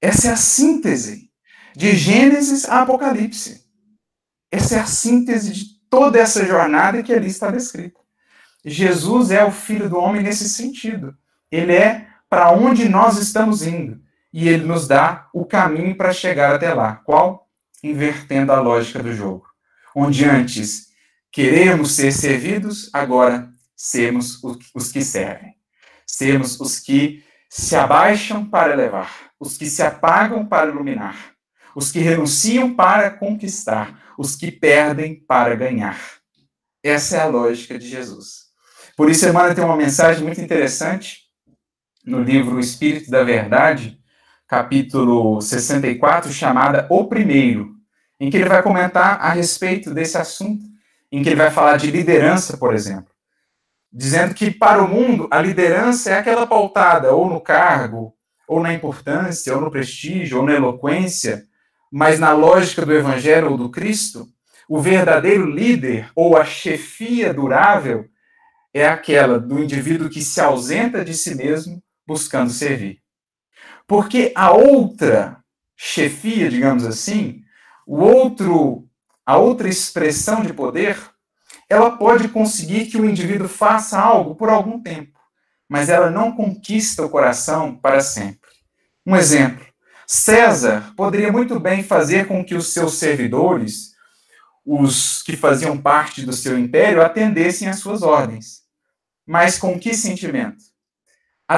Essa 0.01 0.29
é 0.29 0.33
a 0.33 0.37
síntese 0.37 1.31
de 1.77 1.95
Gênesis 1.95 2.69
a 2.69 2.83
Apocalipse. 2.83 3.65
Essa 4.51 4.77
é 4.77 4.79
a 4.81 4.87
síntese 4.87 5.53
de 5.53 5.65
toda 5.89 6.19
essa 6.19 6.45
jornada 6.45 7.03
que 7.03 7.13
ali 7.13 7.29
está 7.29 7.51
descrita. 7.51 8.01
Jesus 8.65 9.31
é 9.31 9.45
o 9.45 9.51
filho 9.51 9.89
do 9.89 9.99
homem 9.99 10.23
nesse 10.23 10.49
sentido. 10.49 11.17
Ele 11.53 11.75
é 11.75 12.09
para 12.29 12.51
onde 12.51 12.89
nós 12.89 13.19
estamos 13.19 13.63
indo. 13.63 14.01
E 14.33 14.49
ele 14.49 14.65
nos 14.65 14.89
dá 14.89 15.29
o 15.33 15.45
caminho 15.45 15.95
para 15.95 16.13
chegar 16.13 16.55
até 16.55 16.73
lá. 16.73 16.97
Qual? 16.97 17.49
Invertendo 17.85 18.51
a 18.51 18.61
lógica 18.61 19.03
do 19.03 19.13
jogo. 19.13 19.47
Onde 19.95 20.25
antes 20.25 20.87
queremos 21.31 21.93
ser 21.93 22.11
servidos, 22.11 22.89
agora 22.95 23.49
sermos 23.77 24.41
os 24.75 24.91
que 24.91 25.03
servem. 25.03 25.55
Sermos 26.07 26.59
os 26.59 26.81
que 26.81 27.23
se 27.51 27.77
abaixam 27.77 28.47
para 28.47 28.73
elevar 28.73 29.33
os 29.43 29.59
que 29.59 29.67
se 29.67 29.83
apagam 29.83 30.47
para 30.47 30.71
iluminar, 30.71 31.33
os 31.75 31.91
que 31.91 31.99
renunciam 31.99 32.77
para 32.77 33.11
conquistar, 33.11 34.01
os 34.17 34.37
que 34.37 34.53
perdem 34.53 35.17
para 35.17 35.57
ganhar. 35.57 35.99
Essa 36.81 37.17
é 37.17 37.21
a 37.23 37.27
lógica 37.27 37.77
de 37.77 37.89
Jesus. 37.89 38.53
Por 38.97 39.11
isso, 39.11 39.29
Emmanuel 39.29 39.55
tem 39.55 39.65
uma 39.65 39.77
mensagem 39.77 40.23
muito 40.23 40.41
interessante 40.41 41.22
no 42.05 42.21
livro 42.21 42.59
Espírito 42.59 43.11
da 43.11 43.23
Verdade, 43.23 43.99
capítulo 44.49 45.41
64, 45.41 46.33
chamada 46.33 46.87
O 46.91 47.05
Primeiro, 47.07 47.73
em 48.19 48.29
que 48.31 48.37
ele 48.37 48.49
vai 48.49 48.63
comentar 48.63 49.21
a 49.21 49.31
respeito 49.31 49.95
desse 49.95 50.19
assunto, 50.19 50.65
em 51.11 51.23
que 51.23 51.29
ele 51.29 51.37
vai 51.37 51.51
falar 51.51 51.77
de 51.77 51.91
liderança, 51.91 52.57
por 52.57 52.75
exemplo, 52.75 53.13
dizendo 53.93 54.35
que 54.35 54.51
para 54.51 54.83
o 54.83 54.89
mundo 54.89 55.29
a 55.31 55.41
liderança 55.41 56.11
é 56.11 56.19
aquela 56.19 56.47
pautada 56.47 57.13
ou 57.13 57.29
no 57.29 57.41
cargo, 57.41 58.15
ou 58.49 58.61
na 58.61 58.73
importância, 58.73 59.55
ou 59.55 59.61
no 59.61 59.71
prestígio, 59.71 60.39
ou 60.39 60.47
na 60.47 60.55
eloquência, 60.55 61.45
mas 61.91 62.19
na 62.19 62.33
lógica 62.33 62.85
do 62.85 62.93
Evangelho 62.93 63.51
ou 63.51 63.57
do 63.57 63.71
Cristo, 63.71 64.27
o 64.69 64.81
verdadeiro 64.81 65.47
líder 65.47 66.11
ou 66.17 66.37
a 66.37 66.45
chefia 66.45 67.33
durável 67.33 68.07
é 68.75 68.87
aquela 68.87 69.39
do 69.39 69.63
indivíduo 69.63 70.09
que 70.09 70.23
se 70.23 70.41
ausenta 70.41 71.05
de 71.05 71.15
si 71.15 71.35
mesmo 71.35 71.83
buscando 72.07 72.51
servir. 72.51 73.01
Porque 73.87 74.33
a 74.35 74.53
outra 74.53 75.43
chefia, 75.77 76.49
digamos 76.49 76.85
assim, 76.85 77.43
o 77.87 77.97
outro, 77.97 78.89
a 79.27 79.37
outra 79.37 79.69
expressão 79.69 80.43
de 80.43 80.53
poder, 80.53 80.97
ela 81.69 81.97
pode 81.97 82.29
conseguir 82.29 82.87
que 82.87 83.01
o 83.01 83.09
indivíduo 83.09 83.49
faça 83.49 83.99
algo 83.99 84.35
por 84.35 84.49
algum 84.49 84.81
tempo, 84.81 85.19
mas 85.69 85.89
ela 85.89 86.11
não 86.11 86.33
conquista 86.33 87.05
o 87.05 87.11
coração 87.11 87.75
para 87.75 88.01
sempre. 88.01 88.51
Um 89.07 89.17
exemplo: 89.17 89.67
César 90.07 90.93
poderia 90.97 91.33
muito 91.33 91.59
bem 91.59 91.83
fazer 91.83 92.29
com 92.29 92.45
que 92.45 92.55
os 92.55 92.73
seus 92.73 92.95
servidores, 92.95 93.93
os 94.65 95.23
que 95.23 95.37
faziam 95.37 95.77
parte 95.77 96.25
do 96.25 96.33
seu 96.33 96.59
império, 96.59 97.03
atendessem 97.03 97.69
às 97.69 97.79
suas 97.81 98.03
ordens. 98.03 98.63
Mas 99.27 99.59
com 99.59 99.79
que 99.79 99.95
sentimento? 99.95 100.72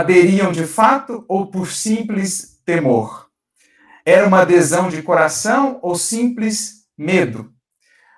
Aderiam 0.01 0.53
de 0.53 0.67
fato 0.67 1.25
ou 1.29 1.47
por 1.47 1.71
simples 1.71 2.61
temor? 2.65 3.29
Era 4.05 4.27
uma 4.27 4.41
adesão 4.41 4.89
de 4.89 5.03
coração 5.03 5.79
ou 5.83 5.95
simples 5.95 6.87
medo? 6.97 7.53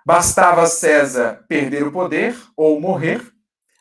Bastava 0.04 0.66
César 0.66 1.44
perder 1.48 1.86
o 1.86 1.92
poder 1.92 2.36
ou 2.56 2.80
morrer, 2.80 3.20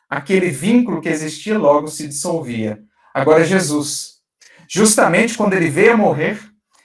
aquele 0.10 0.50
vínculo 0.50 1.02
que 1.02 1.10
existia 1.10 1.58
logo 1.58 1.88
se 1.88 2.08
dissolvia. 2.08 2.84
Agora 3.14 3.43
Jesus, 3.43 4.16
Justamente 4.68 5.38
quando 5.38 5.54
ele 5.54 5.70
veio 5.70 5.93
a 5.93 5.98
morrer, 5.98 6.39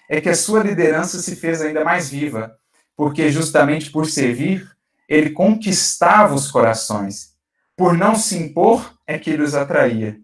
é 0.08 0.20
que 0.20 0.28
a 0.28 0.34
sua 0.34 0.62
liderança 0.62 1.18
se 1.18 1.36
fez 1.36 1.62
ainda 1.62 1.84
mais 1.84 2.10
viva, 2.10 2.54
porque 2.96 3.30
justamente 3.30 3.90
por 3.90 4.06
servir, 4.06 4.68
ele 5.08 5.30
conquistava 5.30 6.34
os 6.34 6.50
corações. 6.50 7.30
Por 7.76 7.96
não 7.96 8.14
se 8.14 8.36
impor, 8.36 8.94
é 9.06 9.18
que 9.18 9.30
ele 9.30 9.42
os 9.42 9.54
atraía. 9.54 10.18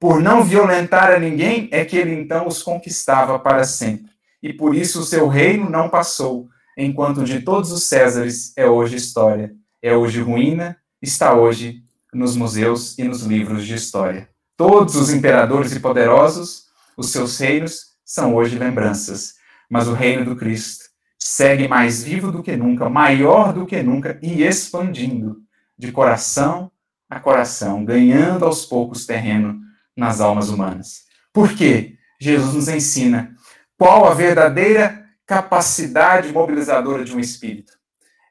Por 0.00 0.22
não 0.22 0.42
violentar 0.42 1.12
a 1.12 1.18
ninguém, 1.18 1.68
é 1.70 1.84
que 1.84 1.94
ele 1.94 2.14
então 2.14 2.48
os 2.48 2.62
conquistava 2.62 3.38
para 3.38 3.64
sempre. 3.64 4.10
E 4.42 4.50
por 4.50 4.74
isso 4.74 5.00
o 5.00 5.04
seu 5.04 5.28
reino 5.28 5.68
não 5.68 5.90
passou, 5.90 6.48
enquanto 6.74 7.22
de 7.22 7.42
todos 7.42 7.70
os 7.70 7.84
Césares 7.84 8.54
é 8.56 8.66
hoje 8.66 8.96
história. 8.96 9.54
É 9.82 9.94
hoje 9.94 10.22
ruína, 10.22 10.78
está 11.02 11.34
hoje 11.34 11.82
nos 12.14 12.34
museus 12.34 12.98
e 12.98 13.04
nos 13.04 13.24
livros 13.24 13.66
de 13.66 13.74
história. 13.74 14.30
Todos 14.56 14.96
os 14.96 15.12
imperadores 15.12 15.72
e 15.72 15.80
poderosos 15.80 16.64
os 16.96 17.12
seus 17.12 17.38
reinos 17.38 17.90
são 18.02 18.34
hoje 18.34 18.58
lembranças, 18.58 19.34
mas 19.68 19.86
o 19.86 19.92
reino 19.92 20.24
do 20.24 20.34
Cristo 20.34 20.86
segue 21.18 21.68
mais 21.68 22.02
vivo 22.02 22.32
do 22.32 22.42
que 22.42 22.56
nunca, 22.56 22.88
maior 22.88 23.52
do 23.52 23.66
que 23.66 23.82
nunca 23.82 24.18
e 24.22 24.42
expandindo 24.42 25.36
de 25.78 25.92
coração 25.92 26.70
a 27.08 27.20
coração, 27.20 27.84
ganhando 27.84 28.46
aos 28.46 28.64
poucos 28.64 29.04
terreno 29.04 29.60
nas 30.00 30.20
almas 30.20 30.48
humanas. 30.48 31.04
Por 31.32 31.54
quê? 31.54 31.96
Jesus 32.18 32.54
nos 32.54 32.68
ensina 32.68 33.34
qual 33.78 34.06
a 34.06 34.14
verdadeira 34.14 35.04
capacidade 35.26 36.32
mobilizadora 36.32 37.04
de 37.04 37.14
um 37.14 37.20
espírito. 37.20 37.74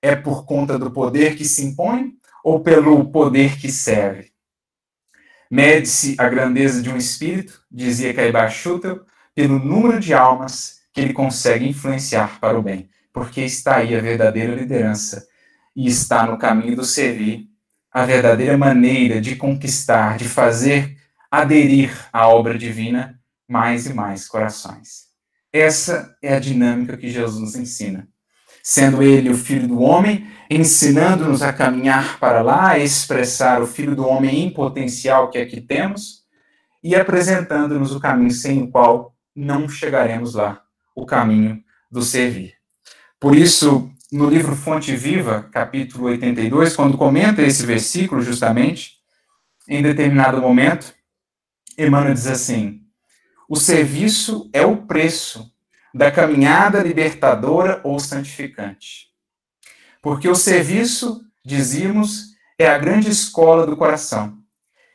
É 0.01 0.15
por 0.15 0.45
conta 0.45 0.78
do 0.78 0.91
poder 0.91 1.36
que 1.36 1.45
se 1.45 1.63
impõe 1.63 2.13
ou 2.43 2.59
pelo 2.61 3.05
poder 3.11 3.57
que 3.59 3.72
serve? 3.72 4.32
Mede-se 5.49 6.15
a 6.17 6.28
grandeza 6.28 6.82
de 6.82 6.89
um 6.89 6.97
espírito, 6.97 7.61
dizia 7.72 8.13
Caibar 8.13 8.51
Schutel, 8.51 9.01
pelo 9.34 9.59
número 9.59 9.99
de 9.99 10.13
almas 10.13 10.80
que 10.91 11.01
ele 11.01 11.13
consegue 11.13 11.67
influenciar 11.67 12.39
para 12.39 12.57
o 12.57 12.63
bem, 12.63 12.89
porque 13.13 13.41
está 13.41 13.78
aí 13.78 13.95
a 13.95 14.01
verdadeira 14.01 14.55
liderança 14.55 15.26
e 15.76 15.88
está 15.88 16.26
no 16.26 16.38
caminho 16.38 16.76
do 16.76 16.84
servir, 16.84 17.47
a 17.91 18.05
verdadeira 18.05 18.57
maneira 18.57 19.22
de 19.22 19.36
conquistar, 19.36 20.17
de 20.17 20.28
fazer 20.28 20.98
aderir 21.32 21.91
à 22.11 22.27
obra 22.27 22.57
divina 22.57 23.19
mais 23.47 23.86
e 23.86 23.93
mais 23.93 24.27
corações. 24.27 25.09
Essa 25.51 26.15
é 26.21 26.36
a 26.36 26.39
dinâmica 26.39 26.95
que 26.95 27.09
Jesus 27.09 27.39
nos 27.39 27.55
ensina. 27.55 28.07
Sendo 28.61 29.01
ele 29.01 29.30
o 29.30 29.38
filho 29.38 29.67
do 29.67 29.82
homem, 29.82 30.27
ensinando-nos 30.49 31.41
a 31.41 31.51
caminhar 31.51 32.19
para 32.19 32.41
lá, 32.41 32.69
a 32.69 32.80
expressar 32.80 33.61
o 33.61 33.67
Filho 33.67 33.95
do 33.95 34.05
Homem 34.05 34.43
em 34.43 34.53
potencial 34.53 35.30
que 35.30 35.38
aqui 35.38 35.61
temos, 35.61 36.23
e 36.84 36.95
apresentando-nos 36.95 37.95
o 37.95 37.99
caminho 37.99 38.32
sem 38.32 38.63
o 38.63 38.69
qual 38.69 39.15
não 39.36 39.67
chegaremos 39.67 40.36
lá, 40.36 40.61
o 40.95 41.05
caminho 41.05 41.63
do 41.89 42.01
servir. 42.01 42.53
Por 43.19 43.36
isso, 43.36 43.89
no 44.11 44.30
livro 44.30 44.55
Fonte 44.55 44.95
Viva, 44.95 45.49
capítulo 45.51 46.07
82, 46.07 46.75
quando 46.75 46.97
comenta 46.97 47.41
esse 47.41 47.65
versículo, 47.65 48.21
justamente, 48.21 48.93
em 49.67 49.82
determinado 49.82 50.41
momento, 50.41 50.93
Emmanuel 51.88 52.13
diz 52.13 52.27
assim: 52.27 52.82
o 53.47 53.55
serviço 53.55 54.49
é 54.53 54.65
o 54.65 54.86
preço 54.86 55.51
da 55.93 56.11
caminhada 56.11 56.84
libertadora 56.84 57.82
ou 57.84 57.99
santificante. 57.99 59.07
Porque 60.03 60.30
o 60.30 60.36
serviço, 60.36 61.21
dizíamos, 61.43 62.36
é 62.59 62.67
a 62.67 62.77
grande 62.77 63.09
escola 63.09 63.65
do 63.65 63.75
coração. 63.75 64.38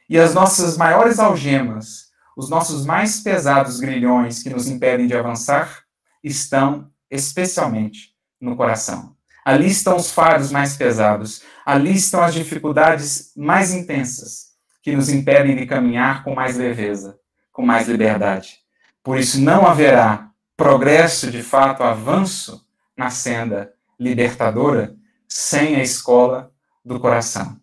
E 0.08 0.18
as 0.18 0.34
nossas 0.34 0.76
maiores 0.76 1.18
algemas, 1.18 2.10
os 2.36 2.48
nossos 2.48 2.86
mais 2.86 3.20
pesados 3.20 3.80
grilhões 3.80 4.42
que 4.42 4.50
nos 4.50 4.68
impedem 4.68 5.08
de 5.08 5.16
avançar, 5.16 5.82
estão 6.22 6.90
especialmente 7.10 8.10
no 8.40 8.56
coração. 8.56 9.16
Ali 9.44 9.66
estão 9.66 9.96
os 9.96 10.12
fardos 10.12 10.52
mais 10.52 10.76
pesados, 10.76 11.42
ali 11.66 11.92
estão 11.92 12.22
as 12.22 12.32
dificuldades 12.32 13.32
mais 13.36 13.72
intensas 13.72 14.53
que 14.84 14.94
nos 14.94 15.08
impedem 15.08 15.56
de 15.56 15.64
caminhar 15.64 16.22
com 16.22 16.34
mais 16.34 16.58
leveza, 16.58 17.18
com 17.50 17.64
mais 17.64 17.88
liberdade. 17.88 18.58
Por 19.02 19.18
isso 19.18 19.40
não 19.40 19.66
haverá 19.66 20.28
progresso, 20.58 21.30
de 21.30 21.42
fato, 21.42 21.82
avanço 21.82 22.62
na 22.94 23.08
senda 23.08 23.72
libertadora 23.98 24.94
sem 25.26 25.76
a 25.76 25.82
escola 25.82 26.52
do 26.84 27.00
coração. 27.00 27.58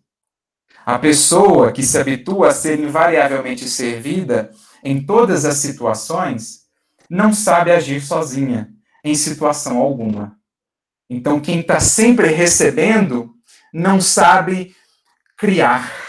A 0.84 0.98
pessoa 0.98 1.70
que 1.70 1.84
se 1.84 1.96
habitua 1.96 2.48
a 2.48 2.52
ser 2.52 2.80
invariavelmente 2.80 3.68
servida 3.68 4.50
em 4.82 5.06
todas 5.06 5.44
as 5.44 5.58
situações 5.58 6.62
não 7.08 7.32
sabe 7.32 7.70
agir 7.70 8.00
sozinha, 8.00 8.68
em 9.04 9.14
situação 9.14 9.78
alguma. 9.78 10.36
Então, 11.08 11.38
quem 11.38 11.60
está 11.60 11.78
sempre 11.78 12.26
recebendo 12.28 13.30
não 13.72 14.00
sabe 14.00 14.74
criar, 15.36 16.01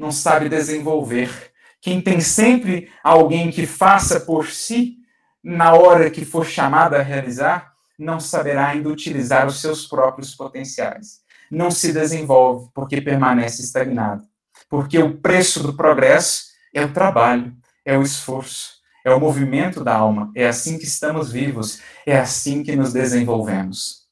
não 0.00 0.10
sabe 0.10 0.48
desenvolver. 0.48 1.52
Quem 1.78 2.00
tem 2.00 2.20
sempre 2.20 2.90
alguém 3.04 3.50
que 3.50 3.66
faça 3.66 4.20
por 4.20 4.46
si, 4.46 4.96
na 5.44 5.74
hora 5.74 6.10
que 6.10 6.24
for 6.24 6.46
chamado 6.46 6.94
a 6.94 7.02
realizar, 7.02 7.74
não 7.98 8.18
saberá 8.18 8.68
ainda 8.68 8.88
utilizar 8.88 9.46
os 9.46 9.60
seus 9.60 9.86
próprios 9.86 10.34
potenciais. 10.34 11.20
Não 11.50 11.70
se 11.70 11.92
desenvolve 11.92 12.70
porque 12.74 12.98
permanece 13.02 13.60
estagnado. 13.60 14.24
Porque 14.70 14.98
o 14.98 15.18
preço 15.18 15.62
do 15.62 15.74
progresso 15.74 16.44
é 16.74 16.82
o 16.82 16.92
trabalho, 16.92 17.54
é 17.84 17.98
o 17.98 18.02
esforço, 18.02 18.76
é 19.04 19.12
o 19.12 19.20
movimento 19.20 19.84
da 19.84 19.94
alma. 19.94 20.32
É 20.34 20.48
assim 20.48 20.78
que 20.78 20.84
estamos 20.84 21.30
vivos, 21.30 21.78
é 22.06 22.18
assim 22.18 22.62
que 22.62 22.74
nos 22.74 22.94
desenvolvemos. 22.94 24.06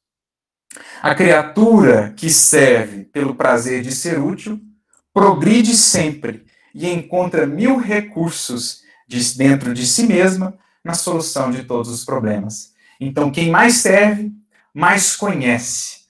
A 1.00 1.14
criatura 1.14 2.12
que 2.14 2.28
serve 2.28 3.04
pelo 3.04 3.34
prazer 3.34 3.80
de 3.80 3.92
ser 3.92 4.18
útil 4.18 4.67
progride 5.18 5.76
sempre 5.76 6.46
e 6.72 6.88
encontra 6.88 7.44
mil 7.44 7.76
recursos 7.76 8.82
de 9.08 9.36
dentro 9.36 9.74
de 9.74 9.84
si 9.84 10.06
mesma 10.06 10.56
na 10.84 10.94
solução 10.94 11.50
de 11.50 11.64
todos 11.64 11.90
os 11.90 12.04
problemas. 12.04 12.72
Então, 13.00 13.28
quem 13.28 13.50
mais 13.50 13.78
serve, 13.78 14.30
mais 14.72 15.16
conhece 15.16 16.02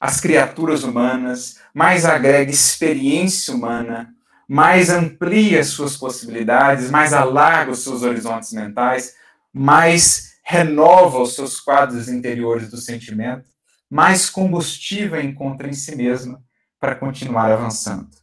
as 0.00 0.20
criaturas 0.20 0.82
humanas, 0.82 1.60
mais 1.72 2.04
agrega 2.04 2.50
experiência 2.50 3.54
humana, 3.54 4.12
mais 4.48 4.90
amplia 4.90 5.62
suas 5.62 5.96
possibilidades, 5.96 6.90
mais 6.90 7.12
alarga 7.12 7.70
os 7.70 7.84
seus 7.84 8.02
horizontes 8.02 8.52
mentais, 8.52 9.14
mais 9.52 10.32
renova 10.42 11.20
os 11.20 11.36
seus 11.36 11.60
quadros 11.60 12.08
interiores 12.08 12.68
do 12.68 12.78
sentimento, 12.78 13.48
mais 13.88 14.28
combustível 14.28 15.20
encontra 15.20 15.68
em 15.68 15.72
si 15.72 15.94
mesma 15.94 16.42
para 16.80 16.96
continuar 16.96 17.52
avançando. 17.52 18.19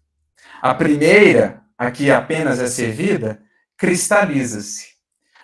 A 0.62 0.74
primeira, 0.74 1.62
a 1.78 1.92
que 1.92 2.10
apenas 2.10 2.60
é 2.60 2.68
servida, 2.68 3.42
cristaliza-se. 3.78 4.88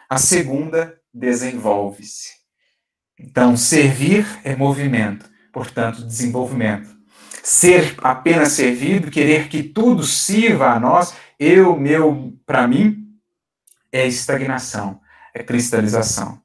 A 0.09 0.18
segunda, 0.18 0.99
desenvolve-se. 1.14 2.32
Então, 3.20 3.55
servir 3.55 4.26
é 4.43 4.55
movimento, 4.55 5.30
portanto, 5.51 6.03
desenvolvimento. 6.03 6.89
Ser 7.43 7.95
apenas 8.01 8.53
servido, 8.53 9.11
querer 9.11 9.49
que 9.49 9.61
tudo 9.61 10.03
sirva 10.03 10.72
a 10.72 10.80
nós, 10.80 11.14
eu, 11.39 11.78
meu, 11.78 12.34
para 12.45 12.68
mim, 12.68 13.03
é 13.91 14.07
estagnação, 14.07 14.99
é 15.34 15.43
cristalização. 15.43 16.41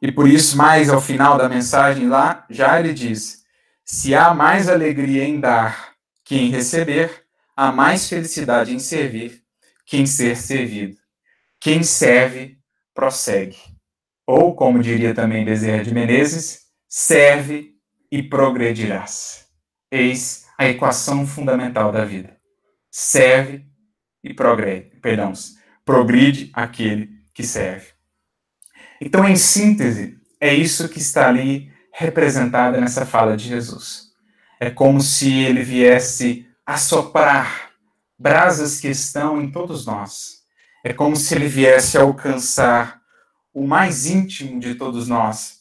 E 0.00 0.10
por 0.10 0.28
isso, 0.28 0.56
mais 0.56 0.88
ao 0.88 1.00
final 1.00 1.36
da 1.36 1.48
mensagem 1.48 2.08
lá, 2.08 2.46
já 2.48 2.78
ele 2.78 2.94
diz: 2.94 3.42
se 3.84 4.14
há 4.14 4.32
mais 4.32 4.68
alegria 4.68 5.24
em 5.24 5.38
dar 5.38 5.92
que 6.24 6.36
em 6.36 6.50
receber, 6.50 7.21
há 7.62 7.70
mais 7.70 8.08
felicidade 8.08 8.74
em 8.74 8.78
servir 8.80 9.40
que 9.86 9.96
em 9.96 10.04
ser 10.04 10.36
servido. 10.36 10.96
Quem 11.60 11.84
serve, 11.84 12.58
prossegue. 12.92 13.56
Ou, 14.26 14.56
como 14.56 14.82
diria 14.82 15.14
também 15.14 15.44
Bezerra 15.44 15.84
de 15.84 15.94
Menezes, 15.94 16.62
serve 16.88 17.76
e 18.10 18.20
progredirás. 18.20 19.46
Eis 19.90 20.46
a 20.58 20.68
equação 20.68 21.24
fundamental 21.24 21.92
da 21.92 22.04
vida. 22.04 22.36
Serve 22.90 23.64
e 24.24 24.34
progrede, 24.34 24.96
perdão, 25.00 25.32
progride 25.84 26.50
aquele 26.52 27.10
que 27.32 27.44
serve. 27.44 27.88
Então, 29.00 29.28
em 29.28 29.36
síntese, 29.36 30.18
é 30.40 30.52
isso 30.52 30.88
que 30.88 30.98
está 30.98 31.28
ali 31.28 31.72
representada 31.92 32.80
nessa 32.80 33.06
fala 33.06 33.36
de 33.36 33.46
Jesus. 33.48 34.10
É 34.60 34.70
como 34.70 35.00
se 35.00 35.32
ele 35.32 35.62
viesse 35.62 36.46
assoprar 36.66 37.70
brasas 38.18 38.80
que 38.80 38.88
estão 38.88 39.40
em 39.40 39.50
todos 39.50 39.84
nós. 39.84 40.42
É 40.84 40.92
como 40.92 41.16
se 41.16 41.34
ele 41.34 41.48
viesse 41.48 41.98
alcançar 41.98 43.00
o 43.52 43.66
mais 43.66 44.06
íntimo 44.06 44.58
de 44.58 44.74
todos 44.74 45.08
nós, 45.08 45.60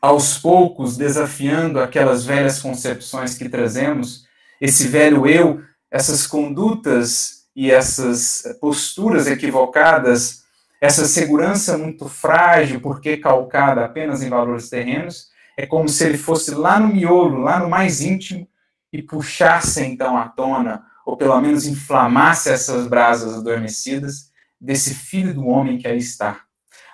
aos 0.00 0.38
poucos 0.38 0.96
desafiando 0.96 1.80
aquelas 1.80 2.24
velhas 2.24 2.60
concepções 2.60 3.34
que 3.34 3.48
trazemos, 3.48 4.26
esse 4.60 4.86
velho 4.88 5.26
eu, 5.26 5.62
essas 5.90 6.26
condutas 6.26 7.42
e 7.54 7.70
essas 7.70 8.56
posturas 8.60 9.26
equivocadas, 9.26 10.42
essa 10.80 11.04
segurança 11.04 11.76
muito 11.78 12.08
frágil, 12.08 12.80
porque 12.80 13.16
calcada 13.16 13.84
apenas 13.84 14.22
em 14.22 14.28
valores 14.28 14.68
terrenos, 14.68 15.28
é 15.56 15.66
como 15.66 15.88
se 15.88 16.04
ele 16.04 16.18
fosse 16.18 16.52
lá 16.52 16.80
no 16.80 16.88
miolo, 16.88 17.38
lá 17.38 17.60
no 17.60 17.68
mais 17.68 18.00
íntimo, 18.00 18.48
e 18.92 19.02
puxasse 19.02 19.82
então 19.84 20.16
à 20.16 20.28
tona, 20.28 20.84
ou 21.06 21.16
pelo 21.16 21.40
menos 21.40 21.66
inflamasse 21.66 22.50
essas 22.50 22.86
brasas 22.86 23.38
adormecidas 23.38 24.30
desse 24.60 24.94
filho 24.94 25.34
do 25.34 25.46
homem 25.46 25.78
que 25.78 25.88
aí 25.88 25.98
está, 25.98 26.40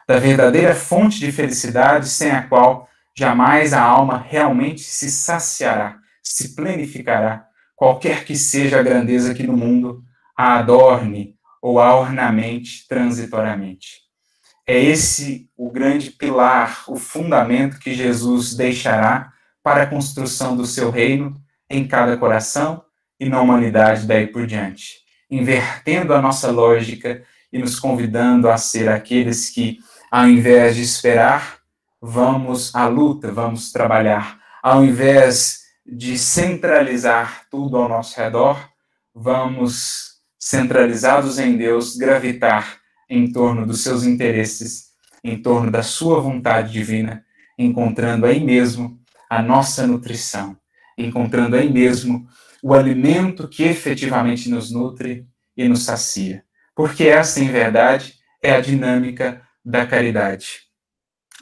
da 0.06 0.18
verdadeira 0.18 0.74
fonte 0.74 1.18
de 1.18 1.30
felicidade 1.32 2.08
sem 2.08 2.30
a 2.30 2.42
qual 2.42 2.88
jamais 3.16 3.72
a 3.72 3.82
alma 3.82 4.24
realmente 4.26 4.80
se 4.80 5.10
saciará, 5.10 5.98
se 6.22 6.54
planificará, 6.54 7.46
qualquer 7.74 8.24
que 8.24 8.36
seja 8.36 8.78
a 8.78 8.82
grandeza 8.82 9.34
que 9.34 9.42
no 9.42 9.56
mundo 9.56 10.02
a 10.36 10.58
adorne 10.58 11.34
ou 11.60 11.80
a 11.80 11.94
ornamente 11.94 12.86
transitoriamente. 12.88 14.08
É 14.66 14.78
esse 14.78 15.50
o 15.56 15.70
grande 15.70 16.10
pilar, 16.10 16.84
o 16.86 16.96
fundamento 16.96 17.78
que 17.78 17.94
Jesus 17.94 18.54
deixará 18.54 19.32
para 19.62 19.82
a 19.82 19.86
construção 19.86 20.56
do 20.56 20.64
seu 20.64 20.90
reino 20.90 21.40
em 21.70 21.86
cada 21.86 22.16
coração 22.16 22.82
e 23.20 23.28
na 23.28 23.40
humanidade 23.40 24.06
daí 24.06 24.26
por 24.26 24.46
diante, 24.46 24.98
invertendo 25.30 26.14
a 26.14 26.22
nossa 26.22 26.50
lógica 26.50 27.22
e 27.52 27.58
nos 27.58 27.78
convidando 27.78 28.48
a 28.48 28.56
ser 28.56 28.88
aqueles 28.88 29.50
que, 29.50 29.78
ao 30.10 30.28
invés 30.28 30.76
de 30.76 30.82
esperar, 30.82 31.58
vamos 32.00 32.74
à 32.74 32.86
luta, 32.86 33.32
vamos 33.32 33.72
trabalhar. 33.72 34.38
Ao 34.62 34.84
invés 34.84 35.62
de 35.84 36.18
centralizar 36.18 37.46
tudo 37.50 37.76
ao 37.76 37.88
nosso 37.88 38.18
redor, 38.18 38.58
vamos, 39.14 40.18
centralizados 40.38 41.38
em 41.38 41.56
Deus, 41.56 41.96
gravitar 41.96 42.78
em 43.08 43.32
torno 43.32 43.66
dos 43.66 43.82
seus 43.82 44.04
interesses, 44.04 44.88
em 45.24 45.40
torno 45.40 45.70
da 45.70 45.82
sua 45.82 46.20
vontade 46.20 46.72
divina, 46.72 47.24
encontrando 47.58 48.26
aí 48.26 48.38
mesmo 48.38 48.98
a 49.28 49.42
nossa 49.42 49.86
nutrição, 49.86 50.56
encontrando 50.98 51.56
aí 51.56 51.72
mesmo 51.72 52.26
o 52.62 52.74
alimento 52.74 53.48
que 53.48 53.62
efetivamente 53.62 54.50
nos 54.50 54.70
nutre 54.70 55.26
e 55.56 55.68
nos 55.68 55.84
sacia. 55.84 56.44
Porque 56.74 57.04
essa, 57.04 57.40
em 57.40 57.48
verdade, 57.48 58.14
é 58.42 58.52
a 58.52 58.60
dinâmica 58.60 59.42
da 59.64 59.86
caridade. 59.86 60.62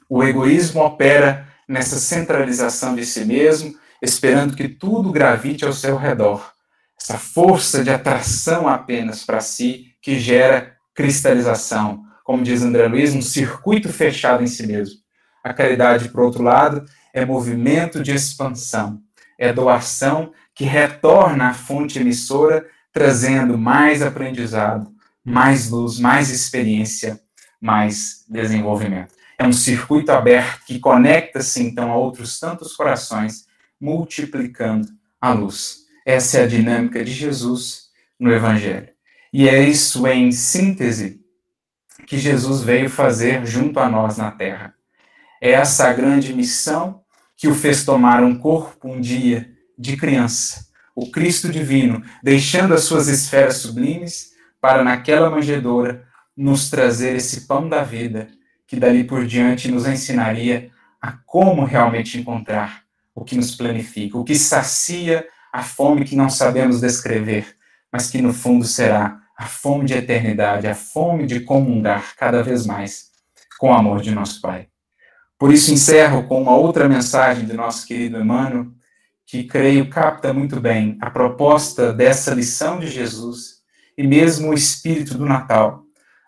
O 0.08 0.22
egoísmo 0.22 0.82
opera 0.82 1.48
nessa 1.68 1.96
centralização 1.96 2.94
de 2.94 3.04
si 3.04 3.24
mesmo, 3.24 3.74
esperando 4.00 4.54
que 4.54 4.68
tudo 4.68 5.10
gravite 5.10 5.64
ao 5.64 5.72
seu 5.72 5.96
redor. 5.96 6.52
Essa 7.00 7.18
força 7.18 7.82
de 7.82 7.90
atração 7.90 8.68
apenas 8.68 9.24
para 9.24 9.40
si 9.40 9.92
que 10.00 10.18
gera 10.18 10.76
cristalização, 10.94 12.04
como 12.24 12.42
diz 12.42 12.62
André 12.62 12.86
Luiz, 12.86 13.14
um 13.14 13.22
circuito 13.22 13.88
fechado 13.88 14.42
em 14.42 14.46
si 14.46 14.66
mesmo. 14.66 14.96
A 15.44 15.52
caridade, 15.52 16.08
por 16.08 16.22
outro 16.22 16.42
lado, 16.42 16.84
é 17.12 17.24
movimento 17.24 18.02
de 18.02 18.12
expansão, 18.12 19.00
é 19.38 19.52
doação 19.52 20.32
que 20.54 20.64
retorna 20.64 21.50
à 21.50 21.54
fonte 21.54 21.98
emissora, 21.98 22.66
trazendo 22.92 23.58
mais 23.58 24.02
aprendizado, 24.02 24.90
mais 25.24 25.70
luz, 25.70 25.98
mais 25.98 26.30
experiência, 26.30 27.20
mais 27.60 28.24
desenvolvimento. 28.28 29.14
É 29.38 29.46
um 29.46 29.52
circuito 29.52 30.12
aberto 30.12 30.64
que 30.64 30.78
conecta-se 30.78 31.62
então 31.62 31.92
a 31.92 31.96
outros 31.96 32.40
tantos 32.40 32.74
corações, 32.74 33.44
multiplicando 33.78 34.88
a 35.20 35.32
luz. 35.32 35.80
Essa 36.06 36.38
é 36.38 36.44
a 36.44 36.46
dinâmica 36.46 37.04
de 37.04 37.12
Jesus 37.12 37.90
no 38.18 38.32
Evangelho. 38.32 38.88
E 39.32 39.48
é 39.48 39.62
isso, 39.62 40.06
em 40.06 40.32
síntese, 40.32 41.20
que 42.06 42.16
Jesus 42.16 42.62
veio 42.62 42.88
fazer 42.88 43.44
junto 43.44 43.78
a 43.78 43.88
nós 43.88 44.16
na 44.16 44.30
terra. 44.30 44.74
É 45.42 45.50
essa 45.50 45.88
a 45.88 45.92
grande 45.92 46.32
missão 46.32 47.02
que 47.36 47.48
o 47.48 47.54
fez 47.54 47.84
tomar 47.84 48.22
um 48.22 48.36
corpo 48.36 48.88
um 48.88 49.00
dia 49.00 49.50
de 49.78 49.96
criança, 49.96 50.66
o 50.94 51.10
Cristo 51.10 51.50
divino, 51.50 52.02
deixando 52.22 52.72
as 52.72 52.84
suas 52.84 53.08
esferas 53.08 53.58
sublimes 53.58 54.30
para 54.60 54.82
naquela 54.82 55.28
manjedoura 55.28 56.06
nos 56.36 56.70
trazer 56.70 57.16
esse 57.16 57.42
pão 57.42 57.68
da 57.68 57.82
vida, 57.82 58.28
que 58.66 58.76
dali 58.76 59.04
por 59.04 59.26
diante 59.26 59.70
nos 59.70 59.86
ensinaria 59.86 60.70
a 61.00 61.12
como 61.12 61.64
realmente 61.64 62.18
encontrar 62.18 62.82
o 63.14 63.24
que 63.24 63.36
nos 63.36 63.54
planifica, 63.54 64.18
o 64.18 64.24
que 64.24 64.34
sacia 64.34 65.26
a 65.52 65.62
fome 65.62 66.04
que 66.04 66.16
não 66.16 66.28
sabemos 66.28 66.80
descrever, 66.80 67.56
mas 67.92 68.10
que 68.10 68.20
no 68.20 68.32
fundo 68.32 68.64
será 68.64 69.20
a 69.38 69.46
fome 69.46 69.84
de 69.84 69.94
eternidade, 69.94 70.66
a 70.66 70.74
fome 70.74 71.26
de 71.26 71.40
comungar 71.40 72.14
cada 72.16 72.42
vez 72.42 72.66
mais 72.66 73.10
com 73.58 73.70
o 73.70 73.74
amor 73.74 74.00
de 74.00 74.10
nosso 74.10 74.40
Pai. 74.40 74.68
Por 75.38 75.52
isso 75.52 75.72
encerro 75.72 76.24
com 76.24 76.40
uma 76.40 76.56
outra 76.56 76.88
mensagem 76.88 77.46
de 77.46 77.52
nosso 77.52 77.86
querido 77.86 78.18
Emmanuel, 78.18 78.68
que 79.26 79.44
creio 79.44 79.90
capta 79.90 80.32
muito 80.32 80.60
bem 80.60 80.96
a 81.00 81.10
proposta 81.10 81.92
dessa 81.92 82.32
lição 82.32 82.78
de 82.78 82.86
Jesus 82.86 83.56
e 83.98 84.06
mesmo 84.06 84.50
o 84.50 84.54
espírito 84.54 85.18
do 85.18 85.26
Natal, 85.26 85.82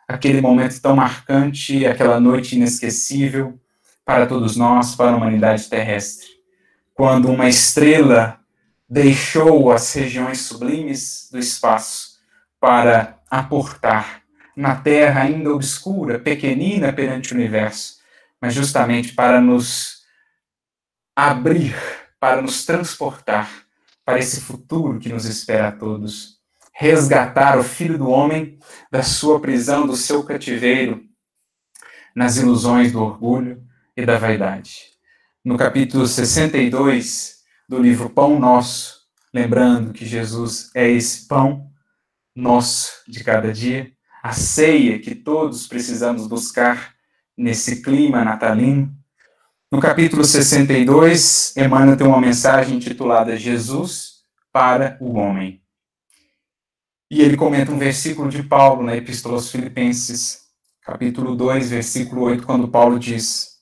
aquele 0.06 0.40
momento 0.40 0.80
tão 0.80 0.96
marcante, 0.96 1.86
aquela 1.86 2.18
noite 2.18 2.56
inesquecível 2.56 3.58
para 4.04 4.26
todos 4.26 4.56
nós, 4.56 4.94
para 4.94 5.12
a 5.12 5.16
humanidade 5.16 5.68
terrestre, 5.68 6.26
quando 6.94 7.30
uma 7.30 7.48
estrela 7.48 8.40
deixou 8.88 9.70
as 9.70 9.92
regiões 9.92 10.40
sublimes 10.40 11.28
do 11.30 11.38
espaço 11.38 12.18
para 12.58 13.18
aportar 13.30 14.22
na 14.56 14.74
terra 14.74 15.22
ainda 15.22 15.54
obscura, 15.54 16.18
pequenina 16.18 16.92
perante 16.92 17.32
o 17.32 17.36
universo, 17.36 17.97
mas 18.40 18.54
justamente 18.54 19.14
para 19.14 19.40
nos 19.40 20.02
abrir, 21.14 21.74
para 22.20 22.40
nos 22.40 22.64
transportar 22.64 23.68
para 24.08 24.18
esse 24.18 24.40
futuro 24.40 24.98
que 24.98 25.10
nos 25.10 25.26
espera 25.26 25.68
a 25.68 25.72
todos. 25.72 26.38
Resgatar 26.72 27.58
o 27.58 27.62
filho 27.62 27.98
do 27.98 28.08
homem 28.08 28.58
da 28.90 29.02
sua 29.02 29.38
prisão, 29.38 29.86
do 29.86 29.96
seu 29.96 30.24
cativeiro, 30.24 31.04
nas 32.16 32.38
ilusões 32.38 32.90
do 32.90 33.02
orgulho 33.02 33.62
e 33.94 34.06
da 34.06 34.16
vaidade. 34.16 34.92
No 35.44 35.58
capítulo 35.58 36.06
62 36.06 37.38
do 37.68 37.78
livro 37.78 38.08
Pão 38.08 38.40
Nosso, 38.40 39.02
lembrando 39.34 39.92
que 39.92 40.06
Jesus 40.06 40.70
é 40.74 40.88
esse 40.88 41.28
pão 41.28 41.70
nosso 42.34 43.02
de 43.06 43.22
cada 43.22 43.52
dia, 43.52 43.92
a 44.22 44.32
ceia 44.32 44.98
que 44.98 45.14
todos 45.14 45.66
precisamos 45.66 46.26
buscar 46.26 46.94
nesse 47.38 47.80
clima 47.80 48.24
natalino. 48.24 48.92
No 49.70 49.80
capítulo 49.80 50.24
62, 50.24 51.56
Emmanuel 51.56 51.96
tem 51.96 52.06
uma 52.06 52.20
mensagem 52.20 52.76
intitulada 52.76 53.36
Jesus 53.36 54.22
para 54.52 54.98
o 55.00 55.16
Homem. 55.16 55.62
E 57.10 57.22
ele 57.22 57.36
comenta 57.36 57.70
um 57.70 57.78
versículo 57.78 58.28
de 58.28 58.42
Paulo 58.42 58.82
na 58.82 58.96
Epístola 58.96 59.36
aos 59.36 59.50
Filipenses, 59.50 60.48
capítulo 60.82 61.36
2, 61.36 61.70
versículo 61.70 62.22
8, 62.22 62.44
quando 62.44 62.68
Paulo 62.68 62.98
diz: 62.98 63.60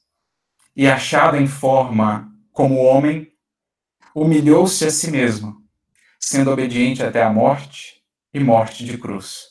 E 0.75 0.89
achado 0.89 1.37
em 1.37 1.47
forma 1.47 2.33
como 2.51 2.83
homem, 2.83 3.31
humilhou-se 4.15 4.85
a 4.85 4.91
si 4.91 5.11
mesmo, 5.11 5.57
sendo 6.19 6.51
obediente 6.51 7.03
até 7.03 7.23
a 7.23 7.31
morte 7.31 8.03
e 8.33 8.41
morte 8.41 8.85
de 8.85 8.97
cruz. 8.97 9.43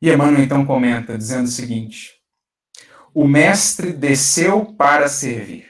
E 0.00 0.10
Emmanuel 0.10 0.44
então 0.44 0.64
comenta, 0.64 1.18
dizendo 1.18 1.46
o 1.46 1.50
seguinte: 1.50 2.17
O 3.14 3.26
Mestre 3.26 3.92
desceu 3.92 4.66
para 4.74 5.08
servir. 5.08 5.68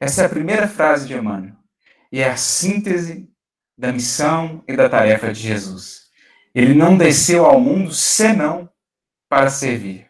Essa 0.00 0.22
é 0.22 0.26
a 0.26 0.28
primeira 0.28 0.68
frase 0.68 1.06
de 1.06 1.14
Emmanuel. 1.14 1.54
E 2.10 2.20
é 2.20 2.30
a 2.30 2.36
síntese 2.36 3.28
da 3.76 3.92
missão 3.92 4.62
e 4.66 4.76
da 4.76 4.88
tarefa 4.88 5.32
de 5.32 5.40
Jesus. 5.40 6.08
Ele 6.54 6.74
não 6.74 6.96
desceu 6.96 7.44
ao 7.44 7.60
mundo 7.60 7.92
senão 7.92 8.68
para 9.28 9.50
servir, 9.50 10.08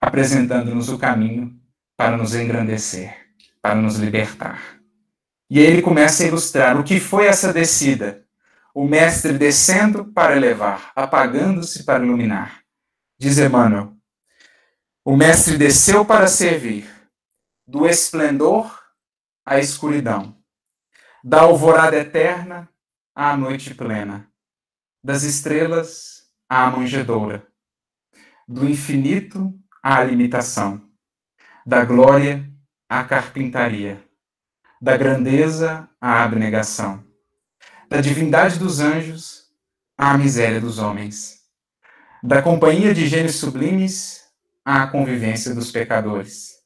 apresentando-nos 0.00 0.88
o 0.88 0.98
caminho 0.98 1.58
para 1.96 2.16
nos 2.16 2.34
engrandecer, 2.34 3.14
para 3.62 3.74
nos 3.74 3.96
libertar. 3.96 4.80
E 5.48 5.58
aí 5.58 5.66
ele 5.66 5.82
começa 5.82 6.22
a 6.22 6.26
ilustrar 6.26 6.78
o 6.78 6.84
que 6.84 6.98
foi 6.98 7.26
essa 7.26 7.52
descida. 7.52 8.24
O 8.74 8.86
mestre 8.86 9.32
descendo 9.32 10.04
para 10.12 10.36
elevar, 10.36 10.92
apagando-se 10.94 11.84
para 11.84 12.04
iluminar. 12.04 12.60
Diz 13.18 13.38
Emmanuel: 13.38 13.96
O 15.10 15.16
mestre 15.16 15.58
desceu 15.58 16.04
para 16.04 16.28
servir, 16.28 16.88
do 17.66 17.84
esplendor 17.84 18.80
à 19.44 19.58
escuridão, 19.58 20.40
da 21.24 21.40
alvorada 21.40 21.96
eterna 21.96 22.70
à 23.12 23.36
noite 23.36 23.74
plena, 23.74 24.30
das 25.02 25.24
estrelas 25.24 26.30
à 26.48 26.70
manjedoura, 26.70 27.44
do 28.46 28.64
infinito 28.68 29.52
à 29.82 30.00
limitação, 30.04 30.88
da 31.66 31.84
glória 31.84 32.48
à 32.88 33.02
carpintaria. 33.02 34.00
Da 34.80 34.96
grandeza 34.96 35.90
à 36.00 36.22
abnegação, 36.22 37.04
da 37.88 38.00
divindade 38.00 38.60
dos 38.60 38.78
anjos 38.78 39.50
à 39.98 40.16
miséria 40.16 40.60
dos 40.60 40.78
homens, 40.78 41.40
da 42.22 42.40
companhia 42.40 42.94
de 42.94 43.08
gênios 43.08 43.34
sublimes 43.34 44.19
à 44.72 44.86
convivência 44.86 45.52
dos 45.52 45.72
pecadores, 45.72 46.60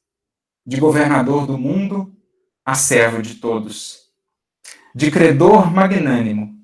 de 0.63 0.79
governador 0.79 1.47
do 1.47 1.57
mundo 1.57 2.15
a 2.63 2.75
servo 2.75 3.19
de 3.19 3.35
todos, 3.35 4.11
de 4.93 5.09
credor 5.09 5.71
magnânimo 5.71 6.55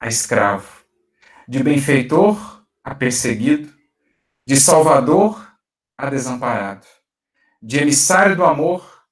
a 0.00 0.08
escravo, 0.08 0.84
de 1.46 1.62
benfeitor 1.62 2.66
a 2.82 2.94
perseguido, 2.94 3.74
de 4.46 4.56
salvador 4.56 5.46
a 5.98 6.08
desamparado, 6.08 6.86
de 7.60 7.78
emissário 7.78 8.34
do 8.34 8.44
amor 8.44 9.04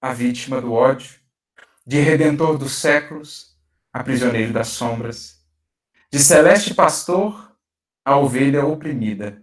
a 0.00 0.12
vítima 0.12 0.60
do 0.60 0.72
ódio, 0.72 1.20
de 1.86 2.00
redentor 2.00 2.58
dos 2.58 2.72
séculos 2.72 3.56
a 3.92 4.02
prisioneiro 4.02 4.52
das 4.52 4.68
sombras, 4.68 5.38
de 6.10 6.18
celeste 6.18 6.74
pastor 6.74 7.56
a 8.04 8.16
ovelha 8.16 8.66
oprimida, 8.66 9.40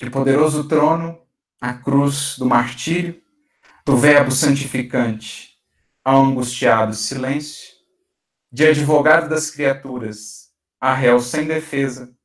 de 0.00 0.08
poderoso 0.08 0.66
trono 0.66 1.20
a 1.60 1.74
cruz 1.74 2.38
do 2.38 2.46
martírio, 2.46 3.22
do 3.84 3.98
Verbo 3.98 4.30
santificante 4.30 5.58
ao 6.02 6.22
angustiado 6.22 6.94
silêncio, 6.94 7.74
de 8.50 8.66
advogado 8.66 9.28
das 9.28 9.50
criaturas 9.50 10.48
a 10.80 10.94
réu 10.94 11.20
sem 11.20 11.46
defesa, 11.46 12.16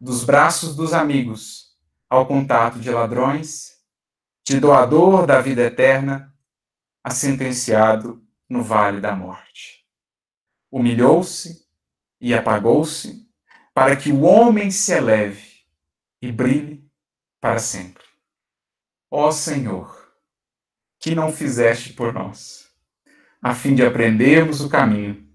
dos 0.00 0.24
braços 0.24 0.74
dos 0.74 0.94
amigos 0.94 1.74
ao 2.08 2.26
contato 2.26 2.78
de 2.78 2.90
ladrões, 2.90 3.74
de 4.42 4.58
doador 4.58 5.26
da 5.26 5.42
vida 5.42 5.62
eterna 5.62 6.34
a 7.02 7.10
sentenciado 7.10 8.24
no 8.48 8.62
vale 8.62 9.02
da 9.02 9.14
morte. 9.14 9.84
Humilhou-se 10.70 11.66
e 12.18 12.32
apagou-se 12.32 13.28
para 13.74 13.94
que 13.94 14.10
o 14.10 14.22
homem 14.22 14.70
se 14.70 14.92
eleve 14.92 15.66
e 16.22 16.32
brilhe 16.32 16.83
para 17.44 17.58
sempre. 17.58 18.02
Ó 19.10 19.30
Senhor, 19.30 20.10
que 20.98 21.14
não 21.14 21.30
fizeste 21.30 21.92
por 21.92 22.10
nós, 22.10 22.70
a 23.42 23.54
fim 23.54 23.74
de 23.74 23.84
aprendermos 23.84 24.62
o 24.62 24.70
caminho 24.70 25.28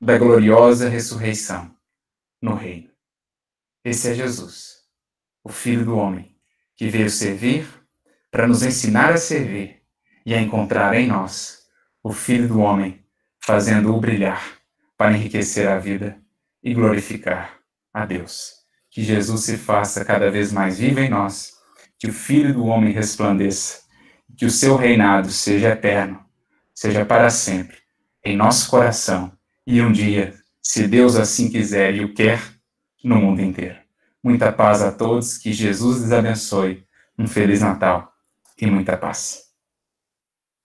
da 0.00 0.18
gloriosa 0.18 0.88
ressurreição 0.88 1.72
no 2.42 2.56
reino. 2.56 2.90
Esse 3.84 4.10
é 4.10 4.14
Jesus, 4.14 4.78
o 5.44 5.48
Filho 5.48 5.84
do 5.84 5.96
homem, 5.96 6.36
que 6.74 6.88
veio 6.88 7.08
servir 7.08 7.68
para 8.32 8.48
nos 8.48 8.64
ensinar 8.64 9.12
a 9.12 9.16
servir 9.16 9.80
e 10.26 10.34
a 10.34 10.42
encontrar 10.42 10.92
em 10.96 11.06
nós 11.06 11.68
o 12.02 12.12
Filho 12.12 12.48
do 12.48 12.58
Homem, 12.58 13.06
fazendo-o 13.38 14.00
brilhar 14.00 14.58
para 14.96 15.16
enriquecer 15.16 15.68
a 15.68 15.78
vida 15.78 16.20
e 16.60 16.74
glorificar 16.74 17.60
a 17.92 18.04
Deus. 18.04 18.63
Que 18.94 19.02
Jesus 19.02 19.42
se 19.42 19.58
faça 19.58 20.04
cada 20.04 20.30
vez 20.30 20.52
mais 20.52 20.78
vivo 20.78 21.00
em 21.00 21.10
nós, 21.10 21.52
que 21.98 22.06
o 22.06 22.12
Filho 22.12 22.54
do 22.54 22.64
Homem 22.64 22.92
resplandeça, 22.92 23.80
que 24.38 24.46
o 24.46 24.50
seu 24.50 24.76
reinado 24.76 25.30
seja 25.30 25.70
eterno, 25.70 26.20
seja 26.72 27.04
para 27.04 27.28
sempre, 27.28 27.76
em 28.24 28.36
nosso 28.36 28.70
coração 28.70 29.32
e 29.66 29.82
um 29.82 29.90
dia, 29.90 30.34
se 30.62 30.86
Deus 30.86 31.16
assim 31.16 31.50
quiser 31.50 31.94
e 31.94 32.04
o 32.04 32.14
quer, 32.14 32.40
no 33.02 33.16
mundo 33.16 33.42
inteiro. 33.42 33.76
Muita 34.22 34.50
paz 34.50 34.80
a 34.80 34.90
todos, 34.90 35.36
que 35.36 35.52
Jesus 35.52 36.00
lhes 36.00 36.12
abençoe. 36.12 36.86
Um 37.18 37.26
Feliz 37.26 37.60
Natal 37.60 38.12
e 38.58 38.66
muita 38.66 38.96
paz. 38.96 39.43